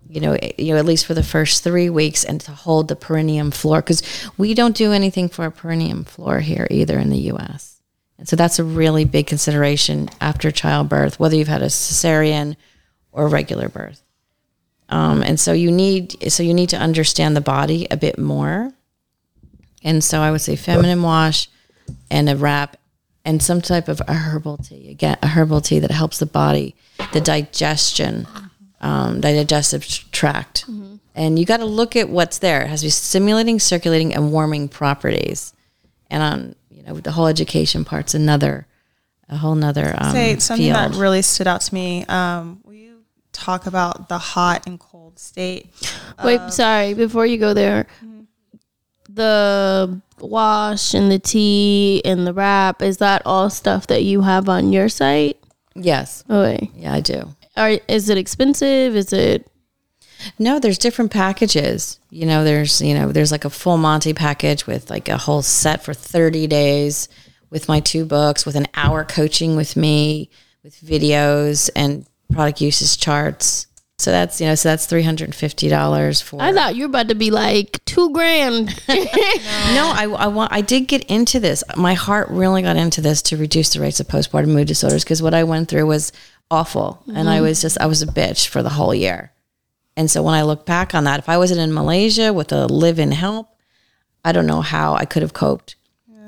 You 0.09 0.21
know, 0.21 0.33
eh, 0.33 0.51
you 0.57 0.73
know, 0.73 0.79
at 0.79 0.85
least 0.85 1.05
for 1.05 1.13
the 1.13 1.23
first 1.23 1.63
three 1.63 1.89
weeks, 1.89 2.23
and 2.23 2.41
to 2.41 2.51
hold 2.51 2.87
the 2.87 2.95
perineum 2.95 3.51
floor 3.51 3.81
because 3.81 4.01
we 4.37 4.53
don't 4.53 4.75
do 4.75 4.91
anything 4.91 5.29
for 5.29 5.45
a 5.45 5.51
perineum 5.51 6.03
floor 6.03 6.39
here 6.39 6.67
either 6.69 6.97
in 6.97 7.09
the 7.09 7.19
U.S. 7.33 7.79
And 8.17 8.27
so 8.27 8.35
that's 8.35 8.59
a 8.59 8.63
really 8.63 9.05
big 9.05 9.27
consideration 9.27 10.09
after 10.19 10.51
childbirth, 10.51 11.19
whether 11.19 11.35
you've 11.35 11.47
had 11.47 11.61
a 11.61 11.67
cesarean 11.67 12.57
or 13.13 13.29
regular 13.29 13.69
birth. 13.69 14.01
Um, 14.89 15.21
and 15.23 15.39
so 15.39 15.53
you 15.53 15.71
need 15.71 16.31
so 16.31 16.43
you 16.43 16.53
need 16.53 16.69
to 16.69 16.77
understand 16.77 17.35
the 17.35 17.41
body 17.41 17.87
a 17.89 17.97
bit 17.97 18.17
more. 18.17 18.73
And 19.83 20.03
so 20.03 20.21
I 20.21 20.31
would 20.31 20.41
say 20.41 20.55
feminine 20.55 21.03
wash 21.03 21.47
and 22.11 22.29
a 22.29 22.35
wrap 22.35 22.75
and 23.23 23.41
some 23.41 23.61
type 23.61 23.87
of 23.87 24.01
a 24.07 24.13
herbal 24.13 24.57
tea. 24.57 24.89
Again, 24.89 25.17
a 25.21 25.27
herbal 25.27 25.61
tea 25.61 25.79
that 25.79 25.91
helps 25.91 26.17
the 26.17 26.25
body, 26.25 26.75
the 27.13 27.21
digestion, 27.21 28.27
um, 28.81 29.21
digestive 29.21 29.85
tract. 30.11 30.65
And 31.15 31.37
you 31.37 31.45
got 31.45 31.57
to 31.57 31.65
look 31.65 31.95
at 31.95 32.09
what's 32.09 32.37
there. 32.39 32.61
It 32.61 32.67
has 32.67 32.79
to 32.81 32.85
be 32.85 32.91
stimulating, 32.91 33.59
circulating, 33.59 34.13
and 34.15 34.31
warming 34.31 34.69
properties. 34.69 35.53
And 36.09 36.23
on 36.23 36.55
you 36.71 36.83
know 36.83 36.93
the 36.95 37.11
whole 37.11 37.27
education 37.27 37.83
part's 37.85 38.13
another 38.13 38.65
a 39.27 39.37
whole 39.37 39.53
nother 39.55 39.93
um, 39.97 40.11
Say 40.11 40.37
something 40.39 40.65
field. 40.73 40.93
that 40.93 40.97
really 40.97 41.21
stood 41.21 41.45
out 41.47 41.61
to 41.61 41.73
me. 41.73 42.03
Um, 42.05 42.61
will 42.63 42.73
you 42.73 43.01
talk 43.31 43.67
about 43.67 44.09
the 44.09 44.17
hot 44.17 44.65
and 44.65 44.79
cold 44.79 45.19
state? 45.19 45.67
Wait, 46.23 46.39
sorry, 46.51 46.93
before 46.95 47.25
you 47.27 47.37
go 47.37 47.53
there, 47.53 47.85
the 49.07 50.01
wash 50.19 50.93
and 50.93 51.11
the 51.11 51.19
tea 51.19 52.01
and 52.05 52.25
the 52.25 52.33
wrap, 52.33 52.81
is 52.81 52.97
that 52.97 53.21
all 53.25 53.49
stuff 53.49 53.87
that 53.87 54.03
you 54.03 54.21
have 54.21 54.49
on 54.49 54.71
your 54.73 54.89
site? 54.89 55.37
yes, 55.75 56.23
Okay. 56.29 56.71
yeah, 56.75 56.93
I 56.93 56.99
do. 57.01 57.33
Are, 57.57 57.79
is 57.87 58.09
it 58.09 58.17
expensive? 58.17 58.95
Is 58.95 59.11
it 59.13 59.49
No, 60.37 60.59
there's 60.59 60.77
different 60.77 61.11
packages. 61.11 61.99
You 62.09 62.25
know, 62.25 62.43
there's 62.43 62.81
you 62.81 62.93
know, 62.93 63.11
there's 63.11 63.31
like 63.31 63.45
a 63.45 63.49
full 63.49 63.77
Monty 63.77 64.13
package 64.13 64.67
with 64.67 64.89
like 64.89 65.09
a 65.09 65.17
whole 65.17 65.41
set 65.41 65.83
for 65.83 65.93
30 65.93 66.47
days 66.47 67.09
with 67.49 67.67
my 67.67 67.79
two 67.79 68.05
books, 68.05 68.45
with 68.45 68.55
an 68.55 68.67
hour 68.75 69.03
coaching 69.03 69.55
with 69.55 69.75
me, 69.75 70.29
with 70.63 70.79
videos 70.81 71.69
and 71.75 72.05
product 72.31 72.61
usage 72.61 72.99
charts. 72.99 73.67
So 73.97 74.11
that's 74.11 74.39
you 74.39 74.47
know, 74.47 74.55
so 74.55 74.69
that's 74.69 74.85
three 74.85 75.03
hundred 75.03 75.25
and 75.25 75.35
fifty 75.35 75.67
dollars 75.67 76.21
for. 76.21 76.41
I 76.41 76.53
thought 76.53 76.75
you 76.75 76.83
were 76.83 76.89
about 76.89 77.09
to 77.09 77.15
be 77.15 77.31
like 77.31 77.83
two 77.83 78.13
grand. 78.13 78.67
no, 78.87 79.91
I, 79.93 80.07
I 80.17 80.27
want. 80.27 80.53
I 80.53 80.61
did 80.61 80.87
get 80.87 81.03
into 81.05 81.37
this. 81.39 81.65
My 81.75 81.95
heart 81.95 82.29
really 82.29 82.61
got 82.61 82.77
into 82.77 83.01
this 83.01 83.21
to 83.23 83.35
reduce 83.35 83.73
the 83.73 83.81
rates 83.81 83.99
of 83.99 84.07
postpartum 84.07 84.49
mood 84.49 84.69
disorders 84.69 85.03
because 85.03 85.21
what 85.21 85.33
I 85.33 85.43
went 85.43 85.67
through 85.67 85.85
was 85.85 86.13
awful, 86.51 87.03
and 87.07 87.29
I 87.29 87.37
mm-hmm. 87.37 87.45
was 87.45 87.61
just 87.61 87.79
I 87.79 87.85
was 87.85 88.01
a 88.01 88.07
bitch 88.07 88.47
for 88.47 88.63
the 88.63 88.69
whole 88.69 88.93
year. 88.93 89.31
And 89.95 90.09
so 90.09 90.23
when 90.23 90.33
I 90.33 90.43
look 90.43 90.65
back 90.65 90.95
on 90.95 91.03
that, 91.03 91.19
if 91.19 91.27
I 91.27 91.37
wasn't 91.37 91.59
in 91.59 91.73
Malaysia 91.73 92.31
with 92.31 92.53
a 92.53 92.67
live-in 92.67 93.11
help, 93.11 93.49
I 94.23 94.31
don't 94.31 94.47
know 94.47 94.61
how 94.61 94.93
I 94.93 95.05
could 95.05 95.23
have 95.23 95.33
coped. 95.33 95.75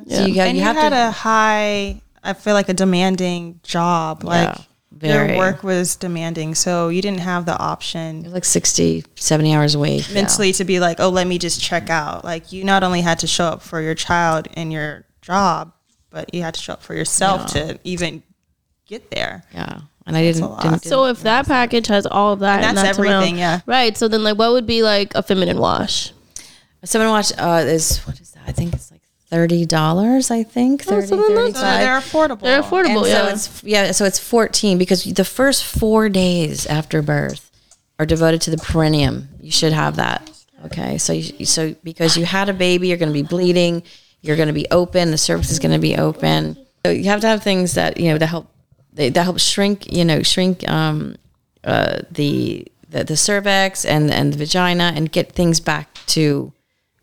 So 0.08 0.26
you, 0.26 0.36
got, 0.36 0.48
and 0.48 0.58
you 0.58 0.62
you, 0.62 0.68
have 0.68 0.76
had 0.76 0.90
to. 0.90 1.08
a 1.08 1.12
high, 1.12 2.02
I 2.24 2.34
feel 2.34 2.54
like 2.54 2.68
a 2.68 2.74
demanding 2.74 3.62
job. 3.64 4.24
Like 4.24 4.58
very. 4.92 5.30
your 5.30 5.38
work 5.38 5.64
was 5.64 5.96
demanding, 5.96 6.56
so 6.56 6.90
you 6.90 7.02
didn't 7.02 7.22
have 7.22 7.46
the 7.46 7.58
option 7.58 8.30
like 8.32 8.44
60, 8.44 9.06
70 9.16 9.54
hours 9.54 9.76
a 9.76 9.80
week. 9.80 10.12
mentally 10.12 10.52
to 10.54 10.66
be 10.66 10.80
like, 10.80 11.00
oh, 11.00 11.10
let 11.10 11.28
me 11.28 11.38
just 11.38 11.62
check 11.62 11.90
out. 11.90 12.26
Like 12.26 12.52
you 12.52 12.64
not 12.64 12.84
only 12.84 13.02
had 13.02 13.20
to 13.20 13.28
show 13.28 13.46
up 13.46 13.62
for 13.62 13.80
your 13.80 13.96
child 13.96 14.48
and 14.56 14.74
your 14.74 15.06
job, 15.22 15.72
but 16.10 16.34
you 16.34 16.42
had 16.42 16.56
to 16.56 16.60
show 16.60 16.74
up 16.74 16.84
for 16.84 16.94
yourself 16.94 17.46
to 17.54 17.80
even 17.84 18.22
get 18.86 19.12
there. 19.12 19.46
Yeah. 19.54 19.82
And 20.08 20.18
I 20.18 20.22
didn't, 20.24 20.60
didn't, 20.62 20.84
so 20.84 21.06
if 21.06 21.22
that 21.24 21.46
package 21.46 21.88
has 21.88 22.06
all 22.08 22.34
of 22.34 22.40
that, 22.40 22.58
And 22.64 22.66
and 22.70 22.78
that's 22.78 22.98
amount- 22.98 23.14
everything, 23.14 23.38
yeah. 23.38 23.62
Right. 23.66 23.96
So 23.96 24.08
then, 24.08 24.24
like, 24.24 24.38
what 24.38 24.52
would 24.52 24.66
be 24.66 24.82
like 24.84 25.14
a 25.16 25.22
feminine 25.22 25.58
wash? 25.60 26.12
Someone 26.84 27.12
watch 27.12 27.32
uh 27.38 27.64
is 27.68 28.00
what 28.00 28.20
is 28.20 28.32
that? 28.32 28.42
I 28.48 28.52
think 28.52 28.74
it's 28.74 28.90
like 28.90 29.02
thirty 29.30 29.66
dollars, 29.68 30.32
I 30.32 30.42
think. 30.42 30.82
30, 30.84 31.08
so 31.08 31.16
then 31.16 31.36
that's- 31.36 31.54
So 31.56 31.62
they're 31.62 32.00
affordable. 32.00 32.42
They're 32.42 32.62
affordable. 32.64 33.02
And 33.04 33.08
yeah. 33.08 33.28
so 33.28 33.34
it's 33.34 33.64
yeah, 33.64 33.92
so 33.92 34.06
it's 34.06 34.18
14 34.20 34.78
because 34.80 35.04
the 35.04 35.24
first 35.24 35.64
4 35.64 36.10
days 36.10 36.66
after 36.66 37.02
birth 37.04 37.52
are 38.00 38.06
devoted 38.08 38.42
to 38.42 38.50
the 38.52 38.58
perineum. 38.58 39.30
You 39.40 39.52
should 39.52 39.74
have 39.74 39.98
that. 39.98 40.28
Okay? 40.66 40.98
So 40.98 41.14
you, 41.14 41.46
so 41.46 41.76
because 41.84 42.18
you 42.18 42.26
had 42.26 42.50
a 42.50 42.54
baby, 42.54 42.88
you're 42.88 42.98
going 42.98 43.10
to 43.10 43.14
be 43.14 43.22
bleeding, 43.22 43.84
you're 44.22 44.36
going 44.36 44.48
to 44.48 44.54
be 44.54 44.66
open, 44.72 45.12
the 45.12 45.18
cervix 45.20 45.52
is 45.52 45.60
going 45.60 45.72
to 45.74 45.80
be 45.80 45.96
open. 45.98 46.58
So 46.84 46.92
you 46.92 47.04
have 47.06 47.22
to 47.22 47.28
have 47.28 47.44
things 47.44 47.76
that, 47.76 47.98
you 48.00 48.10
know, 48.10 48.18
to 48.18 48.26
help 48.26 48.51
they, 48.94 49.10
that 49.10 49.24
helps 49.24 49.44
shrink, 49.44 49.92
you 49.92 50.06
know, 50.06 50.24
shrink 50.24 50.68
um 50.70 51.16
uh 51.64 52.00
the 52.12 52.68
the, 52.90 53.04
the 53.04 53.18
cervix 53.18 53.86
and 53.86 54.12
and 54.12 54.34
the 54.34 54.38
vagina 54.38 54.94
and 54.96 55.12
get 55.12 55.32
things 55.32 55.60
back 55.60 55.94
to 56.08 56.52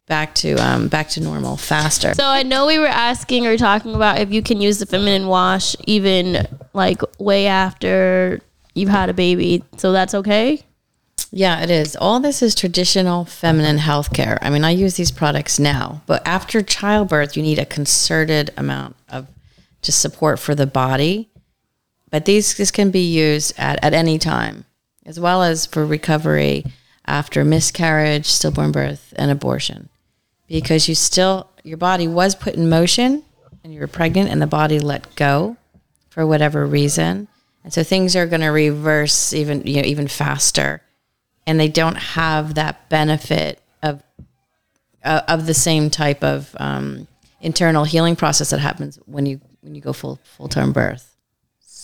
back 0.09 0.35
to 0.35 0.55
um, 0.55 0.89
back 0.89 1.09
to 1.11 1.21
normal 1.21 1.57
faster. 1.57 2.15
So 2.15 2.25
I 2.25 2.43
know 2.43 2.67
we 2.67 2.79
were 2.79 2.87
asking 2.87 3.47
or 3.47 3.57
talking 3.57 3.95
about 3.95 4.19
if 4.19 4.33
you 4.33 4.43
can 4.43 4.61
use 4.61 4.79
the 4.79 4.87
feminine 4.87 5.29
wash 5.29 5.77
even 5.87 6.47
like 6.73 7.01
way 7.21 7.47
after 7.47 8.41
you've 8.75 8.89
had 8.89 9.11
a 9.11 9.15
baby. 9.15 9.63
So 9.77 9.93
that's 9.93 10.15
okay? 10.15 10.63
Yeah, 11.31 11.63
it 11.63 11.71
is. 11.71 11.95
All 11.95 12.21
this 12.21 12.41
is 12.41 12.55
traditional 12.55 13.27
feminine 13.27 13.79
healthcare. 13.79 14.39
I 14.41 14.49
mean, 14.49 14.65
I 14.65 14.71
use 14.71 14.95
these 14.97 15.11
products 15.11 15.59
now, 15.59 16.01
but 16.07 16.27
after 16.27 16.63
childbirth, 16.63 17.37
you 17.37 17.43
need 17.43 17.59
a 17.59 17.67
concerted 17.67 18.51
amount 18.57 18.97
of 19.11 19.29
just 19.83 20.01
support 20.01 20.39
for 20.39 20.55
the 20.55 20.67
body. 20.67 21.29
But 22.11 22.25
these 22.25 22.57
this 22.57 22.71
can 22.71 22.91
be 22.91 23.01
used 23.01 23.55
at, 23.59 23.83
at 23.85 23.93
any 23.95 24.19
time, 24.19 24.65
as 25.05 25.21
well 25.21 25.43
as 25.43 25.67
for 25.67 25.85
recovery 25.85 26.65
after 27.07 27.45
miscarriage, 27.45 28.27
stillborn 28.27 28.73
birth, 28.73 29.13
and 29.17 29.31
abortion. 29.31 29.89
Because 30.47 30.89
you 30.89 30.95
still 30.95 31.49
your 31.63 31.77
body 31.77 32.09
was 32.09 32.35
put 32.35 32.55
in 32.55 32.69
motion 32.69 33.23
and 33.63 33.75
you 33.75 33.81
were 33.81 33.87
pregnant 33.87 34.31
and 34.31 34.41
the 34.41 34.47
body 34.47 34.79
let 34.79 35.15
go 35.17 35.57
for 36.09 36.27
whatever 36.27 36.67
reason. 36.67 37.29
And 37.65 37.73
so 37.73 37.83
things 37.83 38.17
are 38.17 38.27
going 38.27 38.41
to 38.41 38.49
reverse 38.49 39.33
even 39.35 39.67
you 39.67 39.83
know 39.83 39.87
even 39.87 40.09
faster 40.09 40.83
and 41.49 41.59
they 41.59 41.69
don't 41.69 41.97
have 41.97 42.55
that 42.55 42.91
benefit 42.91 43.59
of 43.83 44.03
uh, 45.03 45.23
of 45.27 45.47
the 45.47 45.55
same 45.55 45.89
type 45.89 46.23
of 46.23 46.55
um, 46.61 47.09
internal 47.41 47.85
healing 47.85 48.15
process 48.17 48.51
that 48.51 48.61
happens 48.61 48.99
when 49.07 49.25
you 49.25 49.41
when 49.63 49.75
you 49.75 49.81
go 49.81 49.95
full 49.95 50.21
full 50.37 50.49
term 50.49 50.73
birth. 50.73 51.08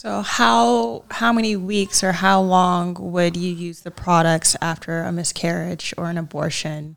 So 0.04 0.20
how 0.20 1.04
how 1.10 1.32
many 1.32 1.56
weeks 1.56 2.04
or 2.04 2.12
how 2.12 2.42
long 2.42 2.94
would 3.00 3.38
you 3.38 3.50
use 3.50 3.80
the 3.80 3.90
products 3.90 4.54
after 4.60 5.00
a 5.00 5.10
miscarriage 5.10 5.94
or 5.96 6.10
an 6.10 6.18
abortion? 6.18 6.96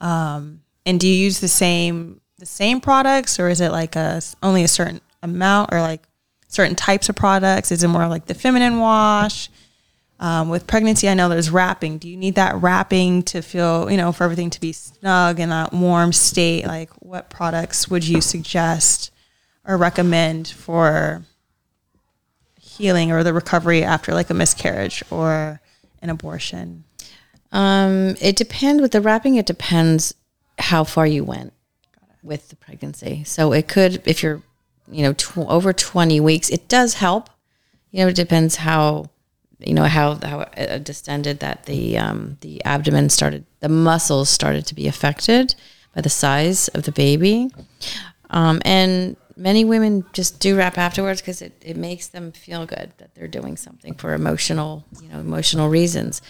Um, 0.00 0.60
and 0.84 1.00
do 1.00 1.08
you 1.08 1.14
use 1.16 1.40
the 1.40 1.48
same 1.48 2.20
the 2.38 2.46
same 2.46 2.80
products, 2.80 3.40
or 3.40 3.48
is 3.48 3.60
it 3.60 3.72
like 3.72 3.96
a 3.96 4.22
only 4.44 4.62
a 4.62 4.68
certain 4.68 5.00
amount, 5.24 5.72
or 5.72 5.80
like 5.80 6.06
certain 6.46 6.76
types 6.76 7.08
of 7.08 7.16
products? 7.16 7.72
Is 7.72 7.82
it 7.82 7.88
more 7.88 8.06
like 8.06 8.26
the 8.26 8.34
feminine 8.34 8.78
wash? 8.78 9.50
Um, 10.20 10.48
with 10.48 10.68
pregnancy, 10.68 11.08
I 11.08 11.14
know 11.14 11.28
there's 11.28 11.50
wrapping. 11.50 11.98
Do 11.98 12.08
you 12.08 12.16
need 12.16 12.36
that 12.36 12.54
wrapping 12.62 13.24
to 13.24 13.42
feel, 13.42 13.90
you 13.90 13.96
know, 13.96 14.12
for 14.12 14.22
everything 14.22 14.50
to 14.50 14.60
be 14.60 14.72
snug 14.72 15.40
in 15.40 15.48
that 15.48 15.72
warm 15.72 16.12
state? 16.12 16.64
Like, 16.64 16.90
what 17.02 17.28
products 17.28 17.90
would 17.90 18.06
you 18.06 18.20
suggest 18.20 19.10
or 19.64 19.76
recommend 19.76 20.46
for 20.46 21.24
healing 22.76 23.12
or 23.12 23.22
the 23.22 23.32
recovery 23.32 23.82
after 23.82 24.14
like 24.14 24.30
a 24.30 24.34
miscarriage 24.34 25.02
or 25.10 25.60
an 26.02 26.10
abortion? 26.10 26.84
Um, 27.52 28.16
it 28.20 28.36
depends 28.36 28.82
with 28.82 28.92
the 28.92 29.00
wrapping. 29.00 29.36
It 29.36 29.46
depends 29.46 30.14
how 30.58 30.84
far 30.84 31.06
you 31.06 31.24
went 31.24 31.52
with 32.22 32.48
the 32.48 32.56
pregnancy. 32.56 33.24
So 33.24 33.52
it 33.52 33.68
could, 33.68 34.02
if 34.04 34.22
you're, 34.22 34.42
you 34.90 35.02
know, 35.02 35.12
tw- 35.12 35.38
over 35.38 35.72
20 35.72 36.20
weeks, 36.20 36.50
it 36.50 36.68
does 36.68 36.94
help. 36.94 37.30
You 37.92 38.02
know, 38.02 38.08
it 38.08 38.16
depends 38.16 38.56
how, 38.56 39.10
you 39.58 39.74
know, 39.74 39.84
how, 39.84 40.14
how 40.22 40.40
uh, 40.40 40.78
distended 40.78 41.40
that 41.40 41.66
the, 41.66 41.96
um, 41.98 42.36
the 42.40 42.62
abdomen 42.64 43.08
started, 43.08 43.46
the 43.60 43.68
muscles 43.68 44.28
started 44.28 44.66
to 44.66 44.74
be 44.74 44.86
affected 44.86 45.54
by 45.94 46.02
the 46.02 46.10
size 46.10 46.68
of 46.68 46.82
the 46.82 46.92
baby. 46.92 47.50
Um, 48.30 48.60
and 48.64 49.16
many 49.36 49.64
women 49.64 50.04
just 50.12 50.40
do 50.40 50.56
wrap 50.56 50.78
afterwards 50.78 51.20
because 51.20 51.42
it, 51.42 51.52
it 51.60 51.76
makes 51.76 52.08
them 52.08 52.32
feel 52.32 52.66
good 52.66 52.92
that 52.98 53.14
they're 53.14 53.28
doing 53.28 53.56
something 53.56 53.94
for 53.94 54.14
emotional, 54.14 54.84
you 55.02 55.08
know, 55.08 55.20
emotional 55.20 55.68
reasons. 55.68 56.22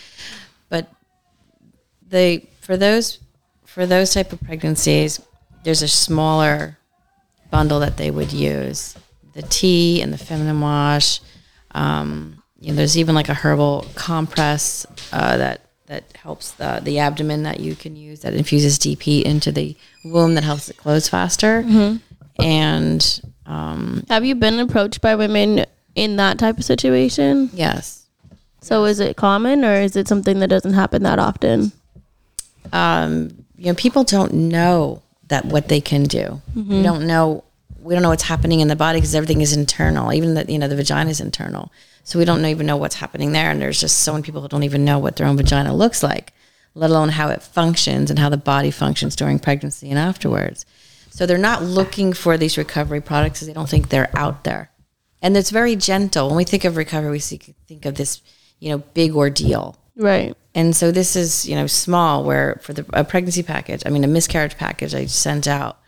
But 0.68 0.90
they, 2.06 2.48
for 2.60 2.76
those, 2.76 3.20
for 3.64 3.86
those 3.86 4.12
type 4.12 4.32
of 4.32 4.40
pregnancies, 4.40 5.20
there's 5.64 5.82
a 5.82 5.88
smaller 5.88 6.78
bundle 7.50 7.80
that 7.80 7.96
they 7.96 8.10
would 8.10 8.32
use. 8.32 8.96
The 9.34 9.42
tea 9.42 10.02
and 10.02 10.12
the 10.12 10.18
feminine 10.18 10.60
wash. 10.60 11.20
Um, 11.72 12.42
you 12.58 12.70
know, 12.70 12.76
there's 12.76 12.96
even 12.96 13.14
like 13.14 13.28
a 13.28 13.34
herbal 13.34 13.86
compress 13.94 14.86
uh, 15.12 15.36
that 15.36 15.60
that 15.86 16.04
helps 16.16 16.52
the 16.52 16.80
the 16.82 16.98
abdomen 16.98 17.44
that 17.44 17.60
you 17.60 17.76
can 17.76 17.94
use 17.94 18.20
that 18.20 18.34
infuses 18.34 18.82
heat 18.82 19.26
into 19.26 19.52
the 19.52 19.76
womb 20.04 20.34
that 20.34 20.42
helps 20.42 20.68
it 20.68 20.76
close 20.76 21.08
faster. 21.08 21.62
And 22.38 23.20
um, 23.46 24.04
Have 24.08 24.24
you 24.24 24.34
been 24.34 24.58
approached 24.60 25.00
by 25.00 25.14
women 25.16 25.64
in 25.94 26.16
that 26.16 26.38
type 26.38 26.58
of 26.58 26.64
situation? 26.64 27.50
yes, 27.52 28.04
So 28.60 28.84
is 28.84 29.00
it 29.00 29.16
common 29.16 29.64
or 29.64 29.74
is 29.74 29.96
it 29.96 30.08
something 30.08 30.38
that 30.40 30.48
doesn't 30.48 30.74
happen 30.74 31.02
that 31.04 31.18
often? 31.18 31.72
um, 32.72 33.44
you 33.56 33.66
know, 33.66 33.74
people 33.74 34.04
don't 34.04 34.32
know 34.34 35.02
that 35.28 35.44
what 35.44 35.68
they 35.68 35.80
can 35.80 36.04
do. 36.04 36.40
We 36.54 36.82
don't 36.82 37.06
know. 37.06 37.42
We 37.80 37.94
don't 37.94 38.02
know 38.02 38.08
what's 38.10 38.24
happening 38.24 38.60
in 38.60 38.68
the 38.68 38.76
body 38.76 38.98
because 38.98 39.14
everything 39.14 39.40
is 39.40 39.56
internal. 39.56 40.12
Even 40.12 40.34
the 40.34 40.44
you 40.50 40.58
know 40.58 40.66
the 40.68 40.76
vagina 40.76 41.08
is 41.10 41.20
internal, 41.20 41.70
so 42.04 42.18
we 42.18 42.24
don't 42.24 42.44
even 42.44 42.66
know 42.66 42.76
what's 42.76 42.96
happening 42.96 43.32
there. 43.32 43.50
And 43.50 43.60
there's 43.62 43.80
just 43.80 43.98
so 44.00 44.12
many 44.12 44.22
people 44.24 44.42
who 44.42 44.48
don't 44.48 44.64
even 44.64 44.84
know 44.84 44.98
what 44.98 45.16
their 45.16 45.26
own 45.26 45.36
vagina 45.36 45.74
looks 45.74 46.02
like, 46.02 46.32
let 46.74 46.90
alone 46.90 47.10
how 47.10 47.28
it 47.28 47.42
functions 47.42 48.10
and 48.10 48.18
how 48.18 48.28
the 48.28 48.36
body 48.36 48.70
functions 48.72 49.14
during 49.16 49.38
pregnancy 49.38 49.88
and 49.90 49.98
afterwards. 49.98 50.66
So 51.16 51.24
they're 51.24 51.38
not 51.38 51.62
looking 51.62 52.12
for 52.12 52.36
these 52.36 52.58
recovery 52.58 53.00
products 53.00 53.38
because 53.38 53.46
they 53.46 53.54
don't 53.54 53.70
think 53.70 53.88
they're 53.88 54.10
out 54.14 54.44
there. 54.44 54.70
And 55.22 55.34
it's 55.34 55.48
very 55.48 55.74
gentle. 55.74 56.26
When 56.28 56.36
we 56.36 56.44
think 56.44 56.64
of 56.64 56.76
recovery, 56.76 57.10
we 57.10 57.20
see, 57.20 57.38
think 57.66 57.86
of 57.86 57.94
this, 57.94 58.20
you 58.58 58.68
know, 58.68 58.78
big 58.92 59.16
ordeal. 59.16 59.78
Right. 59.96 60.36
And 60.54 60.76
so 60.76 60.92
this 60.92 61.16
is, 61.16 61.48
you 61.48 61.54
know, 61.54 61.66
small 61.68 62.22
where 62.22 62.60
for 62.60 62.74
the 62.74 62.84
a 62.92 63.02
pregnancy 63.02 63.42
package, 63.42 63.82
I 63.86 63.88
mean 63.88 64.04
a 64.04 64.08
miscarriage 64.08 64.58
package 64.58 64.94
I 64.94 65.06
sent 65.06 65.48
out 65.48 65.78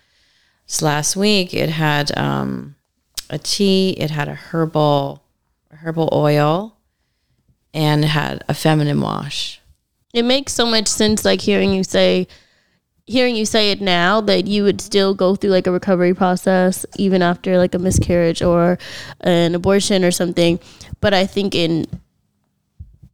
just 0.66 0.80
last 0.80 1.14
week, 1.14 1.52
it 1.52 1.68
had 1.68 2.16
um, 2.16 2.76
a 3.28 3.36
tea, 3.36 3.90
it 3.98 4.10
had 4.10 4.28
a 4.28 4.34
herbal 4.34 5.22
herbal 5.82 6.08
oil, 6.10 6.74
and 7.74 8.02
it 8.02 8.08
had 8.08 8.44
a 8.48 8.54
feminine 8.54 9.02
wash. 9.02 9.60
It 10.14 10.24
makes 10.24 10.54
so 10.54 10.64
much 10.64 10.88
sense 10.88 11.26
like 11.26 11.42
hearing 11.42 11.74
you 11.74 11.84
say 11.84 12.28
hearing 13.08 13.34
you 13.34 13.46
say 13.46 13.70
it 13.70 13.80
now 13.80 14.20
that 14.20 14.46
you 14.46 14.62
would 14.64 14.80
still 14.80 15.14
go 15.14 15.34
through 15.34 15.50
like 15.50 15.66
a 15.66 15.72
recovery 15.72 16.14
process 16.14 16.84
even 16.96 17.22
after 17.22 17.56
like 17.56 17.74
a 17.74 17.78
miscarriage 17.78 18.42
or 18.42 18.78
an 19.20 19.54
abortion 19.54 20.04
or 20.04 20.10
something. 20.10 20.60
But 21.00 21.14
I 21.14 21.26
think 21.26 21.54
in 21.54 21.86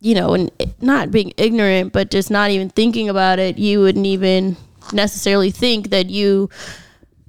you 0.00 0.14
know, 0.14 0.34
and 0.34 0.50
not 0.82 1.10
being 1.10 1.32
ignorant, 1.38 1.94
but 1.94 2.10
just 2.10 2.30
not 2.30 2.50
even 2.50 2.68
thinking 2.68 3.08
about 3.08 3.38
it, 3.38 3.56
you 3.56 3.80
wouldn't 3.80 4.04
even 4.04 4.54
necessarily 4.92 5.50
think 5.50 5.88
that 5.88 6.10
you 6.10 6.50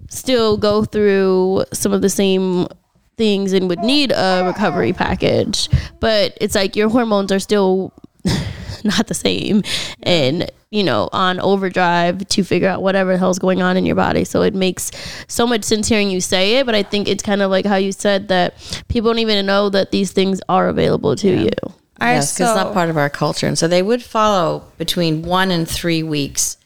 still 0.09 0.57
go 0.57 0.84
through 0.84 1.63
some 1.72 1.93
of 1.93 2.01
the 2.01 2.09
same 2.09 2.68
things 3.16 3.53
and 3.53 3.70
would 3.70 3.80
need 3.80 4.11
a 4.11 4.43
recovery 4.45 4.91
package. 4.91 5.70
But 6.01 6.38
it's 6.41 6.53
like 6.53 6.76
your 6.76 6.89
hormones 6.89 7.32
are 7.32 7.39
still 7.39 7.93
not 8.86 9.07
the 9.07 9.13
same 9.13 9.61
and 10.03 10.49
you 10.71 10.83
know 10.83 11.09
on 11.11 11.39
overdrive 11.39 12.25
to 12.27 12.43
figure 12.43 12.67
out 12.69 12.81
whatever 12.81 13.13
the 13.13 13.17
hell's 13.17 13.39
going 13.39 13.61
on 13.61 13.77
in 13.77 13.86
your 13.86 13.95
body 13.95 14.23
so 14.23 14.41
it 14.41 14.53
makes 14.53 14.91
so 15.27 15.45
much 15.47 15.63
sense 15.63 15.88
hearing 15.88 16.09
you 16.09 16.21
say 16.21 16.57
it 16.57 16.65
but 16.65 16.75
i 16.75 16.83
think 16.83 17.07
it's 17.07 17.23
kind 17.23 17.41
of 17.41 17.49
like 17.51 17.65
how 17.65 17.75
you 17.75 17.91
said 17.91 18.27
that 18.27 18.53
people 18.88 19.09
don't 19.11 19.19
even 19.19 19.45
know 19.45 19.69
that 19.69 19.91
these 19.91 20.11
things 20.11 20.41
are 20.49 20.67
available 20.67 21.15
to 21.15 21.29
you 21.29 21.49
All 21.63 21.73
right, 22.01 22.13
yes, 22.15 22.33
because 22.33 22.49
it's 22.51 22.59
so- 22.59 22.63
not 22.65 22.73
part 22.73 22.89
of 22.89 22.97
our 22.97 23.09
culture. 23.09 23.47
And 23.47 23.57
so 23.57 23.67
they 23.69 23.81
would 23.81 24.03
follow 24.03 24.65
between 24.77 25.21
one 25.21 25.49
and 25.49 25.65
three 25.67 26.03
weeks 26.03 26.57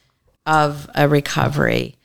of 0.47 0.89
a 0.95 1.07
recovery. 1.07 1.95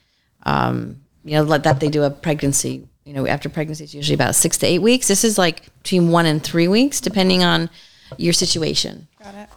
Um, 0.43 1.01
you 1.25 1.33
know, 1.39 1.43
like 1.43 1.63
that 1.63 1.81
they 1.81 1.89
do 1.89 2.03
a 2.03 2.11
pregnancy. 2.11 2.87
You 3.07 3.15
know, 3.15 3.27
after 3.27 3.49
pregnancy, 3.49 3.85
it's 3.85 3.95
usually 3.95 4.15
about 4.15 4.35
six 4.35 4.59
to 4.59 4.67
eight 4.67 4.81
weeks. 4.81 5.09
This 5.09 5.25
is 5.25 5.39
like 5.39 5.63
between 5.83 6.11
one 6.11 6.27
and 6.27 6.43
three 6.43 6.69
weeks, 6.69 7.01
depending 7.01 7.43
on 7.43 7.71
your 8.19 8.33
situation. 8.33 9.09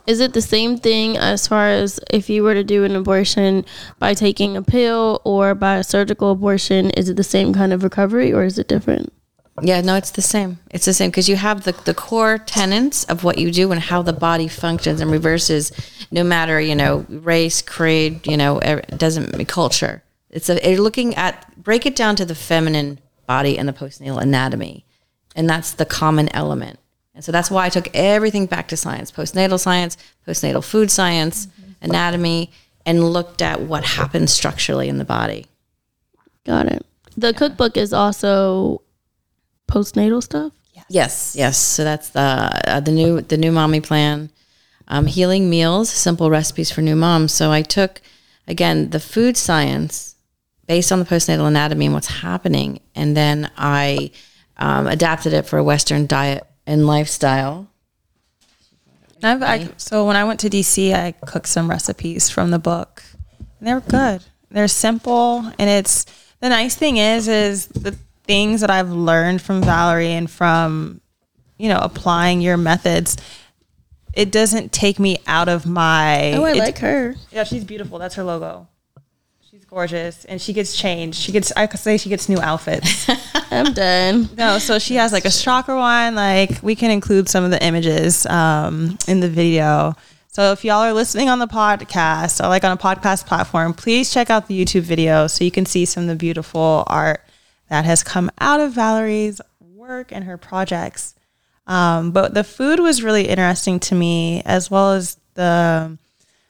is 0.05 0.19
it 0.19 0.33
the 0.33 0.41
same 0.41 0.77
thing 0.77 1.17
as 1.17 1.47
far 1.47 1.69
as 1.69 1.99
if 2.11 2.29
you 2.29 2.43
were 2.43 2.53
to 2.53 2.63
do 2.63 2.83
an 2.83 2.95
abortion 2.95 3.65
by 3.99 4.13
taking 4.13 4.55
a 4.55 4.61
pill 4.61 5.21
or 5.25 5.53
by 5.53 5.75
a 5.77 5.83
surgical 5.83 6.31
abortion 6.31 6.89
is 6.91 7.09
it 7.09 7.17
the 7.17 7.23
same 7.23 7.53
kind 7.53 7.73
of 7.73 7.83
recovery 7.83 8.31
or 8.31 8.43
is 8.43 8.57
it 8.57 8.67
different 8.67 9.11
Yeah, 9.61 9.81
no, 9.81 9.95
it's 9.95 10.11
the 10.11 10.21
same. 10.21 10.59
It's 10.69 10.85
the 10.85 10.93
same 10.93 11.09
because 11.09 11.27
you 11.27 11.35
have 11.35 11.63
the, 11.63 11.73
the 11.85 11.93
core 11.95 12.37
tenets 12.37 13.03
of 13.05 13.23
what 13.23 13.37
you 13.39 13.49
do 13.51 13.71
and 13.71 13.81
how 13.81 14.03
the 14.03 14.13
body 14.13 14.47
functions 14.47 15.01
and 15.01 15.09
reverses 15.11 15.71
no 16.11 16.23
matter, 16.23 16.61
you 16.61 16.75
know, 16.75 17.05
race, 17.09 17.61
creed, 17.63 18.27
you 18.27 18.37
know, 18.37 18.57
er- 18.57 18.83
it 18.87 18.99
doesn't 18.99 19.47
culture. 19.47 20.03
It's 20.29 20.49
a, 20.49 20.55
you're 20.63 20.81
looking 20.81 21.15
at, 21.15 21.33
break 21.57 21.85
it 21.85 21.95
down 21.95 22.15
to 22.17 22.25
the 22.25 22.35
feminine 22.35 22.99
body 23.25 23.57
and 23.57 23.67
the 23.67 23.73
postnatal 23.73 24.21
anatomy. 24.21 24.85
And 25.35 25.49
that's 25.49 25.71
the 25.73 25.85
common 25.85 26.29
element. 26.35 26.77
And 27.17 27.25
so 27.25 27.31
that's 27.31 27.51
why 27.51 27.65
I 27.65 27.69
took 27.69 27.89
everything 27.93 28.45
back 28.45 28.69
to 28.69 28.77
science, 28.77 29.11
postnatal 29.11 29.59
science, 29.59 29.97
postnatal 30.25 30.63
food 30.63 30.89
science, 30.89 31.49
anatomy, 31.81 32.51
and 32.85 33.03
looked 33.03 33.41
at 33.41 33.61
what 33.61 33.83
happens 33.83 34.31
structurally 34.31 34.87
in 34.87 34.97
the 34.97 35.05
body. 35.05 35.47
got 36.45 36.67
it 36.67 36.85
the 37.17 37.33
cookbook 37.33 37.75
is 37.75 37.91
also 37.91 38.81
postnatal 39.67 40.23
stuff 40.23 40.53
Yes, 40.89 41.35
yes. 41.35 41.57
So 41.57 41.83
that's 41.83 42.09
the 42.09 42.49
uh, 42.65 42.79
the 42.79 42.91
new 42.91 43.21
the 43.21 43.35
new 43.35 43.51
mommy 43.51 43.81
plan, 43.81 44.29
um, 44.87 45.05
healing 45.05 45.49
meals, 45.49 45.89
simple 45.89 46.29
recipes 46.29 46.71
for 46.71 46.81
new 46.81 46.95
moms. 46.95 47.33
So 47.33 47.51
I 47.51 47.61
took 47.61 47.99
again, 48.47 48.89
the 48.89 48.99
food 48.99 49.37
science 49.37 50.15
based 50.65 50.91
on 50.91 50.99
the 50.99 51.05
postnatal 51.05 51.47
anatomy 51.47 51.85
and 51.85 51.93
what's 51.93 52.07
happening. 52.07 52.79
And 52.95 53.15
then 53.15 53.51
I 53.57 54.11
um, 54.57 54.87
adapted 54.87 55.33
it 55.33 55.45
for 55.45 55.57
a 55.57 55.63
Western 55.63 56.07
diet 56.07 56.45
and 56.67 56.85
lifestyle. 56.85 57.67
I've, 59.23 59.41
I, 59.41 59.69
so 59.77 60.05
when 60.05 60.15
I 60.15 60.25
went 60.25 60.39
to 60.41 60.49
DC, 60.49 60.93
I 60.93 61.13
cooked 61.25 61.47
some 61.47 61.67
recipes 61.67 62.29
from 62.29 62.51
the 62.51 62.59
book. 62.59 63.03
And 63.59 63.67
they're 63.67 63.79
good. 63.79 64.21
They're 64.51 64.67
simple, 64.67 65.39
and 65.57 65.69
it's 65.69 66.05
the 66.39 66.49
nice 66.49 66.75
thing 66.75 66.97
is 66.97 67.27
is 67.27 67.67
the 67.67 67.97
things 68.25 68.61
that 68.61 68.69
I've 68.69 68.91
learned 68.91 69.41
from 69.41 69.61
Valerie 69.61 70.11
and 70.11 70.29
from 70.29 71.01
you 71.57 71.67
know 71.69 71.79
applying 71.79 72.41
your 72.41 72.57
methods. 72.57 73.17
It 74.13 74.31
doesn't 74.31 74.71
take 74.71 74.99
me 74.99 75.17
out 75.27 75.49
of 75.49 75.65
my. 75.65 76.33
Oh, 76.33 76.43
I 76.43 76.51
it- 76.51 76.57
like 76.57 76.77
her. 76.79 77.15
Yeah, 77.31 77.43
she's 77.43 77.63
beautiful. 77.63 77.97
That's 77.97 78.15
her 78.15 78.23
logo. 78.23 78.67
She's 79.49 79.63
gorgeous, 79.63 80.25
and 80.25 80.41
she 80.41 80.51
gets 80.51 80.75
changed. 80.75 81.17
She 81.17 81.31
gets. 81.31 81.53
I 81.55 81.67
could 81.67 81.79
say 81.79 81.95
she 81.95 82.09
gets 82.09 82.27
new 82.27 82.39
outfits. 82.41 83.09
I'm 83.49 83.71
done. 83.71 84.27
No, 84.35 84.59
so 84.59 84.77
she 84.77 84.95
has 84.95 85.13
like 85.13 85.23
a 85.23 85.29
chakra 85.29 85.77
one. 85.77 86.15
Like 86.15 86.61
we 86.61 86.75
can 86.75 86.91
include 86.91 87.29
some 87.29 87.45
of 87.45 87.51
the 87.51 87.63
images 87.63 88.25
um, 88.25 88.97
in 89.07 89.21
the 89.21 89.29
video. 89.29 89.95
So 90.27 90.51
if 90.51 90.65
y'all 90.65 90.81
are 90.81 90.91
listening 90.91 91.29
on 91.29 91.39
the 91.39 91.47
podcast 91.47 92.43
or 92.43 92.49
like 92.49 92.65
on 92.65 92.73
a 92.73 92.77
podcast 92.77 93.25
platform, 93.25 93.73
please 93.73 94.11
check 94.11 94.29
out 94.29 94.49
the 94.49 94.65
YouTube 94.65 94.81
video 94.81 95.27
so 95.27 95.45
you 95.45 95.51
can 95.51 95.65
see 95.65 95.85
some 95.85 96.03
of 96.03 96.09
the 96.09 96.15
beautiful 96.17 96.83
art 96.87 97.23
that 97.69 97.85
has 97.85 98.03
come 98.03 98.29
out 98.41 98.59
of 98.59 98.73
Valerie's 98.73 99.39
work 99.61 100.11
and 100.11 100.25
her 100.25 100.37
projects. 100.37 101.15
Um, 101.67 102.11
but 102.11 102.33
the 102.33 102.43
food 102.43 102.81
was 102.81 103.01
really 103.01 103.29
interesting 103.29 103.79
to 103.79 103.95
me 103.95 104.41
as 104.45 104.69
well 104.69 104.91
as 104.91 105.17
the 105.35 105.97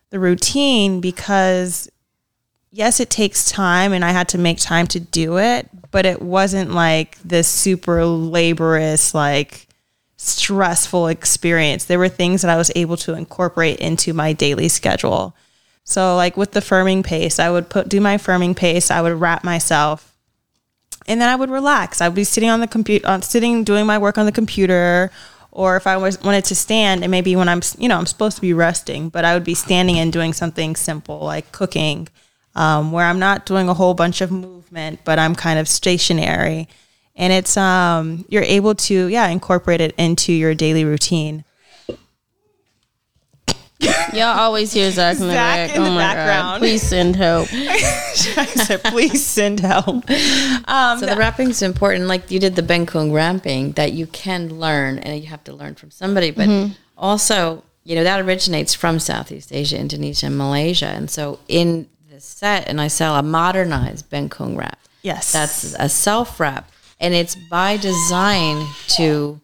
the 0.09 0.19
routine 0.19 0.99
because 0.99 1.89
yes, 2.71 2.99
it 2.99 3.09
takes 3.09 3.49
time 3.49 3.93
and 3.93 4.03
I 4.03 4.11
had 4.11 4.29
to 4.29 4.37
make 4.37 4.59
time 4.59 4.87
to 4.87 4.99
do 4.99 5.37
it, 5.37 5.69
but 5.91 6.05
it 6.05 6.21
wasn't 6.21 6.71
like 6.71 7.17
this 7.19 7.47
super 7.47 8.05
laborious, 8.05 9.13
like 9.13 9.67
stressful 10.17 11.07
experience. 11.07 11.85
There 11.85 11.99
were 11.99 12.09
things 12.09 12.41
that 12.41 12.51
I 12.51 12.57
was 12.57 12.71
able 12.75 12.97
to 12.97 13.13
incorporate 13.13 13.79
into 13.79 14.13
my 14.13 14.33
daily 14.33 14.67
schedule. 14.67 15.35
So 15.83 16.15
like 16.15 16.35
with 16.35 16.51
the 16.51 16.59
firming 16.59 17.03
paste, 17.03 17.39
I 17.39 17.49
would 17.49 17.69
put 17.69 17.87
do 17.87 18.01
my 18.01 18.17
firming 18.17 18.55
paste, 18.55 18.91
I 18.91 19.01
would 19.01 19.19
wrap 19.19 19.43
myself 19.43 20.17
and 21.07 21.21
then 21.21 21.29
I 21.29 21.35
would 21.35 21.49
relax. 21.49 22.01
I 22.01 22.07
would 22.07 22.15
be 22.15 22.23
sitting 22.23 22.49
on 22.49 22.59
the 22.59 22.67
computer, 22.67 23.07
on 23.07 23.19
uh, 23.19 23.21
sitting 23.21 23.63
doing 23.63 23.85
my 23.85 23.97
work 23.97 24.17
on 24.17 24.25
the 24.25 24.31
computer, 24.31 25.09
or 25.51 25.77
if 25.77 25.87
I 25.87 25.97
was 25.97 26.21
wanted 26.21 26.45
to 26.45 26.55
stand, 26.55 27.03
and 27.03 27.09
maybe 27.09 27.35
when 27.35 27.47
I'm, 27.47 27.61
you 27.77 27.87
know, 27.87 27.97
I'm 27.97 28.05
supposed 28.05 28.35
to 28.35 28.41
be 28.41 28.53
resting, 28.53 29.09
but 29.09 29.25
I 29.25 29.33
would 29.33 29.45
be 29.45 29.53
standing 29.53 29.97
and 29.97 30.11
doing 30.11 30.33
something 30.33 30.75
simple 30.75 31.19
like 31.19 31.51
cooking, 31.51 32.09
um, 32.57 32.91
where 32.91 33.05
I'm 33.05 33.19
not 33.19 33.45
doing 33.45 33.69
a 33.69 33.73
whole 33.73 33.93
bunch 33.93 34.19
of 34.21 34.31
movement, 34.31 35.01
but 35.05 35.19
I'm 35.19 35.35
kind 35.35 35.59
of 35.59 35.67
stationary, 35.67 36.67
and 37.15 37.31
it's 37.31 37.55
um, 37.55 38.25
you're 38.29 38.43
able 38.43 38.75
to 38.75 39.07
yeah 39.07 39.27
incorporate 39.27 39.79
it 39.79 39.93
into 39.97 40.33
your 40.33 40.53
daily 40.55 40.83
routine. 40.83 41.45
Y'all 44.13 44.39
always 44.39 44.73
hear 44.73 44.89
Zach 44.89 45.17
in 45.17 45.27
the, 45.27 45.33
Zach 45.33 45.67
back. 45.69 45.75
in 45.75 45.83
the 45.83 45.89
oh 45.89 45.93
my 45.93 45.99
background. 45.99 46.41
God. 46.53 46.59
Please 46.59 46.81
send 46.81 47.15
help. 47.15 47.47
I 47.53 48.45
said, 48.45 48.83
please 48.85 49.23
send 49.23 49.59
help. 49.59 49.87
Um, 50.67 50.97
So 50.99 51.05
the 51.05 51.15
wrapping 51.15 51.51
is 51.51 51.61
important. 51.61 52.07
Like 52.07 52.31
you 52.31 52.39
did 52.39 52.55
the 52.55 52.63
Bengkung 52.63 53.13
wrapping 53.13 53.73
that 53.73 53.93
you 53.93 54.07
can 54.07 54.59
learn 54.59 54.97
and 54.97 55.21
you 55.21 55.27
have 55.27 55.43
to 55.43 55.53
learn 55.53 55.75
from 55.75 55.91
somebody. 55.91 56.31
But 56.31 56.71
also, 56.97 57.63
you 57.83 57.95
know, 57.95 58.03
that 58.03 58.19
originates 58.25 58.73
from 58.73 58.97
Southeast 58.97 59.53
Asia, 59.53 59.77
Indonesia, 59.77 60.25
and 60.25 60.37
Malaysia. 60.37 60.87
And 60.87 61.11
so 61.11 61.37
in 61.47 61.87
set, 62.19 62.67
and 62.67 62.79
I 62.79 62.87
sell 62.87 63.15
a 63.15 63.23
modernized 63.23 64.09
Bengkung 64.09 64.57
wrap. 64.57 64.79
Yes. 65.01 65.31
That's 65.31 65.75
a 65.79 65.89
self 65.89 66.39
wrap. 66.39 66.71
And 66.99 67.13
it's 67.13 67.35
by 67.49 67.77
design 67.77 68.65
to, 68.89 69.39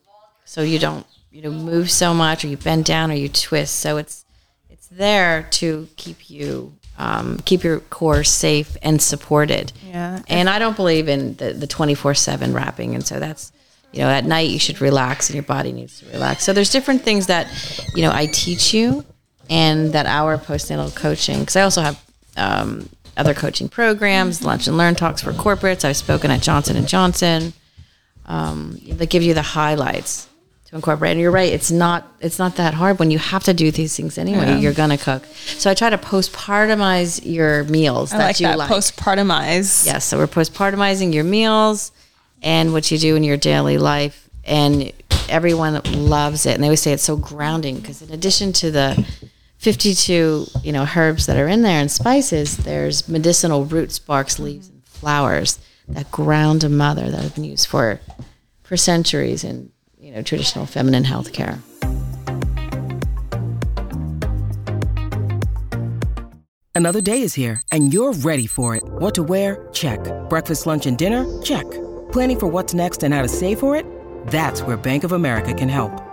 so 0.46 0.62
you 0.62 0.80
don't, 0.80 1.06
you 1.32 1.42
know, 1.42 1.52
move 1.52 1.92
so 1.92 2.14
much 2.14 2.44
or 2.44 2.48
you 2.48 2.58
bend 2.58 2.86
down 2.86 3.12
or 3.12 3.16
you 3.16 3.30
twist. 3.30 3.80
So 3.80 3.98
it's, 3.98 4.26
it's 4.70 4.88
there 4.88 5.48
to 5.52 5.88
keep 5.96 6.30
you, 6.30 6.74
um, 6.98 7.40
keep 7.46 7.64
your 7.64 7.80
core 7.80 8.24
safe 8.24 8.76
and 8.82 9.02
supported. 9.02 9.72
Yeah. 9.88 10.22
And 10.28 10.50
I 10.50 10.60
don't 10.60 10.76
believe 10.76 11.08
in 11.08 11.36
the, 11.36 11.54
the 11.54 11.68
24 11.68 12.16
7 12.16 12.54
wrapping. 12.54 12.96
And 12.96 13.06
so 13.06 13.20
that's, 13.20 13.52
you 13.92 14.00
know, 14.00 14.10
at 14.10 14.26
night 14.26 14.50
you 14.50 14.60
should 14.60 14.82
relax 14.82 15.30
and 15.30 15.36
your 15.36 15.44
body 15.44 15.72
needs 15.72 16.00
to 16.00 16.08
relax. 16.08 16.44
So 16.44 16.54
there's 16.54 16.72
different 16.72 17.04
things 17.04 17.28
that, 17.28 17.48
you 17.96 18.02
know, 18.02 18.12
I 18.12 18.26
teach 18.26 18.74
you 18.74 19.06
and 19.50 19.94
that 19.94 20.08
our 20.08 20.38
postnatal 20.38 20.96
coaching, 20.96 21.40
because 21.40 21.56
I 21.56 21.62
also 21.62 21.82
have 21.82 22.04
um, 22.38 22.90
other 23.16 23.34
coaching 23.34 23.70
programs, 23.70 24.44
lunch 24.44 24.68
and 24.68 24.78
learn 24.78 24.96
talks 24.96 25.22
for 25.22 25.32
corporates. 25.34 25.86
I've 25.86 25.98
spoken 25.98 26.32
at 26.32 26.42
Johnson 26.42 26.76
and 26.76 26.88
Johnson. 26.88 27.54
Um, 28.26 28.80
that 28.88 29.10
give 29.10 29.22
you 29.22 29.34
the 29.34 29.42
highlights 29.42 30.30
to 30.68 30.76
incorporate. 30.78 31.12
And 31.12 31.20
you're 31.20 31.30
right, 31.30 31.52
it's 31.52 31.70
not 31.70 32.08
it's 32.22 32.40
not 32.40 32.56
that 32.56 32.74
hard 32.74 32.98
when 32.98 33.12
you 33.12 33.20
have 33.20 33.44
to 33.44 33.54
do 33.54 33.70
these 33.70 33.98
things 33.98 34.18
anyway. 34.18 34.60
You're 34.60 34.74
gonna 34.74 34.98
cook. 34.98 35.26
So 35.58 35.70
I 35.70 35.74
try 35.74 35.90
to 35.90 35.98
postpartumize 35.98 37.22
your 37.26 37.66
meals 37.66 38.14
I 38.14 38.18
that 38.18 38.26
like 38.28 38.40
you 38.40 38.48
that 38.48 38.58
like. 38.58 38.70
postpartumize. 38.70 39.86
Yes, 39.86 40.06
so 40.06 40.18
we're 40.18 40.28
postpartumizing 40.28 41.14
your 41.14 41.26
meals 41.26 41.92
and 42.42 42.72
what 42.74 42.90
you 42.92 42.98
do 42.98 43.16
in 43.16 43.24
your 43.24 43.38
daily 43.38 43.78
life, 43.78 44.30
and 44.46 44.92
everyone 45.30 45.82
loves 46.08 46.46
it. 46.46 46.56
And 46.56 46.64
they 46.64 46.68
always 46.68 46.82
say 46.82 46.94
it's 46.94 47.04
so 47.04 47.18
grounding 47.18 47.78
because 47.80 48.02
in 48.02 48.12
addition 48.12 48.54
to 48.54 48.72
the 48.72 49.06
52, 49.64 50.46
you 50.62 50.74
know, 50.74 50.86
herbs 50.94 51.26
that 51.26 51.38
are 51.38 51.48
in 51.48 51.62
there 51.62 51.80
and 51.80 51.90
spices, 51.90 52.58
there's 52.58 53.08
medicinal 53.08 53.64
roots, 53.64 53.98
barks, 53.98 54.38
leaves, 54.38 54.68
and 54.68 54.84
flowers 54.84 55.58
that 55.88 56.12
ground 56.12 56.66
a 56.66 56.70
mother 56.70 57.10
that 57.10 57.22
have 57.22 57.34
been 57.34 57.46
used 57.46 57.68
for 57.68 58.00
for 58.64 58.76
centuries 58.76 59.44
in 59.46 59.72
you 59.98 60.12
know 60.12 60.22
traditional 60.22 60.66
feminine 60.66 61.06
health 61.06 61.32
care. 61.32 61.60
Another 66.76 67.00
day 67.00 67.22
is 67.22 67.34
here, 67.34 67.62
and 67.72 67.94
you're 67.94 68.14
ready 68.14 68.48
for 68.48 68.76
it. 68.76 68.84
What 68.84 69.16
to 69.16 69.24
wear? 69.24 69.70
Check. 69.72 70.00
Breakfast, 70.28 70.66
lunch, 70.66 70.88
and 70.88 70.98
dinner? 70.98 71.42
Check. 71.42 71.70
Planning 72.12 72.40
for 72.40 72.48
what's 72.48 72.74
next 72.74 73.02
and 73.04 73.14
how 73.14 73.22
to 73.22 73.30
save 73.30 73.60
for 73.60 73.78
it? 73.78 73.86
That's 74.28 74.62
where 74.64 74.76
Bank 74.76 75.06
of 75.06 75.14
America 75.14 75.54
can 75.54 75.70
help. 75.70 76.13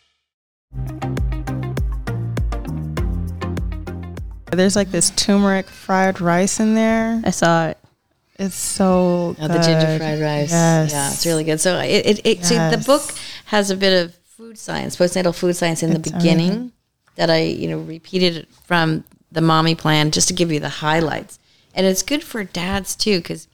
There's 4.51 4.75
like 4.75 4.91
this 4.91 5.09
turmeric 5.11 5.67
fried 5.67 6.19
rice 6.19 6.59
in 6.59 6.75
there. 6.75 7.21
I 7.23 7.29
saw 7.31 7.67
it. 7.67 7.77
It's 8.37 8.55
so 8.55 9.35
Oh, 9.39 9.47
the 9.47 9.59
ginger 9.59 9.97
fried 9.97 10.19
rice. 10.19 10.51
Yes. 10.51 10.91
Yeah, 10.91 11.11
it's 11.11 11.25
really 11.25 11.43
good. 11.43 11.59
So 11.59 11.79
it, 11.79 12.05
it, 12.05 12.21
it 12.25 12.45
see 12.45 12.55
the 12.55 12.83
book 12.85 13.01
has 13.45 13.71
a 13.71 13.77
bit 13.77 14.03
of 14.03 14.15
food 14.15 14.57
science, 14.57 14.97
postnatal 14.97 15.33
food 15.33 15.55
science 15.55 15.83
in 15.83 15.93
the 15.93 15.99
beginning 15.99 16.71
that 17.15 17.29
I, 17.29 17.43
you 17.43 17.69
know, 17.69 17.79
repeated 17.79 18.47
from 18.65 19.03
the 19.31 19.41
mommy 19.41 19.75
plan 19.75 20.11
just 20.11 20.27
to 20.29 20.33
give 20.33 20.51
you 20.51 20.59
the 20.59 20.69
highlights. 20.69 21.39
And 21.73 21.85
it's 21.85 22.03
good 22.03 22.23
for 22.23 22.43
dads 22.43 22.95
too, 22.95 23.19
because 23.19 23.47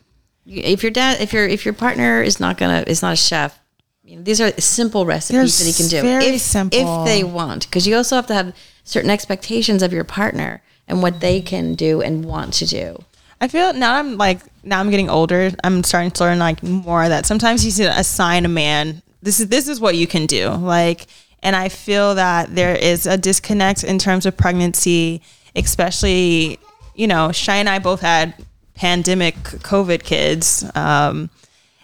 if 0.47 0.81
your 0.81 0.91
dad, 0.91 1.21
if 1.21 1.33
your 1.33 1.47
if 1.47 1.65
your 1.65 1.73
partner 1.73 2.21
is 2.21 2.39
not 2.39 2.57
gonna 2.57 2.83
is 2.87 3.01
not 3.01 3.13
a 3.13 3.17
chef, 3.17 3.59
you 4.07 4.15
know, 4.15 4.23
these 4.23 4.39
are 4.39 4.51
simple 4.59 5.05
recipes 5.05 5.59
that 5.59 5.65
he 5.65 5.73
can 5.73 5.87
do. 5.89 6.01
very 6.01 6.35
if, 6.35 6.41
simple. 6.41 7.03
if 7.03 7.05
they 7.05 7.23
want, 7.25 7.67
because 7.67 7.85
you 7.85 7.95
also 7.95 8.15
have 8.15 8.27
to 8.27 8.33
have 8.33 8.55
certain 8.85 9.09
expectations 9.09 9.83
of 9.83 9.91
your 9.91 10.05
partner 10.05 10.61
and 10.87 11.03
what 11.03 11.19
they 11.19 11.41
can 11.41 11.75
do 11.75 12.01
and 12.01 12.23
want 12.23 12.53
to 12.53 12.65
do. 12.65 13.03
I 13.41 13.49
feel 13.49 13.73
now 13.73 13.95
I'm 13.95 14.17
like 14.17 14.39
now 14.63 14.79
I'm 14.79 14.89
getting 14.89 15.09
older. 15.09 15.51
I'm 15.63 15.83
starting 15.83 16.11
to 16.11 16.23
learn 16.23 16.39
like 16.39 16.63
more 16.63 17.03
of 17.03 17.09
that 17.09 17.25
sometimes 17.25 17.65
you 17.65 17.71
should 17.71 17.91
assign 17.91 18.45
a 18.45 18.49
man. 18.49 19.01
This 19.21 19.41
is 19.41 19.49
this 19.49 19.67
is 19.67 19.81
what 19.81 19.95
you 19.95 20.07
can 20.07 20.25
do. 20.25 20.49
Like, 20.49 21.05
and 21.43 21.55
I 21.55 21.67
feel 21.67 22.15
that 22.15 22.55
there 22.55 22.75
is 22.75 23.05
a 23.05 23.17
disconnect 23.17 23.83
in 23.83 23.99
terms 23.99 24.25
of 24.25 24.37
pregnancy, 24.37 25.21
especially 25.55 26.59
you 26.95 27.07
know, 27.07 27.31
Shy 27.33 27.57
and 27.57 27.69
I 27.69 27.79
both 27.79 27.99
had 27.99 28.33
pandemic 28.73 29.35
COVID 29.35 30.03
kids. 30.03 30.65
Um, 30.73 31.29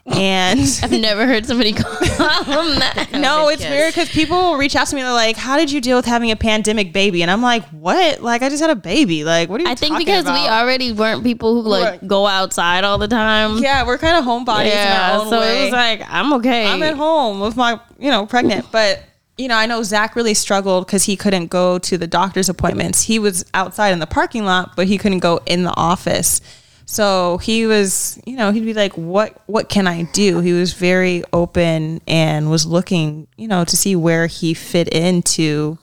and 0.06 0.60
I've 0.84 0.92
never 0.92 1.26
heard 1.26 1.46
somebody 1.46 1.72
call 1.72 1.92
them 2.00 2.80
that. 2.80 3.10
no, 3.14 3.48
it's 3.50 3.64
weird 3.64 3.94
because 3.94 4.10
people 4.10 4.56
reach 4.58 4.76
out 4.76 4.88
to 4.88 4.96
me. 4.96 5.02
They're 5.02 5.14
like, 5.14 5.38
"How 5.38 5.56
did 5.58 5.72
you 5.72 5.80
deal 5.80 5.96
with 5.98 6.06
having 6.06 6.30
a 6.32 6.36
pandemic 6.36 6.92
baby?" 6.92 7.22
And 7.22 7.32
I'm 7.32 7.42
like, 7.42 7.64
"What? 7.70 8.22
Like, 8.22 8.42
I 8.42 8.50
just 8.50 8.62
had 8.62 8.70
a 8.70 8.76
baby. 8.76 9.24
Like, 9.24 9.50
what 9.50 9.62
are 9.62 9.64
you?" 9.64 9.70
I 9.70 9.76
think 9.76 9.98
because 9.98 10.26
we 10.26 10.32
already 10.48 10.92
weren't 10.92 11.24
people 11.24 11.62
who 11.62 11.70
like 11.70 11.84
Right. 12.02 12.08
go 12.08 12.28
outside 12.28 12.84
all 12.84 12.98
the 12.98 13.08
time. 13.08 13.60
yeah, 13.60 13.86
we're 13.86 13.98
kind 13.98 14.18
of 14.18 14.26
homebodies 14.26 14.66
Yeah, 14.74 15.24
so 15.30 15.40
way. 15.40 15.62
it 15.62 15.64
was 15.66 15.72
like 15.72 16.02
I'm 16.10 16.34
okay. 16.34 16.68
I'm 16.68 16.84
at 16.84 16.96
home 16.96 17.40
with 17.40 17.56
my, 17.56 17.80
you 17.98 18.12
know, 18.12 18.26
pregnant. 18.26 18.66
But, 18.72 19.04
you 19.38 19.48
know, 19.48 19.56
I 19.56 19.66
know 19.68 19.84
Zach 19.84 20.16
really 20.18 20.34
struggled 20.34 20.86
because 20.86 21.06
he 21.06 21.16
couldn't 21.16 21.48
go 21.48 21.80
to 21.80 21.98
the 21.98 22.08
doctor's 22.08 22.50
appointments. 22.50 23.04
He 23.04 23.20
was 23.20 23.46
outside 23.54 23.90
in 23.92 24.00
the 24.00 24.08
parking 24.08 24.44
lot, 24.46 24.76
but 24.76 24.88
he 24.88 24.98
couldn't 24.98 25.20
go 25.20 25.40
in 25.46 25.64
the 25.64 25.74
office. 25.78 26.42
So 26.86 27.38
he 27.38 27.66
was, 27.66 28.20
you 28.26 28.36
know, 28.36 28.52
he'd 28.52 28.66
be 28.66 28.74
like, 28.74 28.94
"What? 28.94 29.42
What 29.48 29.70
can 29.70 29.88
I 29.88 30.04
do?" 30.14 30.40
He 30.40 30.54
was 30.54 30.74
very 30.74 31.24
open 31.32 32.02
and 32.08 32.50
was 32.50 32.66
looking, 32.66 33.28
you 33.38 33.48
know, 33.48 33.64
to 33.66 33.78
see 33.78 33.96
where 33.96 34.28
he 34.28 34.54
fit 34.54 34.88
into 34.90 35.78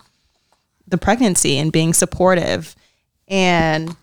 the 0.86 0.98
pregnancy 0.98 1.56
and 1.58 1.72
being 1.72 1.94
supportive. 1.94 2.74
And 3.28 3.96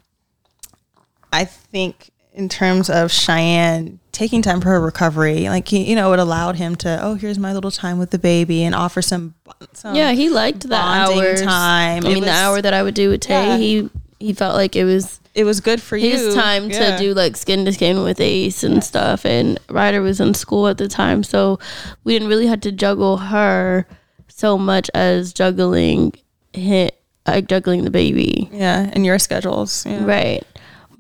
I 1.32 1.46
think 1.46 2.10
in 2.34 2.50
terms 2.50 2.90
of 2.90 3.12
Cheyenne 3.12 4.00
taking 4.12 4.42
time 4.42 4.62
for 4.62 4.70
her 4.70 4.80
recovery, 4.82 5.50
like 5.50 5.68
he, 5.68 5.84
you 5.90 5.96
know, 5.96 6.14
it 6.14 6.20
allowed 6.20 6.56
him 6.56 6.76
to, 6.78 7.00
oh, 7.02 7.16
here's 7.16 7.38
my 7.38 7.54
little 7.54 7.72
time 7.72 8.00
with 8.00 8.12
the 8.12 8.18
baby 8.20 8.64
and 8.64 8.74
offer 8.74 9.02
some, 9.02 9.36
some 9.74 9.96
yeah, 9.96 10.12
he 10.14 10.30
liked 10.30 10.68
that 10.70 11.10
hour 11.10 11.36
time. 11.36 12.06
I 12.06 12.10
It 12.10 12.14
mean, 12.14 12.24
the 12.24 12.32
hour 12.32 12.62
that 12.62 12.74
I 12.74 12.82
would 12.84 12.94
do 12.96 13.10
with 13.10 13.22
Tay, 13.22 13.48
Yeah. 13.48 13.58
he 13.58 13.90
he 14.20 14.34
felt 14.34 14.56
like 14.56 14.76
it 14.76 14.84
was 14.86 15.20
it 15.36 15.44
was 15.44 15.60
good 15.60 15.82
for 15.82 15.98
you. 15.98 16.10
his 16.12 16.34
time 16.34 16.70
Yeah. 16.70 16.96
to 16.96 17.04
do 17.04 17.14
like 17.14 17.38
skin 17.38 17.66
to 17.66 17.72
skin 17.74 18.04
with 18.04 18.20
Ace 18.20 18.64
and 18.64 18.84
stuff. 18.84 19.26
And 19.26 19.60
Ryder 19.70 20.02
was 20.02 20.20
in 20.20 20.34
school 20.34 20.68
at 20.68 20.78
the 20.80 20.88
time, 20.88 21.24
so 21.24 21.60
we 22.04 22.14
didn't 22.14 22.28
really 22.30 22.48
have 22.48 22.62
to 22.62 22.72
juggle 22.72 23.18
her 23.18 23.88
so 24.28 24.58
much 24.58 24.90
as 24.94 25.34
juggling 25.34 26.14
hit 26.54 27.00
like 27.28 27.48
juggling 27.48 27.84
the 27.84 27.92
baby. 27.92 28.50
Yeah, 28.52 28.90
and 28.94 29.06
your 29.06 29.20
schedules. 29.20 29.86
Yeah. 29.86 30.04
Right. 30.06 30.44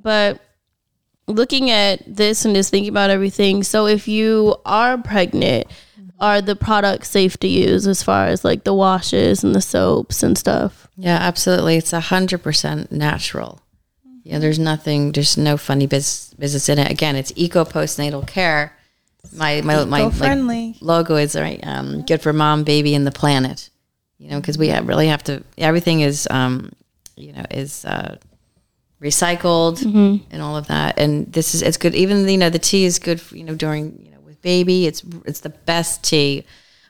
But 0.02 0.40
looking 1.28 1.70
at 1.72 2.02
this 2.06 2.46
and 2.46 2.54
just 2.56 2.70
thinking 2.70 2.90
about 2.90 3.10
everything, 3.10 3.64
so 3.64 3.88
if 3.88 4.08
you 4.08 4.56
are 4.66 4.98
pregnant, 4.98 5.68
are 6.20 6.42
the 6.42 6.56
products 6.56 7.10
safe 7.10 7.38
to 7.38 7.48
use 7.48 7.88
as 7.88 8.04
far 8.04 8.28
as 8.28 8.44
like 8.44 8.64
the 8.64 8.74
washes 8.74 9.44
and 9.44 9.54
the 9.54 9.62
soaps 9.62 10.24
and 10.24 10.38
stuff? 10.38 10.88
Yeah, 10.96 11.18
absolutely. 11.18 11.78
It's 11.78 11.94
a 11.94 12.00
hundred 12.00 12.44
percent 12.44 12.92
natural. 12.92 13.62
Yeah, 14.24 14.40
there's 14.40 14.60
nothing. 14.60 15.14
There's 15.14 15.38
no 15.38 15.56
funny 15.56 15.88
biz, 15.88 16.34
business 16.38 16.68
in 16.68 16.80
it. 16.80 16.92
Again, 16.92 17.16
it's 17.16 17.32
eco 17.36 17.64
postnatal 17.64 18.28
care. 18.28 18.74
My 19.34 19.62
my 19.62 19.86
my 19.86 20.06
like, 20.06 20.76
logo 20.82 21.16
is 21.16 21.36
right. 21.36 21.60
Um, 21.64 22.02
good 22.02 22.22
for 22.22 22.34
mom, 22.34 22.64
baby, 22.64 22.94
and 22.94 23.08
the 23.08 23.12
planet. 23.12 23.70
You 24.18 24.30
know, 24.30 24.40
because 24.42 24.58
we 24.58 24.70
have, 24.70 24.88
really 24.88 25.08
have 25.08 25.24
to. 25.26 25.44
Everything 25.58 26.02
is, 26.02 26.28
um, 26.32 26.72
you 27.16 27.34
know, 27.34 27.46
is 27.52 27.86
uh, 27.86 28.18
recycled 29.02 29.84
and 30.32 30.42
all 30.42 30.58
of 30.58 30.68
that. 30.68 30.98
And 31.00 31.32
this 31.32 31.54
is 31.56 31.62
it's 31.62 31.78
good. 31.78 31.96
Even 31.96 32.28
you 32.28 32.38
know 32.38 32.50
the 32.50 32.60
tea 32.60 32.86
is 32.86 33.00
good. 33.00 33.22
For, 33.22 33.38
you 33.38 33.44
know 33.44 33.56
during 33.56 34.02
you 34.04 34.12
know 34.12 34.17
with 34.17 34.17
baby, 34.42 34.88
it's 34.88 35.04
it's 35.26 35.42
the 35.42 35.50
best 35.50 36.04
tea. 36.04 36.46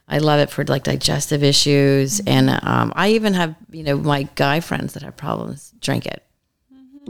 I 0.08 0.20
love 0.20 0.40
it 0.40 0.50
for 0.50 0.64
like 0.66 0.84
digestive 0.84 1.44
issues, 1.44 2.22
and 2.22 2.50
um, 2.64 2.94
I 2.96 3.10
even 3.10 3.34
have 3.34 3.56
you 3.72 3.84
know 3.84 3.98
my 3.98 4.24
guy 4.36 4.60
friends 4.60 4.94
that 4.94 5.04
have 5.04 5.18
problems 5.18 5.74
drink 5.82 6.06
it. 6.06 6.24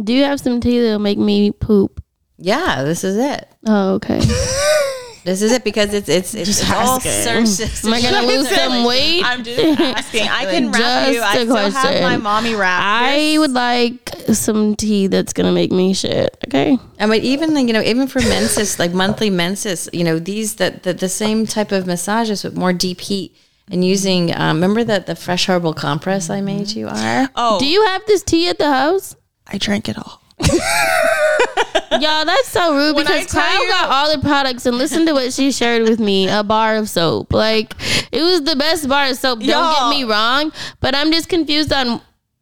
Do 0.04 0.14
you 0.14 0.24
have 0.24 0.40
some 0.40 0.62
tea 0.62 0.80
that'll 0.82 1.00
make 1.00 1.18
me 1.18 1.52
poop? 1.52 2.04
Yeah, 2.38 2.84
this 2.84 3.04
is 3.04 3.18
it. 3.18 3.50
Oh, 3.66 3.96
okay. 3.96 4.20
This 5.28 5.42
is 5.42 5.52
it 5.52 5.66
because 5.66 5.94
it's 5.94 6.08
it's 6.08 6.34
it's, 6.34 6.62
it's 6.62 6.72
all 6.72 7.02
sources. 7.02 7.84
Am 7.86 7.94
I 7.94 8.02
gonna 8.02 8.26
lose 8.26 8.50
some 8.50 8.86
weight? 8.86 9.26
I'm 9.26 9.44
just 9.44 9.60
asking. 9.78 10.26
I 10.26 10.46
can 10.46 10.72
wrap 10.72 10.80
Just 10.80 11.14
you. 11.14 11.22
I 11.22 11.44
still 11.44 11.70
have 11.70 12.02
my 12.02 12.16
mommy 12.16 12.56
wrap. 12.56 12.82
I 12.82 13.36
would 13.38 13.52
like 13.52 14.10
some 14.32 14.78
tea 14.78 15.08
that's 15.08 15.34
gonna 15.34 15.52
make 15.52 15.70
me 15.70 15.94
shit. 15.94 16.38
Okay. 16.48 16.78
I 16.98 17.06
mean, 17.08 17.22
even 17.24 17.58
you 17.68 17.74
know, 17.74 17.82
even 17.82 18.08
for 18.08 18.20
menses, 18.22 18.80
like 18.80 18.94
monthly 18.94 19.30
menses, 19.30 19.90
you 19.92 20.06
know, 20.06 20.18
these 20.18 20.56
that 20.56 20.84
the, 20.84 20.94
the 20.94 21.10
same 21.10 21.46
type 21.46 21.74
of 21.74 21.86
massages 21.86 22.46
with 22.46 22.56
more 22.56 22.72
deep 22.72 23.02
heat 23.02 23.36
and 23.70 23.84
using. 23.84 24.34
Um, 24.34 24.62
remember 24.62 24.86
that 24.86 25.08
the 25.08 25.16
fresh 25.18 25.48
herbal 25.48 25.74
compress 25.74 26.30
I 26.30 26.40
made 26.40 26.72
you 26.72 26.88
are. 26.88 27.30
Oh, 27.36 27.60
Do 27.60 27.66
you 27.66 27.84
have 27.88 28.06
this 28.06 28.24
tea 28.24 28.48
at 28.48 28.60
the 28.60 28.72
house? 28.72 29.18
I 29.46 29.58
drank 29.58 29.90
it 29.90 29.98
all. 29.98 30.22
Y'all, 32.02 32.26
that's 32.26 32.48
so 32.50 32.76
rude 32.76 32.96
When 32.96 33.06
because 33.06 33.28
Kyle 33.28 33.64
you- 33.64 33.70
got 33.70 33.90
all 33.90 34.16
the 34.16 34.22
products 34.22 34.66
and 34.66 34.78
listen 34.78 35.06
to 35.06 35.14
what 35.14 35.32
she 35.34 35.52
shared 35.52 35.84
with 35.84 36.00
me 36.00 36.28
a 36.28 36.44
bar 36.44 36.76
of 36.76 36.90
soap. 36.90 37.34
Like, 37.34 37.74
it 38.12 38.22
was 38.22 38.44
the 38.44 38.56
best 38.56 38.88
bar 38.90 39.08
of 39.10 39.16
soap. 39.18 39.40
Don't 39.40 39.48
Y'all. 39.50 39.90
get 39.92 39.98
me 39.98 40.04
wrong, 40.04 40.52
but 40.80 40.96
I'm 40.96 41.12
just 41.12 41.30
confused 41.30 41.72
on 41.72 42.02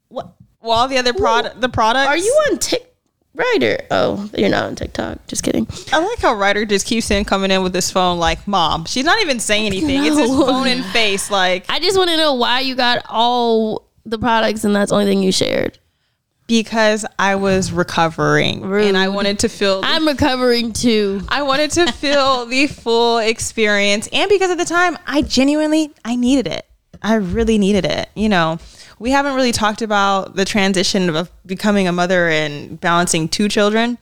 Well, 0.10 0.36
all 0.62 0.88
the 0.88 0.98
other 0.98 1.14
product, 1.14 1.62
the 1.62 1.70
products. 1.70 2.08
are 2.08 2.18
you 2.18 2.32
on 2.52 2.58
Tik 2.58 2.92
Ryder? 3.36 3.80
Oh, 3.92 4.30
you're 4.38 4.50
not 4.50 4.64
on 4.64 4.76
TikTok. 4.76 5.28
Just 5.28 5.44
kidding. 5.44 5.68
I 5.92 6.00
like 6.00 6.20
how 6.20 6.34
Ryder 6.34 6.66
just 6.66 6.88
keeps 6.88 7.12
in 7.12 7.26
coming 7.26 7.52
in 7.52 7.62
with 7.64 7.74
this 7.74 7.92
phone 7.92 8.18
like, 8.18 8.48
"Mom." 8.48 8.86
She's 8.86 9.04
not 9.06 9.22
even 9.22 9.40
saying 9.42 9.66
anything. 9.68 10.06
It's 10.06 10.18
his 10.18 10.32
No. 10.32 10.46
phone 10.46 10.68
in 10.68 10.84
face. 10.94 11.30
Like 11.30 11.66
I 11.70 11.80
just 11.80 11.98
want 11.98 12.10
to 12.12 12.18
know 12.18 12.34
why 12.36 12.62
you 12.62 12.76
got 12.76 13.06
all 13.10 13.90
the 14.06 14.18
products 14.18 14.64
and 14.64 14.74
that's 14.76 14.90
the 14.92 14.96
only 14.96 15.06
thing 15.12 15.22
you 15.22 15.32
shared. 15.34 15.78
Because 16.48 17.06
I 17.18 17.36
was 17.36 17.72
recovering 17.72 18.64
and 18.64 18.98
I 18.98 19.08
wanted 19.10 19.40
to 19.40 19.50
feel. 19.50 19.82
the 19.82 19.88
I'm 19.88 20.08
recovering 20.08 20.74
too. 20.74 21.22
I 21.30 21.42
wanted 21.42 21.72
to 21.72 21.92
feel 21.92 22.46
the 22.48 22.68
full 22.68 23.18
experience. 23.18 24.08
And 24.14 24.30
because 24.30 24.52
at 24.52 24.58
the 24.58 24.66
time, 24.66 24.98
I 25.08 25.22
genuinely, 25.22 25.92
I 26.04 26.16
needed 26.16 26.48
it. 26.48 26.66
I 27.02 27.16
really 27.16 27.58
needed 27.58 27.86
it. 27.86 28.10
You 28.16 28.30
know, 28.30 28.60
we 29.00 29.12
haven't 29.12 29.36
really 29.36 29.52
talked 29.52 29.82
about 29.82 30.36
the 30.36 30.46
transition 30.46 31.16
of 31.16 31.32
becoming 31.46 31.88
a 31.88 31.92
mother 31.92 32.30
and 32.30 32.80
balancing 32.80 33.28
two 33.28 33.50
children 33.50 33.98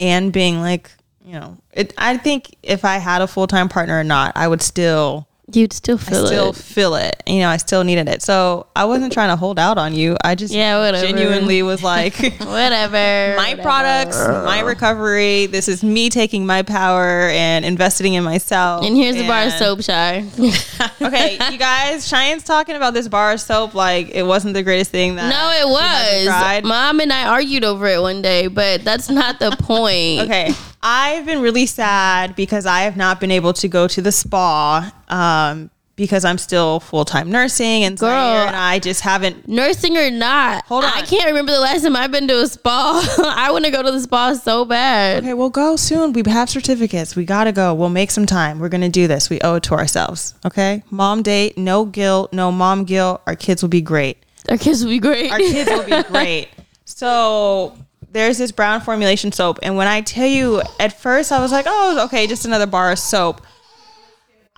and 0.00 0.32
being 0.32 0.60
like, 0.60 0.90
you 1.24 1.32
know, 1.32 1.58
it, 1.72 1.92
I 1.98 2.16
think 2.16 2.56
if 2.62 2.84
I 2.84 2.98
had 2.98 3.22
a 3.22 3.26
full 3.26 3.46
time 3.46 3.68
partner 3.68 3.98
or 3.98 4.04
not, 4.04 4.32
I 4.36 4.48
would 4.48 4.62
still 4.62 5.27
You'd 5.50 5.72
still 5.72 5.96
feel 5.96 6.14
it. 6.14 6.18
I 6.18 6.20
feel 6.20 6.26
still 6.26 6.50
it. 6.50 6.56
feel 6.56 6.94
it. 6.94 7.22
You 7.26 7.38
know, 7.40 7.48
I 7.48 7.56
still 7.56 7.82
needed 7.82 8.08
it. 8.08 8.22
So 8.22 8.66
I 8.76 8.84
wasn't 8.84 9.12
trying 9.12 9.30
to 9.30 9.36
hold 9.36 9.58
out 9.58 9.78
on 9.78 9.94
you. 9.94 10.16
I 10.22 10.34
just 10.34 10.52
Yeah, 10.52 10.78
whatever. 10.84 11.06
genuinely 11.06 11.62
was 11.62 11.82
like, 11.82 12.14
Whatever. 12.40 13.34
my 13.36 13.58
products, 13.60 14.16
my 14.18 14.60
uh. 14.60 14.66
recovery. 14.66 15.46
This 15.46 15.68
is 15.68 15.82
me 15.82 16.10
taking 16.10 16.44
my 16.44 16.62
power 16.62 17.28
and 17.30 17.64
investing 17.64 18.14
in 18.14 18.24
myself. 18.24 18.84
And 18.84 18.94
here's 18.96 19.16
a 19.16 19.26
bar 19.26 19.44
of 19.46 19.52
soap 19.52 19.82
shy. 19.82 20.26
Okay, 21.00 21.38
you 21.50 21.58
guys, 21.58 22.08
Cheyenne's 22.08 22.42
talking 22.42 22.74
about 22.76 22.92
this 22.92 23.08
bar 23.08 23.32
of 23.32 23.40
soap 23.40 23.74
like 23.74 24.10
it 24.10 24.24
wasn't 24.24 24.54
the 24.54 24.62
greatest 24.62 24.90
thing 24.90 25.14
that. 25.16 25.28
No, 25.30 25.68
it 25.68 25.70
was. 25.72 26.64
Mom 26.64 27.00
and 27.00 27.12
I 27.12 27.28
argued 27.28 27.64
over 27.64 27.86
it 27.86 28.00
one 28.00 28.20
day, 28.20 28.48
but 28.48 28.84
that's 28.84 29.08
not 29.08 29.38
the 29.38 29.50
point. 29.60 30.22
Okay. 30.22 30.52
I've 30.82 31.26
been 31.26 31.40
really 31.40 31.66
sad 31.66 32.36
because 32.36 32.66
I 32.66 32.80
have 32.82 32.96
not 32.96 33.20
been 33.20 33.30
able 33.30 33.52
to 33.54 33.68
go 33.68 33.88
to 33.88 34.00
the 34.00 34.12
spa 34.12 34.92
um, 35.08 35.70
because 35.96 36.24
I'm 36.24 36.38
still 36.38 36.78
full 36.78 37.04
time 37.04 37.30
nursing 37.30 37.82
and 37.82 37.98
Girl. 37.98 38.10
And 38.10 38.54
I 38.54 38.78
just 38.78 39.00
haven't. 39.00 39.48
Nursing 39.48 39.96
or 39.96 40.10
not, 40.10 40.64
Hold 40.66 40.84
on, 40.84 40.92
I 40.92 41.02
can't 41.02 41.26
remember 41.26 41.50
the 41.50 41.58
last 41.60 41.82
time 41.82 41.96
I've 41.96 42.12
been 42.12 42.28
to 42.28 42.40
a 42.40 42.46
spa. 42.46 43.04
I 43.36 43.50
want 43.50 43.64
to 43.64 43.72
go 43.72 43.82
to 43.82 43.90
the 43.90 44.00
spa 44.00 44.34
so 44.34 44.64
bad. 44.64 45.24
Okay, 45.24 45.34
we'll 45.34 45.50
go 45.50 45.74
soon. 45.74 46.12
We 46.12 46.22
have 46.28 46.48
certificates. 46.48 47.16
We 47.16 47.24
gotta 47.24 47.50
go. 47.50 47.74
We'll 47.74 47.88
make 47.88 48.12
some 48.12 48.26
time. 48.26 48.60
We're 48.60 48.68
gonna 48.68 48.88
do 48.88 49.08
this. 49.08 49.28
We 49.28 49.40
owe 49.40 49.56
it 49.56 49.64
to 49.64 49.74
ourselves. 49.74 50.34
Okay. 50.46 50.84
Mom 50.90 51.22
date, 51.22 51.58
no 51.58 51.84
guilt, 51.84 52.32
no 52.32 52.52
mom 52.52 52.84
guilt. 52.84 53.20
Our 53.26 53.34
kids 53.34 53.62
will 53.62 53.68
be 53.68 53.80
great. 53.80 54.18
Our 54.48 54.56
kids 54.56 54.82
will 54.84 54.90
be 54.90 55.00
great. 55.00 55.32
Our 55.32 55.38
kids 55.38 55.68
will 55.68 55.84
be 55.84 56.02
great. 56.08 56.48
So 56.84 57.76
there's 58.10 58.38
this 58.38 58.52
brown 58.52 58.80
formulation 58.80 59.32
soap, 59.32 59.58
and 59.62 59.76
when 59.76 59.86
I 59.88 60.00
tell 60.00 60.26
you, 60.26 60.62
at 60.80 60.98
first 60.98 61.32
I 61.32 61.40
was 61.40 61.52
like, 61.52 61.66
oh, 61.68 62.04
okay, 62.06 62.26
just 62.26 62.44
another 62.44 62.66
bar 62.66 62.92
of 62.92 62.98
soap. 62.98 63.42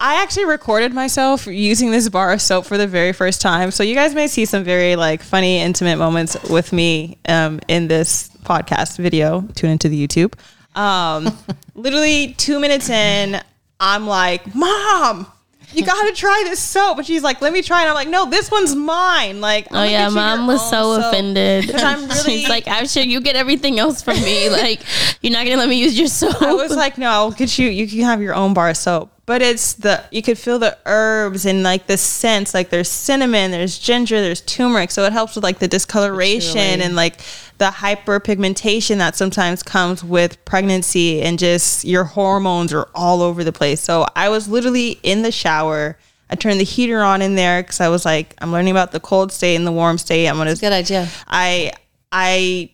I 0.03 0.23
actually 0.23 0.47
recorded 0.47 0.95
myself 0.95 1.47
using 1.47 1.91
this 1.91 2.09
bar 2.09 2.33
of 2.33 2.41
soap 2.41 2.65
for 2.65 2.79
the 2.79 2.87
very 2.87 3.13
first 3.13 3.43
time. 3.43 3.71
So 3.71 3.83
you 3.83 3.95
guys 3.95 4.15
may 4.15 4.29
see 4.29 4.47
some 4.47 4.65
very 4.65 4.97
like 4.97 5.23
funny, 5.23 5.61
intimate 5.61 5.99
moments 5.99 6.43
with 6.49 6.73
me 6.73 7.19
um, 7.29 7.61
in 7.69 7.89
this 7.89 8.31
podcast 8.45 8.97
video. 8.97 9.43
Tune 9.55 9.71
into 9.71 9.91
the 9.91 10.07
YouTube. 10.07 10.33
Um, 10.75 11.37
literally 11.75 12.33
two 12.39 12.59
minutes 12.61 12.89
in, 12.89 13.43
I'm 13.79 14.07
like, 14.07 14.55
Mom, 14.55 15.27
you 15.73 15.85
gotta 15.85 16.13
try 16.13 16.43
this 16.47 16.61
soap. 16.61 16.99
And 16.99 17.07
she's 17.07 17.23
like, 17.23 17.41
let 17.41 17.53
me 17.53 17.63
try 17.63 17.85
it. 17.85 17.89
I'm 17.89 17.95
like, 17.95 18.09
no, 18.09 18.27
this 18.29 18.51
one's 18.51 18.75
mine. 18.75 19.41
Like, 19.41 19.69
Oh 19.71 19.83
yeah, 19.83 20.09
mom 20.09 20.47
was 20.47 20.69
so 20.71 20.93
offended. 21.01 21.75
I'm 21.75 22.01
really- 22.09 22.21
She's 22.23 22.49
like, 22.49 22.67
I'm 22.69 22.87
sure 22.87 23.03
you 23.03 23.21
get 23.21 23.37
everything 23.37 23.79
else 23.79 24.03
from 24.03 24.17
me. 24.23 24.49
Like, 24.61 24.81
you're 25.23 25.33
not 25.33 25.45
gonna 25.45 25.57
let 25.59 25.69
me 25.69 25.81
use 25.81 25.99
your 25.99 26.09
soap. 26.09 26.43
I 26.43 26.53
was 26.55 26.75
like, 26.77 26.99
no, 26.99 27.09
I'll 27.09 27.31
get 27.31 27.59
you. 27.59 27.69
You 27.69 27.87
can 27.87 28.01
have 28.01 28.21
your 28.21 28.35
own 28.35 28.53
bar 28.55 28.69
of 28.71 28.77
soap. 28.77 29.11
But 29.31 29.43
it's 29.43 29.75
the 29.75 30.03
you 30.11 30.23
could 30.23 30.39
feel 30.39 30.59
the 30.59 30.77
herbs 30.87 31.47
and 31.47 31.63
like 31.63 31.87
the 31.87 31.97
scents. 31.97 32.53
Like 32.53 32.71
there's 32.71 32.89
cinnamon, 32.89 33.53
there's 33.53 33.79
ginger, 33.79 34.21
there's 34.21 34.41
turmeric, 34.41 34.91
so 34.91 35.05
it 35.05 35.13
helps 35.13 35.37
with 35.37 35.45
like 35.45 35.61
the 35.61 35.69
discoloration 35.69 36.81
and 36.81 36.97
like 36.97 37.19
the 37.59 37.67
hyperpigmentation 37.67 38.97
that 38.97 39.15
sometimes 39.15 39.63
comes 39.63 40.03
with 40.03 40.45
pregnancy 40.45 41.23
and 41.23 41.39
just 41.39 41.85
your 41.85 42.03
hormones 42.03 42.73
are 42.73 42.89
all 42.93 43.23
over 43.23 43.45
the 43.45 43.53
place. 43.53 43.81
So 43.81 44.05
I 44.17 44.29
was 44.31 44.49
literally 44.49 44.99
in 45.05 45.23
the 45.23 45.31
shower. 45.31 45.97
I 46.29 46.35
turned 46.35 46.59
the 46.59 46.65
heater 46.65 47.01
on 47.01 47.23
in 47.23 47.37
there 47.37 47.63
because 47.63 47.81
I 47.81 47.89
was 47.89 48.05
like, 48.05 48.35
I'm 48.39 48.51
learning 48.51 48.73
about 48.73 48.91
the 48.91 48.99
cold 48.99 49.31
state 49.31 49.55
and 49.55 49.65
the 49.65 49.71
warm 49.71 49.97
state. 49.99 50.27
I'm 50.27 50.39
gonna 50.39 50.57
Good 50.57 50.73
idea. 50.73 51.09
I 51.29 51.71
I 52.11 52.73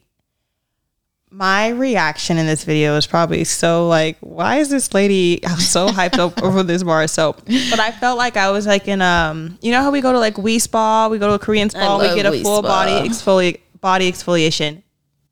my 1.30 1.68
reaction 1.68 2.38
in 2.38 2.46
this 2.46 2.64
video 2.64 2.96
is 2.96 3.06
probably 3.06 3.44
so 3.44 3.88
like, 3.88 4.16
why 4.20 4.56
is 4.56 4.70
this 4.70 4.94
lady 4.94 5.40
so 5.58 5.88
hyped 5.88 6.18
up 6.18 6.42
over 6.42 6.62
this 6.62 6.82
bar 6.82 7.02
of 7.02 7.10
soap? 7.10 7.42
But 7.70 7.80
I 7.80 7.90
felt 7.90 8.16
like 8.16 8.36
I 8.36 8.50
was 8.50 8.66
like 8.66 8.88
in 8.88 9.02
um, 9.02 9.58
you 9.60 9.72
know 9.72 9.82
how 9.82 9.90
we 9.90 10.00
go 10.00 10.12
to 10.12 10.18
like 10.18 10.34
Wi 10.34 10.58
Spa, 10.58 11.08
we 11.08 11.18
go 11.18 11.28
to 11.28 11.34
a 11.34 11.38
Korean 11.38 11.70
spa, 11.70 11.98
we 11.98 12.14
get 12.14 12.26
a 12.26 12.42
full 12.42 12.62
Spa. 12.62 12.68
body 12.68 13.08
exfoli 13.08 13.60
body 13.80 14.10
exfoliation. 14.10 14.82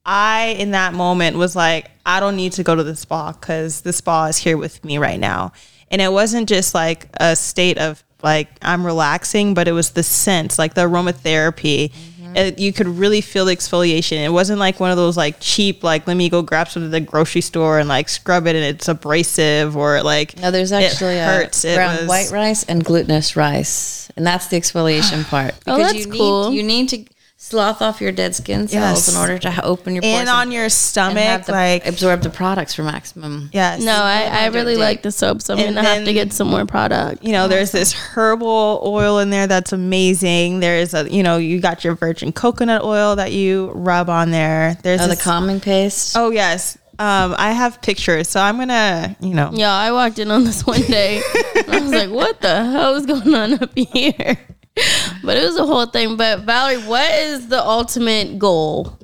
I 0.05 0.57
in 0.59 0.73
that 0.73 0.95
moment 0.95 1.37
was 1.37 1.57
like, 1.57 1.91
I 2.05 2.21
don't 2.21 2.37
need 2.37 2.53
to 2.53 2.63
go 2.63 2.75
to 2.75 2.83
the 2.83 2.95
spa 2.95 3.33
because 3.33 3.81
the 3.81 3.93
spa 3.93 4.27
is 4.27 4.37
here 4.37 4.59
with 4.59 4.85
me 4.85 4.99
right 4.99 5.19
now. 5.19 5.53
And 5.91 6.03
it 6.03 6.13
wasn't 6.13 6.49
just 6.49 6.75
like 6.75 7.09
a 7.21 7.37
state 7.37 7.79
of 7.79 8.05
like 8.23 8.49
I'm 8.63 8.85
relaxing, 8.85 9.55
but 9.55 9.69
it 9.69 9.73
was 9.73 9.91
the 9.91 10.03
sense, 10.03 10.59
like 10.59 10.75
the 10.75 10.83
aromatherapy. 10.83 11.93
It, 12.37 12.59
you 12.59 12.73
could 12.73 12.87
really 12.89 13.21
feel 13.21 13.45
the 13.45 13.55
exfoliation. 13.57 14.25
It 14.25 14.31
wasn't 14.31 14.59
like 14.59 14.81
one 14.81 14.91
of 14.91 14.97
those 14.97 15.17
like 15.17 15.37
cheap, 15.41 15.83
like 15.85 16.07
let 16.07 16.17
me 16.17 16.29
go 16.29 16.43
grab 16.43 16.69
some 16.69 16.85
at 16.85 16.91
the 16.91 17.01
grocery 17.01 17.41
store 17.41 17.79
and 17.79 17.89
like 17.89 18.09
scrub 18.09 18.47
it 18.47 18.57
and 18.57 18.65
it's 18.65 18.89
abrasive 18.89 19.77
or 19.77 20.03
like 20.03 20.39
No, 20.41 20.51
there's 20.51 20.73
it 20.73 20.83
actually 20.83 21.21
uh, 21.21 21.27
hurts. 21.27 21.65
a 21.65 21.73
It 21.73 21.77
brown 21.77 21.97
was- 21.99 22.09
white 22.09 22.31
rice 22.31 22.65
and 22.65 22.85
glutinous 22.85 23.37
rice, 23.37 24.11
and 24.17 24.27
that's 24.27 24.49
the 24.49 24.57
exfoliation 24.61 25.25
part. 25.29 25.55
Oh, 25.67 25.77
Because 25.77 25.93
that's 25.93 26.07
you 26.07 26.13
cool. 26.13 26.51
need 26.51 26.57
you 26.57 26.63
need 26.63 26.89
to 26.91 27.05
slough 27.37 27.83
off 27.83 28.01
your 28.01 28.13
dead 28.13 28.35
skin 28.35 28.69
cells 28.69 29.07
Yes. 29.07 29.09
in 29.09 29.17
order 29.21 29.39
to 29.39 29.65
open 29.65 29.95
your 29.95 30.03
pores 30.03 30.21
and 30.21 30.29
on 30.31 30.51
your 30.51 30.69
stomach, 30.71 31.45
the, 31.45 31.53
like 31.53 31.87
absorb 31.87 32.23
the 32.23 32.31
products 32.31 32.75
for 32.75 32.83
maximum. 32.85 33.51
yes, 33.53 33.83
no, 33.83 33.93
I, 33.93 34.23
I 34.23 34.47
really 34.47 34.77
like 34.77 35.03
the 35.03 35.13
soap, 35.13 35.43
so 35.43 35.53
I'm 35.55 35.61
And 35.61 35.75
gonna 35.75 35.87
have 35.89 36.05
to 36.05 36.13
get 36.15 36.33
some 36.33 36.49
more 36.49 36.65
product. 36.65 37.23
you 37.23 37.33
know, 37.33 37.47
there's 37.49 37.71
this 37.73 37.93
herbal 37.93 38.83
oil 38.87 39.19
in 39.19 39.31
there 39.31 39.47
that's 39.47 39.73
amazing. 39.73 40.61
There's 40.61 40.95
a, 40.95 41.11
you 41.11 41.23
know, 41.23 41.37
you 41.37 41.61
got 41.61 41.85
your 41.85 41.95
virgin 41.97 42.33
coconut 42.33 42.83
oil 42.83 43.17
that 43.17 43.33
you 43.33 43.73
rub 43.75 44.09
on 44.09 44.31
there. 44.31 44.79
There's 44.83 45.03
Oh, 45.03 45.09
the 45.09 45.17
calming 45.17 45.61
paste. 45.61 46.17
Oh 46.17 46.31
yes. 46.31 46.79
Um, 46.97 47.35
I 47.37 47.51
have 47.51 47.83
pictures, 47.83 48.29
so 48.29 48.41
I'm 48.41 48.57
gonna, 48.57 49.17
you 49.21 49.35
know, 49.35 49.51
Yeah, 49.53 49.73
I 49.75 49.91
walked 49.91 50.21
in 50.21 50.31
on 50.31 50.45
this 50.45 50.65
one 50.65 50.83
day. 50.83 51.19
I 51.35 51.81
was 51.83 51.91
like, 51.93 52.11
what 52.11 52.41
the 52.41 52.65
hell 52.65 52.95
is 52.95 53.05
going 53.05 53.35
on 53.35 53.55
up 53.55 53.77
here? 53.77 54.39
But 55.23 55.39
it 55.39 55.45
was 55.45 55.57
a 55.57 55.65
whole 55.65 55.87
thing. 55.87 56.17
But 56.17 56.41
Valerie, 56.41 56.83
what 56.83 57.11
is 57.15 57.49
the 57.49 57.63
ultimate 57.63 58.39
goal? 58.39 58.99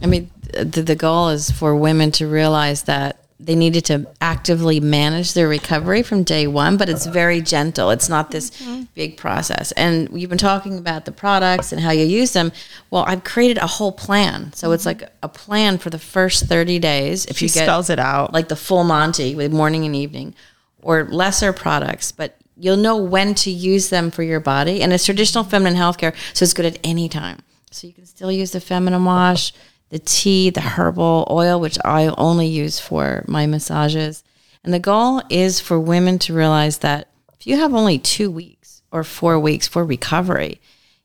I 0.00 0.06
mean, 0.06 0.30
the, 0.52 0.82
the 0.82 0.94
goal 0.94 1.30
is 1.30 1.50
for 1.50 1.74
women 1.74 2.12
to 2.12 2.28
realize 2.28 2.84
that 2.84 3.22
they 3.44 3.56
needed 3.56 3.84
to 3.86 4.06
actively 4.20 4.78
manage 4.78 5.34
their 5.34 5.48
recovery 5.48 6.02
from 6.02 6.22
day 6.22 6.46
one, 6.46 6.76
but 6.76 6.88
it's 6.88 7.06
very 7.06 7.40
gentle. 7.40 7.90
It's 7.90 8.08
not 8.08 8.30
this 8.30 8.50
mm-hmm. 8.50 8.82
big 8.94 9.16
process. 9.16 9.72
And 9.72 10.08
you've 10.12 10.30
been 10.30 10.38
talking 10.38 10.78
about 10.78 11.06
the 11.06 11.12
products 11.12 11.72
and 11.72 11.80
how 11.80 11.90
you 11.90 12.04
use 12.04 12.32
them. 12.32 12.52
Well, 12.90 13.04
I've 13.04 13.24
created 13.24 13.58
a 13.58 13.66
whole 13.66 13.90
plan. 13.90 14.52
So 14.52 14.70
it's 14.70 14.84
mm-hmm. 14.84 15.00
like 15.00 15.12
a 15.24 15.28
plan 15.28 15.78
for 15.78 15.90
the 15.90 15.98
first 15.98 16.46
30 16.46 16.78
days. 16.78 17.26
If 17.26 17.38
she 17.38 17.46
you 17.46 17.50
get 17.50 17.64
spells 17.64 17.90
it 17.90 17.98
out. 17.98 18.32
like 18.32 18.48
the 18.48 18.56
full 18.56 18.84
Monty 18.84 19.34
with 19.34 19.52
morning 19.52 19.84
and 19.84 19.96
evening, 19.96 20.34
or 20.80 21.04
lesser 21.04 21.52
products, 21.52 22.12
but 22.12 22.36
you'll 22.62 22.76
know 22.76 22.96
when 22.96 23.34
to 23.34 23.50
use 23.50 23.88
them 23.88 24.08
for 24.12 24.22
your 24.22 24.38
body. 24.38 24.82
And 24.82 24.92
it's 24.92 25.04
traditional 25.04 25.42
feminine 25.42 25.74
healthcare, 25.74 26.14
so 26.32 26.44
it's 26.44 26.54
good 26.54 26.64
at 26.64 26.78
any 26.84 27.08
time. 27.08 27.40
So 27.72 27.88
you 27.88 27.92
can 27.92 28.06
still 28.06 28.30
use 28.30 28.52
the 28.52 28.60
feminine 28.60 29.04
wash, 29.04 29.52
the 29.88 29.98
tea, 29.98 30.48
the 30.48 30.60
herbal 30.60 31.26
oil, 31.28 31.58
which 31.58 31.76
I 31.84 32.06
only 32.16 32.46
use 32.46 32.78
for 32.78 33.24
my 33.26 33.46
massages. 33.46 34.22
And 34.62 34.72
the 34.72 34.78
goal 34.78 35.22
is 35.28 35.58
for 35.58 35.80
women 35.80 36.20
to 36.20 36.34
realize 36.34 36.78
that 36.78 37.08
if 37.32 37.48
you 37.48 37.56
have 37.56 37.74
only 37.74 37.98
two 37.98 38.30
weeks 38.30 38.82
or 38.92 39.02
four 39.02 39.40
weeks 39.40 39.66
for 39.66 39.84
recovery, 39.84 40.60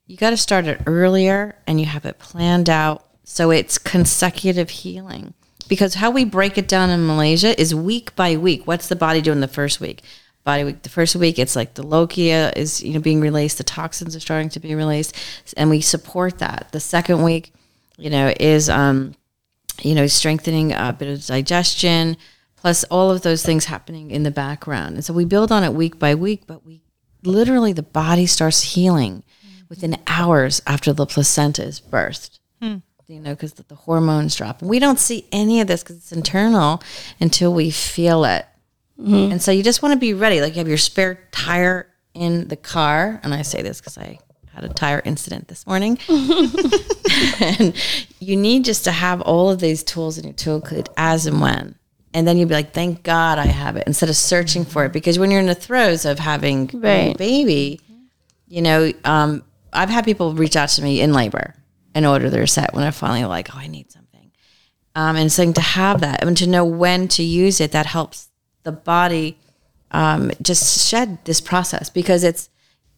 you 0.06 0.16
got 0.16 0.30
to 0.30 0.38
start 0.38 0.68
it 0.68 0.82
earlier 0.86 1.56
and 1.66 1.80
you 1.80 1.88
have 1.88 2.06
it 2.06 2.20
planned 2.20 2.70
out 2.70 3.04
so 3.24 3.50
it's 3.50 3.80
consecutive 3.80 4.70
healing. 4.70 5.34
Because 5.68 5.96
how 5.96 6.12
we 6.12 6.24
break 6.24 6.58
it 6.58 6.68
down 6.68 6.92
in 6.92 7.08
Malaysia 7.08 7.60
is 7.60 7.74
week 7.74 8.16
by 8.16 8.38
week. 8.38 8.68
What's 8.68 8.88
the 8.88 8.96
body 8.96 9.22
doing 9.22 9.42
the 9.42 9.48
first 9.48 9.82
week? 9.82 10.04
Body 10.48 10.64
week. 10.64 10.82
The 10.82 10.90
first 10.90 11.14
week, 11.18 11.40
it's 11.40 11.58
like 11.58 11.74
the 11.74 11.84
lochia 11.84 12.56
is 12.56 12.82
you 12.82 12.94
know 12.94 13.02
being 13.02 13.20
released, 13.20 13.58
the 13.58 13.66
toxins 13.66 14.16
are 14.16 14.22
starting 14.22 14.48
to 14.52 14.62
be 14.62 14.76
released, 14.76 15.14
and 15.58 15.70
we 15.70 15.82
support 15.82 16.38
that. 16.40 16.70
The 16.72 16.80
second 16.80 17.22
week, 17.22 17.54
you 17.98 18.10
know, 18.10 18.34
is 18.40 18.70
um, 18.70 19.14
you 19.82 19.94
know 19.94 20.08
strengthening 20.08 20.72
a 20.72 20.96
bit 20.98 21.10
of 21.10 21.26
digestion, 21.26 22.16
plus 22.56 22.86
all 22.86 23.12
of 23.12 23.24
those 23.24 23.44
things 23.44 23.66
happening 23.66 24.10
in 24.10 24.24
the 24.24 24.32
background. 24.32 24.96
And 24.96 25.04
so 25.04 25.14
we 25.14 25.26
build 25.26 25.52
on 25.52 25.66
it 25.66 25.74
week 25.74 26.00
by 26.00 26.16
week, 26.16 26.44
but 26.48 26.66
we 26.66 26.82
literally 27.24 27.74
the 27.74 27.84
body 27.84 28.26
starts 28.26 28.62
healing 28.62 29.26
within 29.68 29.98
hours 30.08 30.62
after 30.66 30.94
the 30.94 31.06
placenta 31.06 31.62
is 31.64 31.82
birthed. 31.82 32.40
You 33.10 33.20
know, 33.20 33.36
because 33.36 33.54
the, 33.54 33.64
the 33.64 33.76
hormones 33.76 34.36
drop. 34.36 34.62
And 34.62 34.70
we 34.70 34.80
don't 34.80 35.00
see 35.00 35.26
any 35.32 35.60
of 35.60 35.68
this 35.68 35.84
because 35.84 35.98
it's 35.98 36.12
internal 36.14 36.82
until 37.20 37.54
we 37.54 37.70
feel 37.70 38.24
it. 38.26 38.46
And 39.32 39.42
so 39.42 39.52
you 39.52 39.64
just 39.64 39.82
want 39.82 39.94
to 39.94 40.00
be 40.00 40.14
ready. 40.14 40.42
Like 40.42 40.54
you 40.56 40.60
have 40.60 40.68
your 40.68 40.78
spare 40.78 41.20
tire 41.32 41.88
in 42.14 42.48
the 42.48 42.56
car. 42.56 43.20
And 43.24 43.34
I 43.34 43.44
say 43.44 43.62
this 43.62 43.80
because 43.80 43.98
I 43.98 44.20
had 44.54 44.64
a 44.64 44.70
tire 44.70 45.02
incident 45.06 45.48
this 45.48 45.68
morning. 45.68 46.00
and 47.40 47.76
you 48.20 48.36
need 48.36 48.66
just 48.66 48.84
to 48.86 48.92
have 48.92 49.22
all 49.22 49.50
of 49.50 49.60
these 49.60 49.84
tools 49.84 50.18
in 50.18 50.26
your 50.26 50.34
toolkit 50.34 50.88
as 50.98 51.28
and 51.28 51.42
when. 51.42 51.76
And 52.14 52.28
then 52.28 52.38
you'd 52.38 52.50
be 52.50 52.56
like, 52.56 52.74
thank 52.74 53.04
God 53.04 53.38
I 53.38 53.46
have 53.46 53.76
it 53.76 53.84
instead 53.86 54.10
of 54.10 54.16
searching 54.16 54.66
for 54.66 54.86
it. 54.86 54.94
Because 54.94 55.20
when 55.20 55.30
you're 55.30 55.42
in 55.42 55.46
the 55.46 55.54
throes 55.54 56.06
of 56.06 56.18
having 56.18 56.70
a 56.84 57.14
baby, 57.14 57.82
you 58.48 58.62
know, 58.62 58.92
um, 59.04 59.44
I've 59.72 59.90
had 59.90 60.06
people 60.06 60.34
reach 60.34 60.56
out 60.56 60.70
to 60.70 60.82
me 60.82 61.02
in 61.02 61.14
labor 61.14 61.54
and 61.94 62.06
order 62.06 62.30
their 62.30 62.48
set 62.48 62.74
when 62.74 62.82
they're 62.82 62.92
finally 62.92 63.26
like, 63.26 63.54
oh, 63.54 63.60
I 63.60 63.68
need 63.68 63.92
something. 63.92 64.32
Um, 64.96 65.16
and 65.16 65.32
saying 65.32 65.54
to 65.54 65.62
have 65.62 66.02
that 66.02 66.24
and 66.24 66.36
to 66.38 66.48
know 66.48 66.66
when 66.66 67.08
to 67.10 67.24
use 67.24 67.62
it, 67.62 67.74
that 67.74 67.86
helps 67.86 68.30
the 68.68 68.72
body 68.74 69.40
um, 69.92 70.30
just 70.42 70.88
shed 70.88 71.18
this 71.24 71.40
process 71.40 71.90
because 71.90 72.24
it's 72.24 72.50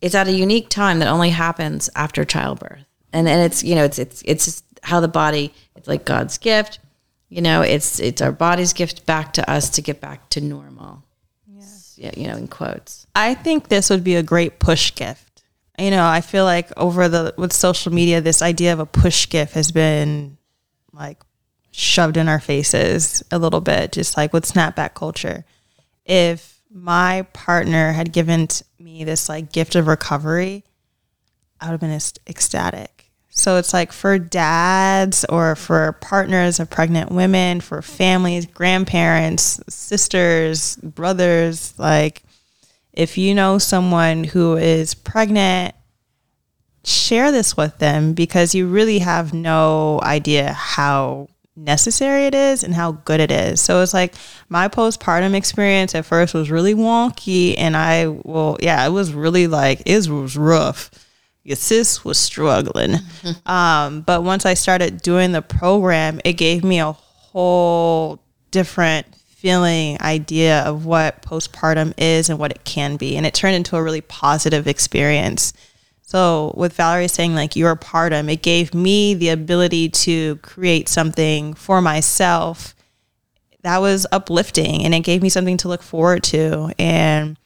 it's 0.02 0.16
at 0.16 0.28
a 0.28 0.32
unique 0.32 0.70
time 0.70 1.00
that 1.00 1.08
only 1.08 1.30
happens 1.30 1.90
after 1.96 2.26
childbirth, 2.26 2.86
and 3.14 3.30
and 3.30 3.42
it's 3.42 3.64
you 3.64 3.76
know 3.76 3.86
it's 3.86 4.00
it's 4.00 4.22
it's 4.26 4.46
just 4.46 4.66
how 4.84 5.00
the 5.00 5.08
body 5.08 5.54
it's 5.76 5.88
like 5.88 6.04
God's 6.06 6.38
gift, 6.40 6.80
you 7.30 7.42
know 7.42 7.62
it's 7.62 8.00
it's 8.00 8.22
our 8.22 8.32
body's 8.32 8.74
gift 8.74 9.06
back 9.06 9.32
to 9.34 9.50
us 9.50 9.70
to 9.70 9.82
get 9.82 10.02
back 10.02 10.28
to 10.30 10.42
normal. 10.42 11.04
Yeah, 11.96 12.12
you 12.16 12.28
know, 12.28 12.38
in 12.38 12.48
quotes. 12.48 13.06
I 13.14 13.34
think 13.34 13.68
this 13.68 13.90
would 13.90 14.06
be 14.06 14.16
a 14.16 14.24
great 14.24 14.58
push 14.58 14.96
gift. 14.96 15.44
You 15.78 15.92
know, 15.92 16.08
I 16.08 16.22
feel 16.22 16.46
like 16.46 16.72
over 16.78 17.10
the 17.10 17.34
with 17.38 17.52
social 17.52 17.94
media, 17.94 18.22
this 18.22 18.42
idea 18.42 18.72
of 18.72 18.80
a 18.80 18.86
push 18.86 19.28
gift 19.28 19.54
has 19.54 19.70
been 19.70 20.38
like 20.94 21.22
shoved 21.72 22.16
in 22.16 22.30
our 22.30 22.40
faces 22.40 23.22
a 23.32 23.38
little 23.38 23.60
bit, 23.60 23.92
just 23.92 24.16
like 24.16 24.32
with 24.32 24.46
snapback 24.46 24.94
culture. 24.94 25.44
If 26.10 26.62
my 26.72 27.28
partner 27.34 27.92
had 27.92 28.12
given 28.12 28.48
me 28.80 29.04
this 29.04 29.30
like 29.30 29.52
gift 29.52 29.76
of 29.76 29.88
recovery, 29.88 30.64
I 31.62 31.68
would 31.68 31.74
have 31.74 31.80
been 31.80 31.92
ec- 31.92 32.18
ecstatic. 32.28 33.12
So 33.30 33.58
it's 33.58 33.74
like 33.74 33.92
for 33.92 34.18
dads 34.18 35.24
or 35.26 35.56
for 35.56 35.94
partners 36.02 36.60
of 36.60 36.70
pregnant 36.70 37.12
women, 37.12 37.62
for 37.62 37.82
families, 37.82 38.48
grandparents, 38.48 39.62
sisters, 39.70 40.78
brothers, 40.78 41.78
like 41.78 42.24
if 42.92 43.18
you 43.18 43.36
know 43.36 43.60
someone 43.60 44.24
who 44.24 44.58
is 44.58 44.96
pregnant, 44.96 45.76
share 46.84 47.32
this 47.32 47.56
with 47.56 47.78
them 47.78 48.14
because 48.14 48.56
you 48.56 48.68
really 48.68 49.00
have 49.00 49.34
no 49.34 50.02
idea 50.02 50.54
how 50.54 51.30
necessary 51.64 52.26
it 52.26 52.36
is 52.36 52.64
and 52.64 52.74
how 52.74 52.94
good 52.94 53.20
it 53.20 53.32
is. 53.32 53.62
So 53.62 53.82
it's 53.82 53.94
like 53.94 54.14
my 54.48 54.68
postpartum 54.68 55.34
experience 55.34 55.94
at 55.96 56.06
first 56.06 56.34
was 56.34 56.50
really 56.50 56.74
wonky 56.74 57.56
and 57.58 57.76
I 57.76 58.08
well 58.08 58.58
yeah, 58.62 58.86
it 58.86 58.92
was 58.92 59.14
really 59.14 59.48
like 59.48 59.82
it 59.86 60.08
was 60.10 60.38
rough. 60.38 60.92
Your 61.44 61.56
sis 61.56 62.04
was 62.04 62.18
struggling. 62.18 62.96
Um, 63.46 64.02
but 64.02 64.24
once 64.24 64.46
I 64.46 64.54
started 64.54 65.02
doing 65.02 65.32
the 65.32 65.42
program, 65.42 66.22
it 66.24 66.34
gave 66.34 66.64
me 66.64 66.80
a 66.80 66.92
whole 66.92 68.20
different 68.52 69.08
feeling 69.16 70.00
idea 70.02 70.62
of 70.64 70.86
what 70.86 71.22
postpartum 71.22 71.94
is 71.98 72.30
and 72.30 72.38
what 72.38 72.52
it 72.52 72.64
can 72.66 72.98
be. 72.98 73.16
And 73.16 73.26
it 73.26 73.34
turned 73.34 73.56
into 73.56 73.76
a 73.78 73.84
really 73.84 74.02
positive 74.02 74.68
experience. 74.68 75.54
So 76.10 76.56
with 76.58 76.74
Valerie 76.74 77.08
saying 77.08 77.36
like 77.36 77.56
you're 77.56 77.76
partum, 77.76 78.34
it 78.34 78.42
gave 78.42 78.74
me 78.74 79.14
the 79.14 79.30
ability 79.30 79.90
to 79.90 80.38
create 80.38 80.90
something 80.90 81.54
for 81.54 81.84
myself 81.84 82.74
that 83.62 83.78
was 83.80 84.08
uplifting 84.12 84.84
and 84.84 84.96
it 84.96 85.02
gave 85.02 85.22
me 85.22 85.30
something 85.30 85.58
to 85.58 85.68
look 85.68 85.84
forward 85.84 86.24
to. 86.24 86.74
And 86.80 87.38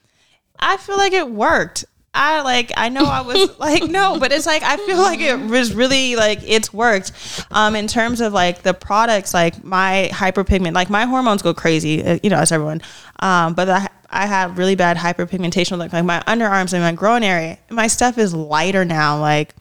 I 0.57 0.77
feel 0.77 0.95
like 0.95 1.11
it 1.11 1.29
worked. 1.29 1.83
I 2.13 2.41
like 2.41 2.71
I 2.77 2.89
know 2.89 3.05
I 3.05 3.21
was 3.21 3.57
like 3.59 3.83
no, 3.83 4.19
but 4.19 4.31
it's 4.31 4.45
like 4.45 4.63
I 4.63 4.77
feel 4.77 4.97
like 4.97 5.19
it 5.19 5.39
was 5.39 5.73
really 5.73 6.15
like 6.15 6.39
it's 6.45 6.71
worked. 6.71 7.11
Um, 7.51 7.75
in 7.75 7.87
terms 7.87 8.21
of 8.21 8.33
like 8.33 8.61
the 8.61 8.73
products, 8.73 9.33
like 9.33 9.63
my 9.63 10.09
hyperpigment, 10.13 10.73
like 10.73 10.89
my 10.89 11.05
hormones 11.05 11.41
go 11.41 11.53
crazy, 11.53 12.03
uh, 12.03 12.19
you 12.21 12.29
know, 12.29 12.37
as 12.37 12.51
everyone. 12.51 12.81
Um, 13.19 13.53
but 13.53 13.69
I, 13.69 13.87
I 14.09 14.25
have 14.27 14.57
really 14.57 14.75
bad 14.75 14.97
hyperpigmentation, 14.97 15.77
like 15.77 15.91
like 15.91 16.05
my 16.05 16.21
underarms 16.27 16.73
and 16.73 16.83
my 16.83 16.91
groin 16.91 17.23
area. 17.23 17.57
My 17.69 17.87
stuff 17.87 18.17
is 18.17 18.33
lighter 18.33 18.85
now. 18.85 19.19
Like 19.19 19.55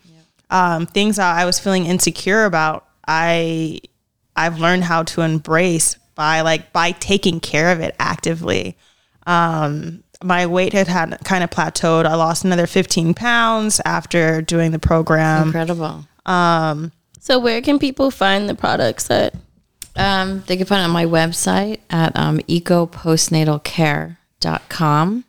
um, 0.51 0.87
things 0.87 1.17
that 1.17 1.35
I 1.35 1.47
was 1.47 1.59
feeling 1.59 1.87
insecure 1.87 2.45
about, 2.45 2.87
I 3.09 3.81
I've 4.37 4.61
learned 4.61 4.85
how 4.85 5.05
to 5.05 5.23
embrace 5.23 5.95
by 6.15 6.43
like 6.43 6.73
by 6.73 6.93
taking 6.93 7.41
care 7.41 7.73
of 7.73 7.81
it 7.81 7.97
actively. 7.99 8.77
Um, 9.27 10.05
my 10.25 10.47
weight 10.47 10.73
had 10.73 10.89
had 10.89 11.19
kind 11.25 11.45
of 11.45 11.51
plateaued. 11.51 12.07
I 12.07 12.15
lost 12.15 12.45
another 12.45 12.67
15 12.67 13.13
pounds 13.15 13.81
after 13.85 14.41
doing 14.43 14.71
the 14.73 14.79
program. 14.79 15.49
Incredible. 15.49 16.07
Um, 16.27 16.93
So 17.21 17.39
where 17.39 17.61
can 17.63 17.79
people 17.79 18.11
find 18.11 18.49
the 18.49 18.55
products 18.55 19.07
that 19.09 19.35
Um, 19.97 20.43
they 20.47 20.57
can 20.57 20.65
find 20.67 20.81
it 20.81 20.85
on 20.85 20.91
my 20.91 21.05
website 21.05 21.79
at 21.91 22.17
um, 22.17 22.39
ecopostnatalcare.com. 22.49 25.25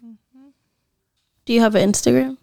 do 1.46 1.54
you 1.54 1.60
have 1.62 1.76
an 1.76 1.91
Instagram? 1.91 2.38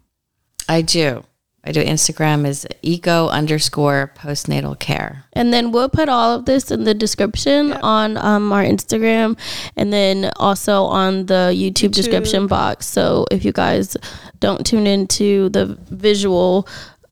I 0.69 0.81
do. 0.81 1.23
I 1.63 1.71
do. 1.71 1.83
Instagram 1.83 2.47
is 2.47 2.65
eco 2.81 3.27
underscore 3.27 4.11
postnatal 4.15 4.77
care. 4.79 5.25
And 5.33 5.53
then 5.53 5.71
we'll 5.71 5.89
put 5.89 6.09
all 6.09 6.33
of 6.35 6.45
this 6.45 6.71
in 6.71 6.85
the 6.85 6.95
description 6.95 7.73
on 7.73 8.17
um, 8.17 8.51
our 8.51 8.63
Instagram 8.63 9.37
and 9.77 9.93
then 9.93 10.31
also 10.37 10.85
on 10.85 11.27
the 11.27 11.53
YouTube, 11.55 11.91
description 11.91 12.47
box. 12.47 12.87
So 12.87 13.25
if 13.29 13.45
you 13.45 13.51
guys 13.51 13.95
don't 14.39 14.65
tune 14.65 14.87
into 14.87 15.49
the 15.49 15.77
visual 15.91 16.67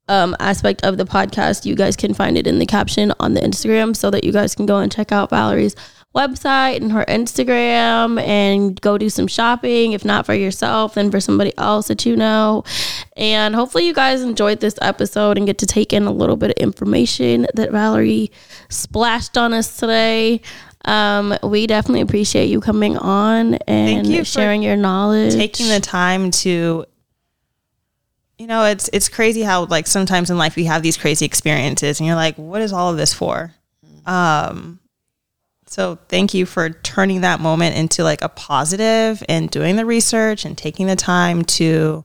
um, 0.07 0.35
aspect 0.39 0.83
of 0.83 0.97
the 0.97 1.05
podcast, 1.05 1.65
you 1.65 1.75
guys 1.75 1.95
can 1.95 2.15
find 2.15 2.35
it 2.35 2.47
in 2.47 2.57
the 2.57 2.65
caption 2.65 3.13
on 3.19 3.35
the 3.35 3.41
Instagram 3.41 3.95
so 3.95 4.09
that 4.09 4.23
you 4.23 4.31
guys 4.31 4.55
can 4.55 4.65
go 4.65 4.79
and 4.79 4.91
check 4.91 5.11
out 5.11 5.29
Valerie's 5.29 5.75
website 6.15 6.77
and 6.77 6.91
her 6.91 7.05
Instagram 7.05 8.21
and 8.21 8.79
go 8.81 8.97
do 8.97 9.09
some 9.09 9.27
shopping. 9.27 9.93
If 9.93 10.03
not 10.03 10.25
for 10.25 10.33
yourself, 10.33 10.95
then 10.95 11.11
for 11.11 11.19
somebody 11.19 11.55
else 11.57 11.87
that 11.87 12.05
you 12.05 12.15
know. 12.15 12.63
And 13.15 13.55
hopefully, 13.55 13.85
you 13.85 13.93
guys 13.93 14.21
enjoyed 14.21 14.59
this 14.59 14.75
episode 14.81 15.37
and 15.37 15.45
get 15.45 15.59
to 15.59 15.65
take 15.65 15.93
in 15.93 16.03
a 16.03 16.11
little 16.11 16.35
bit 16.35 16.51
of 16.51 16.57
information 16.57 17.47
that 17.53 17.71
Valerie 17.71 18.31
splashed 18.69 19.37
on 19.37 19.53
us 19.53 19.77
today. 19.77 20.41
Um, 20.85 21.37
we 21.43 21.67
definitely 21.67 22.01
appreciate 22.01 22.45
you 22.45 22.61
coming 22.61 22.97
on 22.97 23.55
and 23.67 24.07
you 24.07 24.19
for 24.19 24.25
sharing 24.25 24.63
your 24.63 24.77
knowledge. 24.77 25.33
taking 25.33 25.67
the 25.67 25.81
time 25.81 26.31
to 26.31 26.85
you 28.37 28.47
know 28.47 28.63
it's 28.63 28.89
it's 28.93 29.09
crazy 29.09 29.41
how 29.41 29.65
like 29.65 29.85
sometimes 29.85 30.31
in 30.31 30.37
life 30.37 30.55
we 30.55 30.63
have 30.63 30.81
these 30.81 30.95
crazy 30.95 31.25
experiences 31.25 31.99
and 31.99 32.07
you're 32.07 32.15
like 32.15 32.35
what 32.37 32.61
is 32.61 32.71
all 32.71 32.89
of 32.89 32.95
this 32.95 33.13
for 33.13 33.53
um 34.05 34.79
so 35.69 35.99
thank 36.07 36.33
you 36.33 36.47
for 36.47 36.71
turning 36.71 37.21
that 37.21 37.39
moment 37.39 37.75
into 37.75 38.03
like 38.03 38.23
a 38.23 38.29
positive 38.29 39.23
and 39.29 39.51
doing 39.51 39.75
the 39.75 39.85
research 39.85 40.43
and 40.43 40.57
taking 40.57 40.87
the 40.87 40.95
time 40.95 41.43
to 41.43 42.03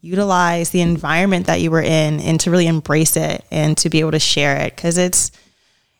utilize 0.00 0.70
the 0.70 0.80
environment 0.80 1.46
that 1.46 1.60
you 1.60 1.70
were 1.70 1.82
in 1.82 2.20
and 2.20 2.40
to 2.40 2.50
really 2.50 2.66
embrace 2.66 3.14
it 3.18 3.44
and 3.50 3.76
to 3.76 3.90
be 3.90 4.00
able 4.00 4.12
to 4.12 4.18
share 4.18 4.56
it. 4.56 4.74
Because 4.74 4.96
it's 4.96 5.30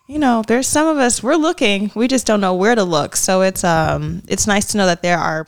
you 0.09 0.19
know 0.19 0.43
there's 0.47 0.67
some 0.67 0.89
of 0.89 0.97
us 0.97 1.23
we're 1.23 1.37
looking 1.37 1.91
we 1.95 2.09
just 2.09 2.27
don't 2.27 2.41
know 2.41 2.55
where 2.55 2.75
to 2.75 2.83
look. 2.83 3.15
So 3.15 3.43
it's 3.43 3.63
um 3.63 4.23
it's 4.27 4.47
nice 4.47 4.65
to 4.69 4.79
know 4.79 4.87
that 4.87 5.03
there 5.03 5.19
are 5.19 5.47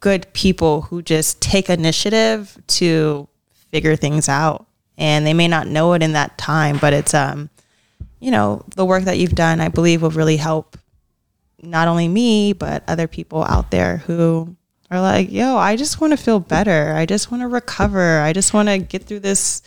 good 0.00 0.30
people 0.34 0.82
who 0.82 1.00
just 1.00 1.40
take 1.40 1.70
initiative 1.70 2.58
to 2.66 3.26
figure 3.70 3.96
things 3.96 4.28
out. 4.28 4.66
And 4.98 5.26
they 5.26 5.34
may 5.34 5.48
not 5.48 5.66
know 5.66 5.94
it 5.94 6.02
in 6.02 6.12
that 6.12 6.36
time 6.36 6.76
but 6.76 6.92
it's 6.92 7.14
um 7.14 7.48
you 8.20 8.30
know 8.30 8.66
the 8.74 8.84
work 8.84 9.04
that 9.04 9.18
you've 9.18 9.34
done 9.34 9.60
i 9.60 9.68
believe 9.68 10.00
will 10.00 10.10
really 10.10 10.38
help 10.38 10.78
not 11.66 11.88
only 11.88 12.08
me 12.08 12.52
but 12.52 12.82
other 12.88 13.06
people 13.06 13.44
out 13.44 13.70
there 13.70 13.98
who 13.98 14.56
are 14.90 15.00
like 15.00 15.30
yo 15.30 15.56
i 15.56 15.76
just 15.76 16.00
want 16.00 16.12
to 16.12 16.16
feel 16.16 16.40
better. 16.40 16.92
I 16.94 17.06
just 17.06 17.30
want 17.30 17.42
to 17.42 17.48
recover. 17.48 18.20
I 18.20 18.32
just 18.32 18.54
want 18.54 18.68
to 18.68 18.78
get 18.78 19.04
through 19.04 19.20
this 19.20 19.62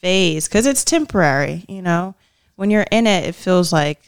phase 0.00 0.48
because 0.48 0.66
it's 0.66 0.84
temporary 0.84 1.64
you 1.68 1.82
know? 1.82 2.14
When 2.56 2.70
you're 2.70 2.86
in 2.90 3.06
it 3.06 3.24
it 3.26 3.34
feels 3.34 3.72
like 3.72 4.00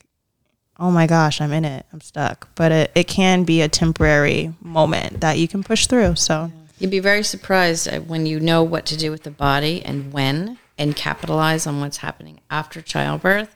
oh 0.78 0.90
my 0.90 1.06
gosh 1.06 1.40
i'm 1.40 1.52
in 1.52 1.64
it. 1.64 1.86
I'm 1.92 2.00
stuck. 2.00 2.48
But 2.54 2.72
it, 2.72 2.92
it 2.94 3.08
can 3.08 3.44
be 3.44 3.60
a 3.60 3.68
temporary 3.68 4.54
moment 4.60 5.20
that 5.20 5.38
you 5.38 5.46
can 5.46 5.62
push 5.62 5.86
through 5.86 6.16
so. 6.16 6.50
You'd 6.80 6.90
be 6.90 6.98
very 6.98 7.22
surprised 7.22 7.86
uh, 7.86 8.00
when 8.00 8.24
you 8.24 8.40
know 8.40 8.62
what 8.62 8.86
to 8.86 8.96
do 8.96 9.10
with 9.10 9.22
the 9.22 9.30
body 9.30 9.84
and 9.84 10.14
when 10.14 10.58
and 10.78 10.96
capitalize 10.96 11.66
on 11.66 11.78
what's 11.78 11.98
happening 11.98 12.40
after 12.50 12.80
childbirth. 12.80 13.54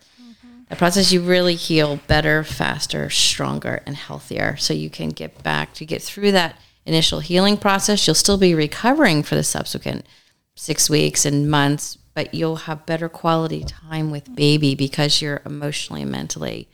The 0.69 0.77
process 0.77 1.13
you 1.13 1.21
really 1.21 1.55
heal 1.57 2.01
better, 2.07 2.43
faster, 2.43 3.11
stronger, 3.11 3.83
and 3.87 3.97
healthier. 3.97 4.57
So 4.57 4.73
you 4.73 4.91
can 4.91 5.11
get 5.11 5.43
back 5.43 5.75
to 5.75 5.85
get 5.85 6.03
through 6.03 6.33
that 6.33 6.59
initial 6.87 7.21
healing 7.21 7.57
process. 7.57 8.07
You'll 8.07 8.15
still 8.15 8.39
be 8.39 8.55
recovering 8.55 9.23
for 9.23 9.35
the 9.35 9.45
subsequent 9.45 10.07
six 10.55 10.89
weeks 10.89 11.27
and 11.27 11.51
months, 11.51 11.99
but 12.15 12.35
you'll 12.35 12.57
have 12.57 12.87
better 12.87 13.09
quality 13.09 13.65
time 13.65 14.11
with 14.11 14.35
baby 14.35 14.75
because 14.75 15.21
you're 15.21 15.43
emotionally 15.45 16.03
and 16.03 16.11
mentally, 16.11 16.69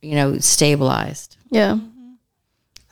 you 0.00 0.14
know, 0.14 0.38
stabilized. 0.38 1.36
yeah. 1.50 1.74
Mm-hmm. 1.74 1.90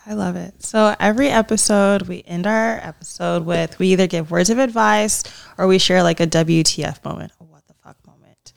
I 0.05 0.15
love 0.15 0.35
it. 0.35 0.65
So 0.65 0.97
every 0.99 1.29
episode, 1.29 2.03
we 2.09 2.25
end 2.27 2.45
our 2.45 2.79
episode 2.83 3.47
with 3.47 3.79
we 3.79 3.89
either 3.93 4.09
give 4.09 4.33
words 4.33 4.51
of 4.51 4.59
advice 4.59 5.23
or 5.57 5.69
we 5.69 5.79
share 5.79 6.03
like 6.03 6.19
a 6.19 6.27
WTF 6.27 7.05
moment, 7.05 7.31
a 7.41 7.45
what 7.45 7.65
the 7.69 7.75
fuck 7.75 7.97
moment. 8.05 8.53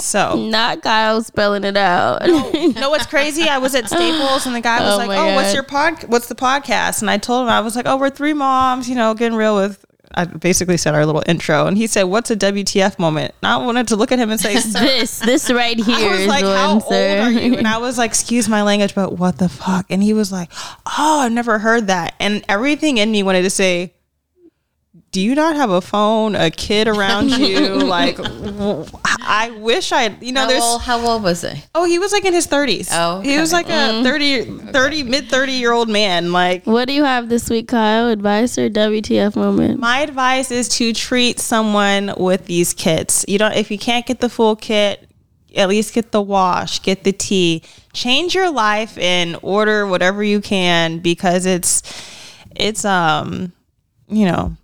So 0.00 0.36
Not 0.36 0.82
Kyle 0.82 1.22
spelling 1.22 1.64
it 1.64 1.76
out. 1.76 2.22
no, 2.26 2.50
know 2.50 2.90
what's 2.90 3.06
crazy? 3.06 3.48
I 3.48 3.58
was 3.58 3.74
at 3.74 3.88
Staples 3.88 4.46
and 4.46 4.54
the 4.54 4.60
guy 4.60 4.80
was 4.80 4.94
Oh 4.94 4.96
like, 4.98 5.10
"Oh, 5.10 5.34
what's 5.34 5.54
your 5.54 5.62
pod? 5.62 6.04
What's 6.04 6.28
the 6.28 6.34
podcast?" 6.34 7.00
And 7.00 7.10
I 7.10 7.18
told 7.18 7.42
him 7.46 7.48
I 7.50 7.60
was 7.60 7.76
like, 7.76 7.86
"Oh, 7.86 7.96
we're 7.96 8.10
three 8.10 8.32
moms, 8.34 8.88
you 8.88 8.94
know, 8.94 9.14
getting 9.14 9.36
real 9.36 9.56
with." 9.56 9.84
I 10.14 10.24
basically 10.24 10.78
said 10.78 10.94
our 10.94 11.04
little 11.04 11.22
intro, 11.26 11.66
and 11.66 11.76
he 11.76 11.86
said, 11.86 12.04
"What's 12.04 12.30
a 12.30 12.36
WTF 12.36 12.98
moment?" 12.98 13.34
And 13.42 13.52
I 13.52 13.58
wanted 13.58 13.88
to 13.88 13.96
look 13.96 14.10
at 14.10 14.18
him 14.18 14.30
and 14.30 14.40
say, 14.40 14.56
"Sir, 14.56 14.78
this, 14.80 15.18
this 15.18 15.50
right 15.50 15.78
here 15.78 16.08
I 16.10 16.16
was 16.16 16.26
like, 16.26 16.44
"How 16.44 16.72
old 16.74 16.84
sir. 16.84 17.20
are 17.20 17.30
you?" 17.30 17.56
And 17.56 17.68
I 17.68 17.76
was 17.86 17.98
like, 17.98 18.10
"Excuse 18.10 18.48
my 18.48 18.62
language, 18.62 18.94
but 18.94 19.18
what 19.18 19.36
the 19.38 19.48
fuck?" 19.50 19.84
And 19.90 20.02
he 20.02 20.14
was 20.14 20.32
like, 20.32 20.50
"Oh, 20.86 21.20
I've 21.20 21.32
never 21.32 21.58
heard 21.58 21.88
that." 21.88 22.14
And 22.20 22.42
everything 22.48 22.96
in 22.96 23.10
me 23.12 23.22
wanted 23.22 23.42
to 23.42 23.50
say, 23.50 23.92
"Do 25.12 25.20
you 25.20 25.34
not 25.34 25.56
have 25.56 25.70
a 25.70 25.80
phone, 25.80 26.34
a 26.34 26.50
kid 26.50 26.88
around 26.88 27.30
you?" 27.30 27.74
like, 27.84 28.18
I 29.20 29.50
wish 29.58 29.92
I, 29.92 30.16
you 30.20 30.32
know, 30.32 30.42
How 30.42 30.46
there's. 30.48 30.62
old, 30.62 30.82
how 30.82 31.00
old 31.06 31.22
was 31.22 31.42
he? 31.42 31.62
Oh, 31.74 31.84
he 31.84 31.98
was 31.98 32.12
like 32.12 32.24
in 32.24 32.32
his 32.32 32.46
30s. 32.46 32.88
Oh, 32.92 33.20
he 33.20 33.38
was 33.38 33.52
okay. 33.52 33.64
like 33.64 34.00
a 34.00 34.02
30, 34.02 34.44
30 34.72 35.02
mid 35.04 35.28
30 35.28 35.52
year 35.52 35.72
old 35.72 35.88
man. 35.88 36.32
Like, 36.32 36.66
What 36.66 36.86
do 36.86 36.92
you 36.94 37.04
have 37.04 37.28
this 37.28 37.48
week, 37.50 37.68
Kyle? 37.68 38.08
Advice 38.08 38.58
or 38.58 38.68
WTF 38.68 39.36
moment? 39.36 39.80
my 39.80 40.00
advice 40.00 40.50
is 40.50 40.68
to 40.70 40.92
treat 40.92 41.38
someone 41.38 42.12
with 42.16 42.46
these 42.46 42.72
kits. 42.74 43.24
You 43.28 43.38
don't 43.38 43.54
if 43.54 43.70
you 43.70 43.78
can't 43.78 44.06
get 44.06 44.20
the 44.20 44.28
full 44.28 44.56
kit, 44.56 45.08
at 45.56 45.68
least 45.68 45.94
get 45.94 46.12
the 46.12 46.22
wash, 46.22 46.82
get 46.82 47.04
the 47.04 47.12
tea. 47.12 47.62
Change 47.92 48.34
your 48.34 48.50
life 48.50 48.96
and 48.98 49.36
order 49.42 49.86
whatever 49.86 50.22
you 50.22 50.40
can 50.40 50.98
because 51.00 51.46
it's 51.46 51.82
it's 52.54 52.84
um 52.84 53.52
you 54.10 54.24
know, 54.24 54.56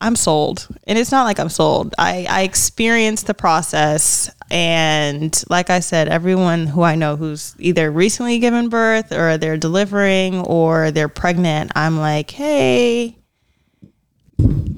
I'm 0.00 0.16
sold. 0.16 0.68
And 0.84 0.98
it's 0.98 1.12
not 1.12 1.24
like 1.24 1.38
I'm 1.38 1.48
sold. 1.48 1.94
I 1.98 2.26
I 2.28 2.42
experienced 2.42 3.26
the 3.26 3.34
process 3.34 4.30
and 4.50 5.42
like 5.48 5.70
I 5.70 5.80
said, 5.80 6.08
everyone 6.08 6.66
who 6.66 6.82
I 6.82 6.96
know 6.96 7.16
who's 7.16 7.54
either 7.58 7.90
recently 7.90 8.38
given 8.38 8.68
birth 8.68 9.12
or 9.12 9.38
they're 9.38 9.56
delivering 9.56 10.40
or 10.40 10.90
they're 10.90 11.08
pregnant, 11.08 11.72
I'm 11.76 11.98
like, 11.98 12.30
"Hey, 12.30 13.16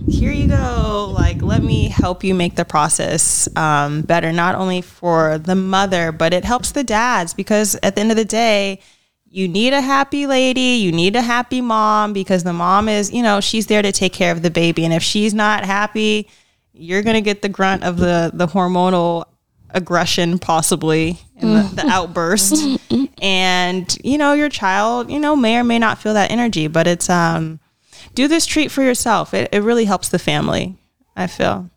here 0.08 0.32
you 0.32 0.48
go. 0.48 1.12
Like, 1.14 1.42
let 1.42 1.62
me 1.62 1.88
help 1.88 2.22
you 2.22 2.34
make 2.34 2.56
the 2.56 2.64
process 2.64 3.48
um, 3.56 4.02
better, 4.02 4.32
not 4.32 4.54
only 4.54 4.82
for 4.82 5.38
the 5.38 5.54
mother, 5.54 6.12
but 6.12 6.34
it 6.34 6.44
helps 6.44 6.72
the 6.72 6.84
dads 6.84 7.34
because 7.34 7.76
at 7.82 7.94
the 7.94 8.00
end 8.00 8.10
of 8.10 8.16
the 8.16 8.24
day, 8.24 8.80
you 9.32 9.48
need 9.48 9.72
a 9.72 9.80
happy 9.80 10.26
lady, 10.26 10.76
you 10.76 10.92
need 10.92 11.16
a 11.16 11.22
happy 11.22 11.62
mom 11.62 12.12
because 12.12 12.44
the 12.44 12.52
mom 12.52 12.86
is, 12.86 13.10
you 13.10 13.22
know, 13.22 13.40
she's 13.40 13.66
there 13.66 13.80
to 13.80 13.90
take 13.90 14.12
care 14.12 14.30
of 14.30 14.42
the 14.42 14.50
baby. 14.50 14.84
And 14.84 14.92
if 14.92 15.02
she's 15.02 15.32
not 15.32 15.64
happy, 15.64 16.28
you're 16.74 17.02
going 17.02 17.14
to 17.14 17.22
get 17.22 17.40
the 17.40 17.48
grunt 17.48 17.82
of 17.82 17.96
the, 17.96 18.30
the 18.34 18.46
hormonal 18.46 19.24
aggression 19.70 20.38
possibly 20.38 21.18
and 21.36 21.56
the, 21.56 21.82
the 21.82 21.86
outburst. 21.88 22.78
And 23.22 23.96
you 24.04 24.18
know 24.18 24.34
your 24.34 24.50
child 24.50 25.10
you 25.10 25.18
know 25.18 25.34
may 25.34 25.56
or 25.56 25.64
may 25.64 25.78
not 25.78 25.96
feel 25.96 26.12
that 26.12 26.30
energy 26.30 26.66
but 26.66 26.86
it's 26.86 27.08
um 27.08 27.58
do 28.14 28.28
this 28.28 28.44
treat 28.44 28.70
for 28.70 28.82
yourself. 28.82 29.32
It, 29.32 29.48
it 29.50 29.62
really 29.62 29.86
helps 29.86 30.10
the 30.10 30.18
family 30.18 30.76
i 31.16 31.26
feel. 31.26 31.70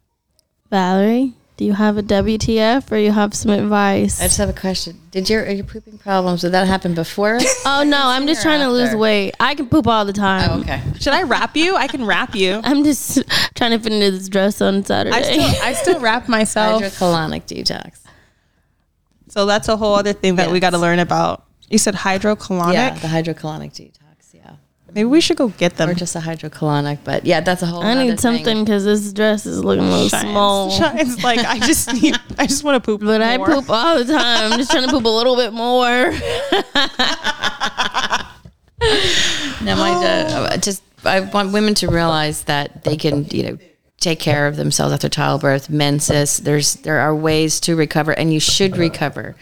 Valerie, 0.70 1.34
do 1.58 1.64
you 1.66 1.74
have 1.74 1.98
a 1.98 2.04
WTF 2.04 2.92
or 2.92 2.98
you 2.98 3.12
have 3.12 3.34
some 3.34 3.52
advice? 3.52 4.20
I 4.22 4.26
just 4.26 4.38
have 4.40 4.50
a 4.50 4.54
question. 4.54 5.00
Did 5.12 5.30
your 5.30 5.50
your 5.50 5.64
pooping 5.64 5.98
problems 5.98 6.42
did 6.42 6.52
that 6.52 6.68
happen 6.68 6.94
before? 6.94 7.40
oh 7.66 7.84
no, 7.86 7.98
I'm 8.08 8.28
just 8.28 8.42
trying 8.42 8.60
to 8.60 8.70
lose 8.70 8.88
after? 8.90 8.98
weight. 8.98 9.34
I 9.40 9.56
can 9.56 9.68
poop 9.70 9.88
all 9.88 10.04
the 10.06 10.14
time. 10.14 10.50
Oh, 10.52 10.60
okay. 10.62 10.82
should 11.00 11.14
i 11.14 11.24
wrap 11.24 11.56
you 11.56 11.76
i 11.76 11.88
can 11.88 12.06
wrap 12.06 12.36
you 12.36 12.60
I'm 12.64 12.84
just 12.84 13.24
trying 13.56 13.72
to 13.72 13.80
fit 13.80 13.94
into 13.94 14.12
this 14.12 14.28
dress 14.30 14.62
on 14.62 14.84
Saturday. 14.84 15.16
i 15.16 15.22
still 15.22 15.64
i 15.64 15.74
still 15.74 16.00
wrap 16.00 16.28
myself 16.38 16.82
Hydrocolonic 16.82 17.44
detox. 17.46 18.00
so 19.30 19.46
that's 19.46 19.68
a 19.68 19.78
whole 19.78 19.96
other 19.96 20.14
thing 20.14 20.36
that 20.36 20.52
we 20.52 20.60
got 20.60 20.72
to 20.72 20.78
learn 20.78 21.00
about 21.00 21.46
you 21.70 21.78
said 21.78 21.96
hydrocolonic 21.96 22.74
Yeah, 22.74 22.96
the 22.96 23.08
hydrocolonic 23.08 23.72
detox. 23.74 24.34
Yeah, 24.34 24.56
maybe 24.94 25.06
we 25.06 25.22
should 25.22 25.38
go 25.38 25.50
get 25.50 25.78
them 25.78 25.90
or 25.90 25.94
just 25.94 26.16
a 26.16 26.20
hydrocolonic. 26.20 27.00
But 27.04 27.26
yeah, 27.26 27.42
that's 27.42 27.62
a 27.62 27.66
whole. 27.66 27.84
I 27.84 27.94
need 28.04 28.20
something 28.20 28.64
because 28.64 28.86
this 28.86 29.12
dress 29.14 29.46
is 29.46 29.64
looking 29.64 29.86
a 29.86 29.90
little 29.90 30.10
small. 30.10 30.70
it's 30.96 31.24
like 31.24 31.40
i 31.40 31.60
just 31.60 31.94
need 31.94 32.16
i 32.38 32.46
just 32.48 32.64
want 32.64 32.82
to 32.82 32.86
poop 32.86 33.02
But 33.02 33.22
I 33.22 33.38
poop 33.38 33.70
all 33.70 33.98
the 33.98 34.06
time. 34.06 34.52
I'm 34.52 34.60
just 34.60 34.72
trying 34.72 34.86
to 34.86 34.92
poop 34.92 35.06
a 35.06 35.10
little 35.10 35.36
bit 35.36 35.54
more. 35.54 36.14
No, 39.62 39.76
my 39.78 39.92
uh, 39.92 40.58
just 40.58 40.84
I 41.06 41.22
want 41.22 41.52
women 41.54 41.74
to 41.76 41.88
realize 41.88 42.44
that 42.44 42.84
they 42.84 42.98
can, 42.98 43.26
you 43.32 43.44
know, 43.44 43.58
take 44.06 44.20
care 44.20 44.48
of 44.48 44.56
themselves 44.56 44.94
after 44.94 45.10
childbirth, 45.10 45.70
menses. 45.70 46.38
There's 46.38 46.76
there 46.76 47.00
are 47.00 47.14
ways 47.14 47.60
to 47.62 47.76
recover, 47.76 48.12
and 48.12 48.32
you 48.32 48.40
should 48.40 48.78
recover 48.78 49.36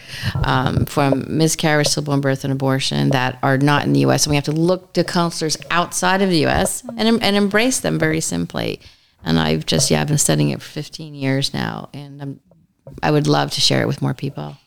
um, 0.43 0.85
from 0.85 1.25
miscarriage, 1.27 1.87
stillborn 1.87 2.21
birth, 2.21 2.43
and 2.43 2.53
abortion 2.53 3.09
that 3.09 3.37
are 3.43 3.57
not 3.57 3.83
in 3.83 3.93
the 3.93 3.99
U.S. 4.01 4.25
And 4.25 4.31
we 4.31 4.35
have 4.35 4.45
to 4.45 4.53
look 4.53 4.93
to 4.93 5.03
counselors 5.03 5.57
outside 5.69 6.21
of 6.21 6.29
the 6.29 6.39
U.S. 6.39 6.83
and 6.97 7.21
and 7.21 7.35
embrace 7.35 7.81
them 7.81 7.99
very 7.99 8.21
simply. 8.21 8.79
And 9.23 9.37
I've 9.37 9.65
just 9.65 9.91
yeah, 9.91 10.01
I've 10.01 10.07
been 10.07 10.17
studying 10.17 10.49
it 10.49 10.61
for 10.61 10.69
15 10.69 11.13
years 11.13 11.53
now, 11.53 11.89
and 11.93 12.21
I'm, 12.21 12.39
I 13.03 13.11
would 13.11 13.27
love 13.27 13.51
to 13.51 13.61
share 13.61 13.81
it 13.81 13.87
with 13.87 14.01
more 14.01 14.13
people. 14.13 14.57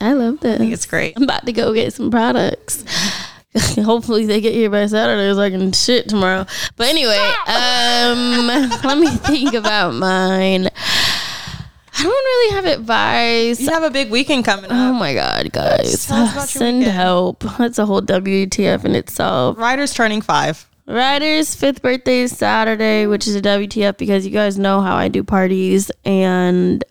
I 0.00 0.12
love 0.12 0.40
this. 0.40 0.54
I 0.54 0.58
think 0.58 0.72
it's 0.72 0.86
great 0.86 1.14
I'm 1.16 1.22
about 1.24 1.46
to 1.46 1.52
go 1.52 1.72
get 1.74 1.92
some 1.92 2.10
products. 2.10 2.84
Hopefully 3.84 4.26
they 4.26 4.40
get 4.40 4.52
here 4.52 4.68
by 4.70 4.86
Saturday 4.86 5.32
so 5.32 5.40
I 5.40 5.50
can 5.50 5.72
shit 5.72 6.08
tomorrow. 6.08 6.44
But 6.76 6.88
anyway, 6.88 7.32
um, 7.46 8.46
let 8.84 8.98
me 8.98 9.08
think 9.08 9.54
about 9.54 9.94
mine. 9.94 10.68
I 11.96 12.02
don't 12.02 12.10
really 12.10 12.54
have 12.54 12.64
advice. 12.80 13.60
you 13.60 13.70
have 13.70 13.84
a 13.84 13.90
big 13.90 14.10
weekend 14.10 14.44
coming 14.44 14.70
Oh 14.72 14.92
my 14.92 15.14
god, 15.14 15.52
guys! 15.52 16.06
Tell 16.06 16.24
us 16.24 16.32
about 16.32 16.40
your 16.40 16.46
Send 16.46 16.78
weekend. 16.78 16.96
help. 16.96 17.44
That's 17.58 17.78
a 17.78 17.86
whole 17.86 18.02
WTF 18.02 18.84
in 18.84 18.96
itself. 18.96 19.56
ryder's 19.56 19.94
turning 19.94 20.20
five 20.20 20.68
Ryder's 20.86 21.54
fifth 21.54 21.80
birthday 21.80 22.20
is 22.20 22.36
Saturday, 22.36 23.06
which 23.06 23.26
is 23.26 23.36
a 23.36 23.40
WTF 23.42 23.96
because 23.96 24.26
you 24.26 24.32
guys 24.32 24.58
know 24.58 24.80
how 24.80 24.96
I 24.96 25.08
do 25.08 25.22
parties, 25.24 25.90
and 26.04 26.84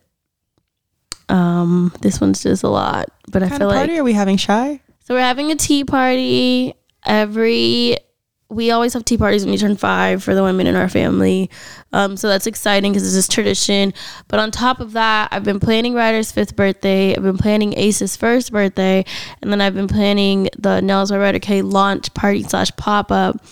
um, 1.30 1.93
this 2.01 2.20
one's 2.22 2.41
just 2.41 2.64
a 2.64 2.70
lot. 2.70 3.09
But 3.30 3.43
I 3.43 3.49
kind 3.49 3.59
feel 3.59 3.68
like 3.68 3.78
party 3.78 3.97
are 3.99 4.03
we 4.03 4.14
having 4.14 4.38
shy 4.38 4.80
so 5.03 5.13
we're 5.13 5.21
having 5.21 5.51
a 5.51 5.55
tea 5.55 5.83
party 5.83 6.73
every. 7.05 7.97
We 8.49 8.69
always 8.69 8.93
have 8.93 9.03
tea 9.03 9.17
parties 9.17 9.43
when 9.43 9.51
we 9.51 9.57
turn 9.57 9.77
five 9.77 10.23
for 10.23 10.35
the 10.35 10.43
women 10.43 10.67
in 10.67 10.75
our 10.75 10.87
family, 10.87 11.49
um, 11.91 12.15
so 12.15 12.27
that's 12.27 12.45
exciting 12.45 12.91
because 12.91 13.03
it's 13.03 13.15
this 13.15 13.27
tradition. 13.27 13.95
But 14.27 14.39
on 14.39 14.51
top 14.51 14.79
of 14.79 14.91
that, 14.91 15.29
I've 15.31 15.43
been 15.43 15.59
planning 15.59 15.95
Ryder's 15.95 16.31
fifth 16.31 16.55
birthday. 16.55 17.15
I've 17.15 17.23
been 17.23 17.37
planning 17.37 17.73
Ace's 17.75 18.15
first 18.15 18.51
birthday, 18.51 19.05
and 19.41 19.51
then 19.51 19.59
I've 19.59 19.73
been 19.73 19.87
planning 19.87 20.49
the 20.57 20.81
Nails 20.81 21.09
by 21.09 21.17
Ryder 21.17 21.39
K 21.39 21.63
launch 21.63 22.13
party 22.13 22.43
slash 22.43 22.69
pop 22.75 23.11
up. 23.11 23.43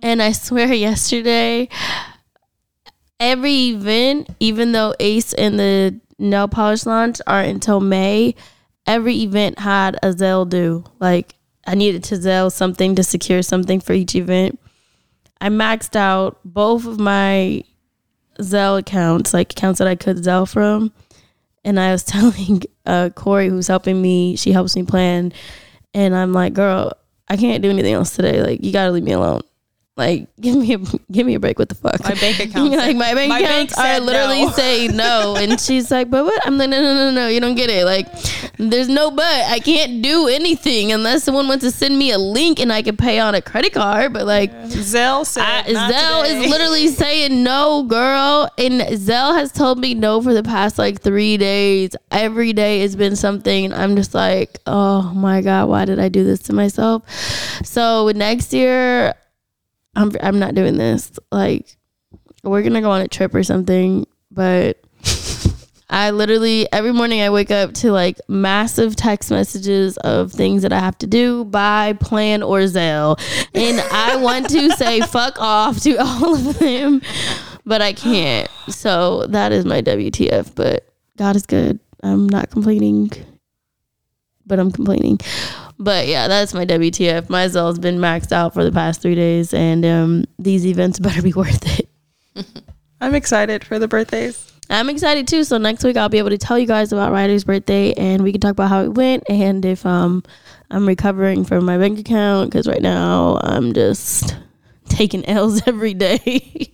And 0.00 0.22
I 0.22 0.30
swear, 0.30 0.72
yesterday, 0.72 1.68
every 3.18 3.70
event, 3.70 4.28
even 4.40 4.72
though 4.72 4.94
Ace 5.00 5.32
and 5.32 5.58
the 5.58 6.00
nail 6.18 6.48
polish 6.48 6.86
launch 6.86 7.20
aren't 7.26 7.48
until 7.48 7.80
May, 7.80 8.34
every 8.86 9.16
event 9.22 9.58
had 9.58 9.96
a 10.02 10.12
Zelle 10.12 10.48
do. 10.48 10.84
Like 11.00 11.34
I 11.66 11.74
needed 11.74 12.04
to 12.04 12.16
Zelle 12.16 12.52
something 12.52 12.94
to 12.96 13.02
secure 13.02 13.42
something 13.42 13.80
for 13.80 13.92
each 13.92 14.14
event. 14.14 14.58
I 15.40 15.48
maxed 15.48 15.96
out 15.96 16.40
both 16.44 16.86
of 16.86 16.98
my 16.98 17.64
Zelle 18.40 18.78
accounts, 18.78 19.34
like 19.34 19.52
accounts 19.52 19.78
that 19.78 19.88
I 19.88 19.94
could 19.96 20.18
Zelle 20.18 20.50
from. 20.50 20.92
And 21.64 21.80
I 21.80 21.92
was 21.92 22.04
telling 22.04 22.62
uh, 22.84 23.10
Corey, 23.14 23.48
who's 23.48 23.66
helping 23.66 24.00
me, 24.00 24.36
she 24.36 24.52
helps 24.52 24.76
me 24.76 24.84
plan. 24.84 25.32
And 25.94 26.14
I'm 26.14 26.32
like, 26.32 26.52
girl, 26.52 26.92
I 27.28 27.36
can't 27.36 27.62
do 27.62 27.70
anything 27.70 27.94
else 27.94 28.14
today. 28.14 28.40
Like, 28.42 28.64
you 28.64 28.72
gotta 28.72 28.92
leave 28.92 29.02
me 29.02 29.12
alone. 29.12 29.42
Like, 29.96 30.28
give 30.40 30.56
me 30.56 30.74
a 30.74 30.78
give 31.10 31.26
me 31.26 31.34
a 31.34 31.40
break. 31.40 31.58
What 31.58 31.70
the 31.70 31.74
fuck? 31.74 32.02
My 32.04 32.14
bank 32.14 32.38
account 32.40 32.70
like 32.72 32.96
my 32.96 33.14
bank 33.14 33.30
my 33.30 33.40
bank 33.40 33.70
accounts 33.70 33.78
are 33.78 34.00
literally 34.00 34.44
no. 34.44 34.52
say 34.52 34.88
no, 34.92 35.36
and 35.36 35.58
she's 35.58 35.90
like, 35.90 36.10
"But 36.10 36.24
what?" 36.24 36.46
I'm 36.46 36.58
like, 36.58 36.68
"No, 36.68 36.82
no, 36.82 36.94
no, 36.94 37.10
no. 37.10 37.28
You 37.28 37.40
don't 37.40 37.54
get 37.54 37.70
it. 37.70 37.84
Like, 37.84 38.06
there's 38.58 38.88
no 38.88 39.10
but. 39.10 39.24
I 39.24 39.58
can't 39.58 40.02
do 40.02 40.28
anything 40.28 40.92
unless 40.92 41.24
someone 41.24 41.48
wants 41.48 41.64
to 41.64 41.70
send 41.70 41.98
me 41.98 42.10
a 42.10 42.18
link 42.18 42.60
and 42.60 42.72
I 42.72 42.82
can 42.82 42.96
pay 42.96 43.18
on 43.18 43.34
a 43.34 43.40
credit 43.40 43.72
card. 43.72 44.12
But 44.12 44.26
like, 44.26 44.52
Zelle 44.66 45.24
said 45.24 45.42
I, 45.42 45.62
Zelle 45.62 46.24
today. 46.24 46.44
is 46.44 46.50
literally 46.50 46.88
saying 46.88 47.42
no, 47.42 47.84
girl. 47.84 48.50
And 48.58 48.82
Zelle 48.82 49.34
has 49.34 49.50
told 49.50 49.78
me 49.78 49.94
no 49.94 50.20
for 50.20 50.34
the 50.34 50.42
past 50.42 50.78
like 50.78 51.00
three 51.00 51.38
days. 51.38 51.96
Every 52.10 52.52
day 52.52 52.80
has 52.80 52.96
been 52.96 53.16
something. 53.16 53.72
I'm 53.72 53.96
just 53.96 54.12
like, 54.14 54.58
oh 54.66 55.12
my 55.14 55.40
God, 55.40 55.70
why 55.70 55.86
did 55.86 55.98
I 55.98 56.10
do 56.10 56.22
this 56.22 56.40
to 56.44 56.52
myself? 56.52 57.08
So 57.64 58.12
next 58.14 58.52
year, 58.52 59.14
I'm, 59.96 60.12
I'm 60.20 60.38
not 60.38 60.54
doing 60.54 60.76
this. 60.76 61.10
Like, 61.32 61.76
we're 62.44 62.62
to 62.62 62.80
go 62.80 62.90
on 62.90 63.02
a 63.02 63.08
trip 63.08 63.34
or 63.34 63.42
something. 63.42 64.06
But 64.30 64.78
I 65.88 66.10
literally 66.10 66.70
every 66.72 66.92
morning 66.92 67.20
I 67.20 67.30
wake 67.30 67.50
up 67.50 67.72
to 67.74 67.92
like 67.92 68.20
massive 68.28 68.96
text 68.96 69.30
messages 69.30 69.96
of 69.98 70.32
things 70.32 70.62
that 70.62 70.72
I 70.72 70.80
have 70.80 70.98
to 70.98 71.06
do, 71.06 71.44
buy, 71.44 71.94
plan, 71.94 72.42
or 72.42 72.60
Zelle. 72.60 73.20
And 73.54 73.80
I 73.92 74.16
want 74.16 74.50
to 74.50 74.70
say 74.76 75.00
fuck 75.00 75.40
off 75.40 75.80
to 75.82 75.96
all 75.96 76.34
of 76.34 76.58
them, 76.58 77.02
but 77.64 77.82
I 77.82 77.92
can't. 77.92 78.50
So 78.68 79.26
that 79.28 79.52
is 79.52 79.64
my 79.64 79.80
WTF. 79.80 80.54
But 80.54 80.88
God 81.16 81.36
is 81.36 81.46
good. 81.46 81.78
I'm 82.02 82.28
not 82.28 82.50
complaining, 82.50 83.10
but 84.44 84.58
I'm 84.58 84.72
complaining. 84.72 85.20
But 85.78 86.06
yeah, 86.06 86.28
that's 86.28 86.54
my 86.54 86.64
WTF. 86.64 87.28
My 87.28 87.48
Zelle's 87.48 87.78
been 87.78 87.98
maxed 87.98 88.32
out 88.32 88.54
for 88.54 88.64
the 88.64 88.72
past 88.72 89.02
three 89.02 89.14
days, 89.14 89.52
and 89.52 89.84
um, 89.84 90.24
these 90.38 90.66
events 90.66 90.98
better 91.00 91.22
be 91.22 91.32
worth 91.32 91.78
it. 91.78 91.88
I'm 93.00 93.14
excited 93.14 93.64
for 93.64 93.78
the 93.78 93.88
birthdays. 93.88 94.52
I'm 94.68 94.88
excited 94.88 95.28
too. 95.28 95.44
So 95.44 95.58
next 95.58 95.84
week 95.84 95.96
I'll 95.96 96.08
be 96.08 96.18
able 96.18 96.30
to 96.30 96.38
tell 96.38 96.58
you 96.58 96.66
guys 96.66 96.92
about 96.92 97.12
Ryder's 97.12 97.44
birthday, 97.44 97.92
and 97.92 98.22
we 98.22 98.32
can 98.32 98.40
talk 98.40 98.52
about 98.52 98.68
how 98.68 98.82
it 98.82 98.94
went, 98.94 99.24
and 99.28 99.64
if 99.64 99.84
um 99.86 100.22
I'm 100.70 100.86
recovering 100.86 101.44
from 101.44 101.64
my 101.64 101.78
bank 101.78 101.98
account 101.98 102.50
because 102.50 102.66
right 102.66 102.82
now 102.82 103.38
I'm 103.42 103.72
just 103.72 104.36
taking 104.88 105.24
L's 105.26 105.62
every 105.66 105.94
day. 105.94 106.72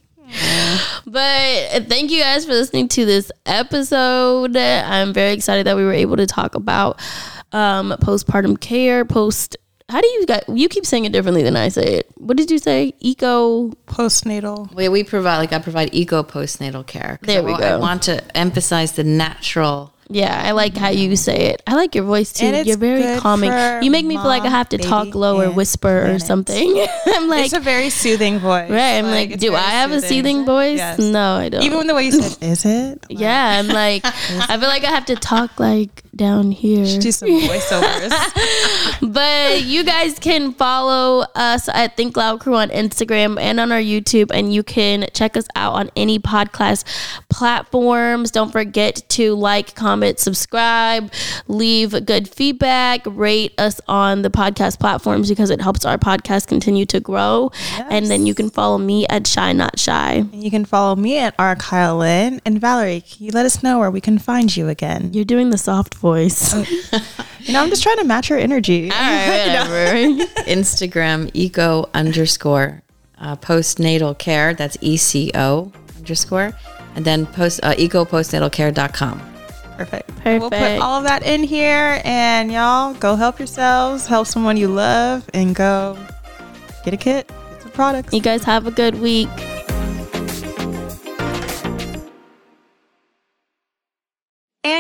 but 1.05 1.89
thank 1.89 2.11
you 2.11 2.23
guys 2.23 2.47
for 2.47 2.53
listening 2.53 2.89
to 2.89 3.05
this 3.05 3.31
episode. 3.45 4.57
I'm 4.57 5.13
very 5.13 5.33
excited 5.33 5.67
that 5.67 5.77
we 5.77 5.85
were 5.85 5.93
able 5.93 6.17
to 6.17 6.27
talk 6.27 6.55
about 6.55 6.99
um 7.53 7.93
postpartum 8.01 8.61
care, 8.61 9.05
post. 9.05 9.57
How 9.89 10.01
do 10.01 10.07
you 10.07 10.25
guys? 10.27 10.45
You 10.49 10.69
keep 10.69 10.87
saying 10.87 11.05
it 11.05 11.13
differently 11.13 11.43
than 11.43 11.55
I 11.57 11.69
say 11.69 11.97
it. 11.99 12.07
What 12.17 12.37
did 12.37 12.51
you 12.51 12.59
say? 12.59 12.95
Eco. 13.01 13.71
Postnatal. 13.87 14.73
We, 14.75 14.89
we 14.89 15.05
provide 15.05 15.39
like 15.39 15.53
I 15.53 15.59
provide 15.59 15.91
eco 15.93 16.23
postnatal 16.23 16.87
care. 16.87 17.19
There 17.23 17.41
I 17.41 17.45
we 17.45 17.53
wa- 17.53 17.59
go. 17.59 17.67
I 17.67 17.77
want 17.77 18.03
to 18.05 18.37
emphasize 18.37 18.93
the 18.93 19.05
natural. 19.05 19.93
Yeah, 20.09 20.43
I 20.45 20.51
like 20.51 20.77
how 20.77 20.91
you 20.91 21.17
say 21.17 21.47
it. 21.53 21.63
I 21.67 21.75
like 21.75 21.95
your 21.95 22.05
voice 22.05 22.35
too. 22.35 22.47
You're 22.47 22.77
very 22.77 23.01
good 23.01 23.21
calming. 23.21 23.51
You 23.83 23.91
make 23.91 24.05
me 24.05 24.17
feel 24.17 24.27
like 24.27 24.43
I 24.43 24.51
have 24.51 24.69
to 24.71 24.79
talk 24.79 25.15
low 25.15 25.41
or 25.41 25.45
and 25.45 25.57
whisper 25.57 26.13
or 26.13 26.19
something. 26.19 26.87
I'm 27.07 27.29
like, 27.29 27.47
it's 27.47 27.55
a 27.55 27.61
very 27.61 27.89
soothing 27.89 28.39
voice. 28.39 28.71
right. 28.71 28.99
I'm 28.99 29.07
like, 29.07 29.31
it's 29.31 29.43
do 29.43 29.55
I 29.55 29.61
have 29.61 29.91
a 29.91 30.03
soothing 30.03 30.45
voice? 30.45 30.77
Yes. 30.77 30.99
No, 30.99 31.37
I 31.37 31.49
don't. 31.49 31.63
Even 31.63 31.87
the 31.87 31.95
way 31.95 32.05
you 32.05 32.13
said, 32.13 32.43
is 32.43 32.65
it? 32.67 33.07
yeah, 33.11 33.59
I'm 33.59 33.69
like, 33.69 34.03
I 34.05 34.59
feel 34.59 34.69
like 34.69 34.85
I 34.85 34.91
have 34.91 35.07
to 35.07 35.17
talk 35.17 35.59
like 35.59 36.03
down 36.15 36.51
here. 36.51 36.85
Should 36.87 37.01
do 37.01 37.13
some 37.13 37.29
voiceovers. 37.41 38.11
but 39.13 39.63
you 39.63 39.85
guys 39.85 40.19
can 40.19 40.53
follow 40.53 41.25
us 41.35 41.69
at 41.69 41.97
Think 41.97 42.17
Loud 42.17 42.41
Crew 42.41 42.57
on 42.57 42.69
Instagram 42.71 43.41
and 43.41 43.59
on 43.59 43.73
our 43.73 43.81
YouTube, 43.81 44.31
and 44.33 44.53
you 44.53 44.63
can 44.63 45.07
check 45.15 45.37
us 45.37 45.47
out 45.57 45.75
on 45.75 45.91
any 45.97 46.19
podcast 46.19 46.85
platforms. 47.29 48.31
Don't 48.31 48.53
forget 48.53 49.03
to 49.11 49.35
like, 49.35 49.75
comment, 49.75 50.19
subscribe, 50.19 51.13
leave 51.49 52.05
good 52.05 52.29
feedback, 52.29 53.03
rate 53.07 53.59
us 53.59 53.81
on 53.89 54.23
the 54.23 54.31
podcast 54.31 54.79
platforms 54.79 55.29
because 55.29 55.51
it 55.51 55.61
helps 55.61 55.85
our 55.85 55.99
podcast 55.99 56.47
continue 56.47 56.87
to 56.87 57.01
grow. 57.01 57.51
And 57.89 58.07
then 58.07 58.27
you 58.27 58.35
can 58.35 58.51
follow 58.51 58.79
me 58.79 59.07
at 59.09 59.27
Shy 59.27 59.53
Not 59.53 59.79
Shy. 59.79 60.13
And 60.15 60.43
you 60.45 60.51
can 60.51 60.65
follow 60.65 60.97
me 60.97 61.19
at 61.19 61.35
R. 61.39 61.57
Kyle 61.57 61.97
Lynn. 61.99 62.41
And 62.45 62.61
Valerie, 62.61 63.01
can 63.03 63.27
you 63.27 63.33
let 63.33 63.47
us 63.47 63.63
know 63.63 63.79
where 63.79 63.91
we 63.91 64.01
can 64.01 64.19
find 64.19 64.55
you 64.55 64.69
again? 64.69 65.11
You're 65.13 65.25
doing 65.25 65.51
the 65.51 65.59
soft 65.59 65.95
voice. 66.03 66.53
You 67.45 67.55
know, 67.55 67.61
I'm 67.65 67.71
just 67.71 67.83
trying 67.83 67.97
to 67.97 68.05
match 68.05 68.29
her 68.29 68.37
energy. 68.37 68.89
All 68.89 68.97
right, 68.97 69.67
whatever. 69.69 70.25
Instagram 70.49 71.29
eco 71.35 71.89
underscore 71.93 72.83
uh, 73.19 73.35
postnatal 73.35 74.17
care. 74.17 74.55
That's 74.55 74.77
E 74.81 74.97
C 74.97 75.33
O 75.35 75.73
underscore. 75.97 76.53
And 76.95 77.05
then 77.05 77.27
post 77.27 77.59
uh, 77.65 77.75
eco 77.77 78.05
postnatalcare.com. 78.05 79.19
Perfect. 79.77 80.09
Perfect. 80.09 80.41
We'll 80.41 80.51
put 80.51 80.79
all 80.79 80.99
of 80.99 81.05
that 81.05 81.25
in 81.25 81.43
here. 81.43 82.01
And 82.05 82.53
y'all 82.53 82.95
go 82.95 83.17
help 83.17 83.41
yourselves, 83.41 84.07
help 84.07 84.29
someone 84.29 84.57
you 84.57 84.69
love, 84.69 85.29
and 85.35 85.53
go 85.53 85.99
get 86.85 86.95
a 86.95 86.97
kit, 86.97 87.27
get 87.27 87.63
some 87.63 87.73
products. 87.73 88.13
you 88.13 88.21
guys 88.21 88.45
have 88.45 88.69
a 88.69 88.71
good 88.71 89.01
week. 89.01 89.29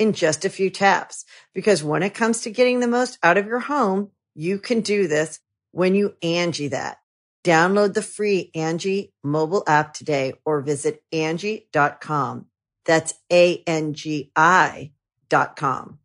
in 0.00 0.12
just 0.12 0.44
a 0.44 0.50
few 0.50 0.70
taps. 0.70 1.24
Because 1.54 1.84
when 1.84 2.02
it 2.02 2.14
comes 2.14 2.40
to 2.40 2.50
getting 2.50 2.80
the 2.80 2.88
most 2.88 3.18
out 3.22 3.38
of 3.38 3.46
your 3.46 3.60
home, 3.60 4.10
you 4.34 4.58
can 4.58 4.80
do 4.80 5.06
this 5.06 5.38
when 5.70 5.94
you 5.94 6.14
Angi 6.22 6.70
that. 6.70 6.96
Download 7.44 7.94
the 7.94 8.02
free 8.02 8.50
Angi 8.56 9.12
mobile 9.22 9.62
app 9.66 9.94
today 9.94 10.34
or 10.44 10.60
visit 10.60 11.02
Angi.com. 11.12 12.46
That's 12.84 13.14
A-N-G-I 13.30 14.92
dot 15.28 15.56
com. 15.56 15.98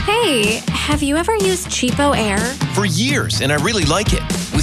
Hey, 0.00 0.60
have 0.68 1.02
you 1.02 1.16
ever 1.16 1.34
used 1.34 1.68
CheapOair? 1.68 2.38
For 2.74 2.86
years, 2.86 3.42
and 3.42 3.52
I 3.52 3.56
really 3.56 3.84
like 3.84 4.12
it. 4.12 4.39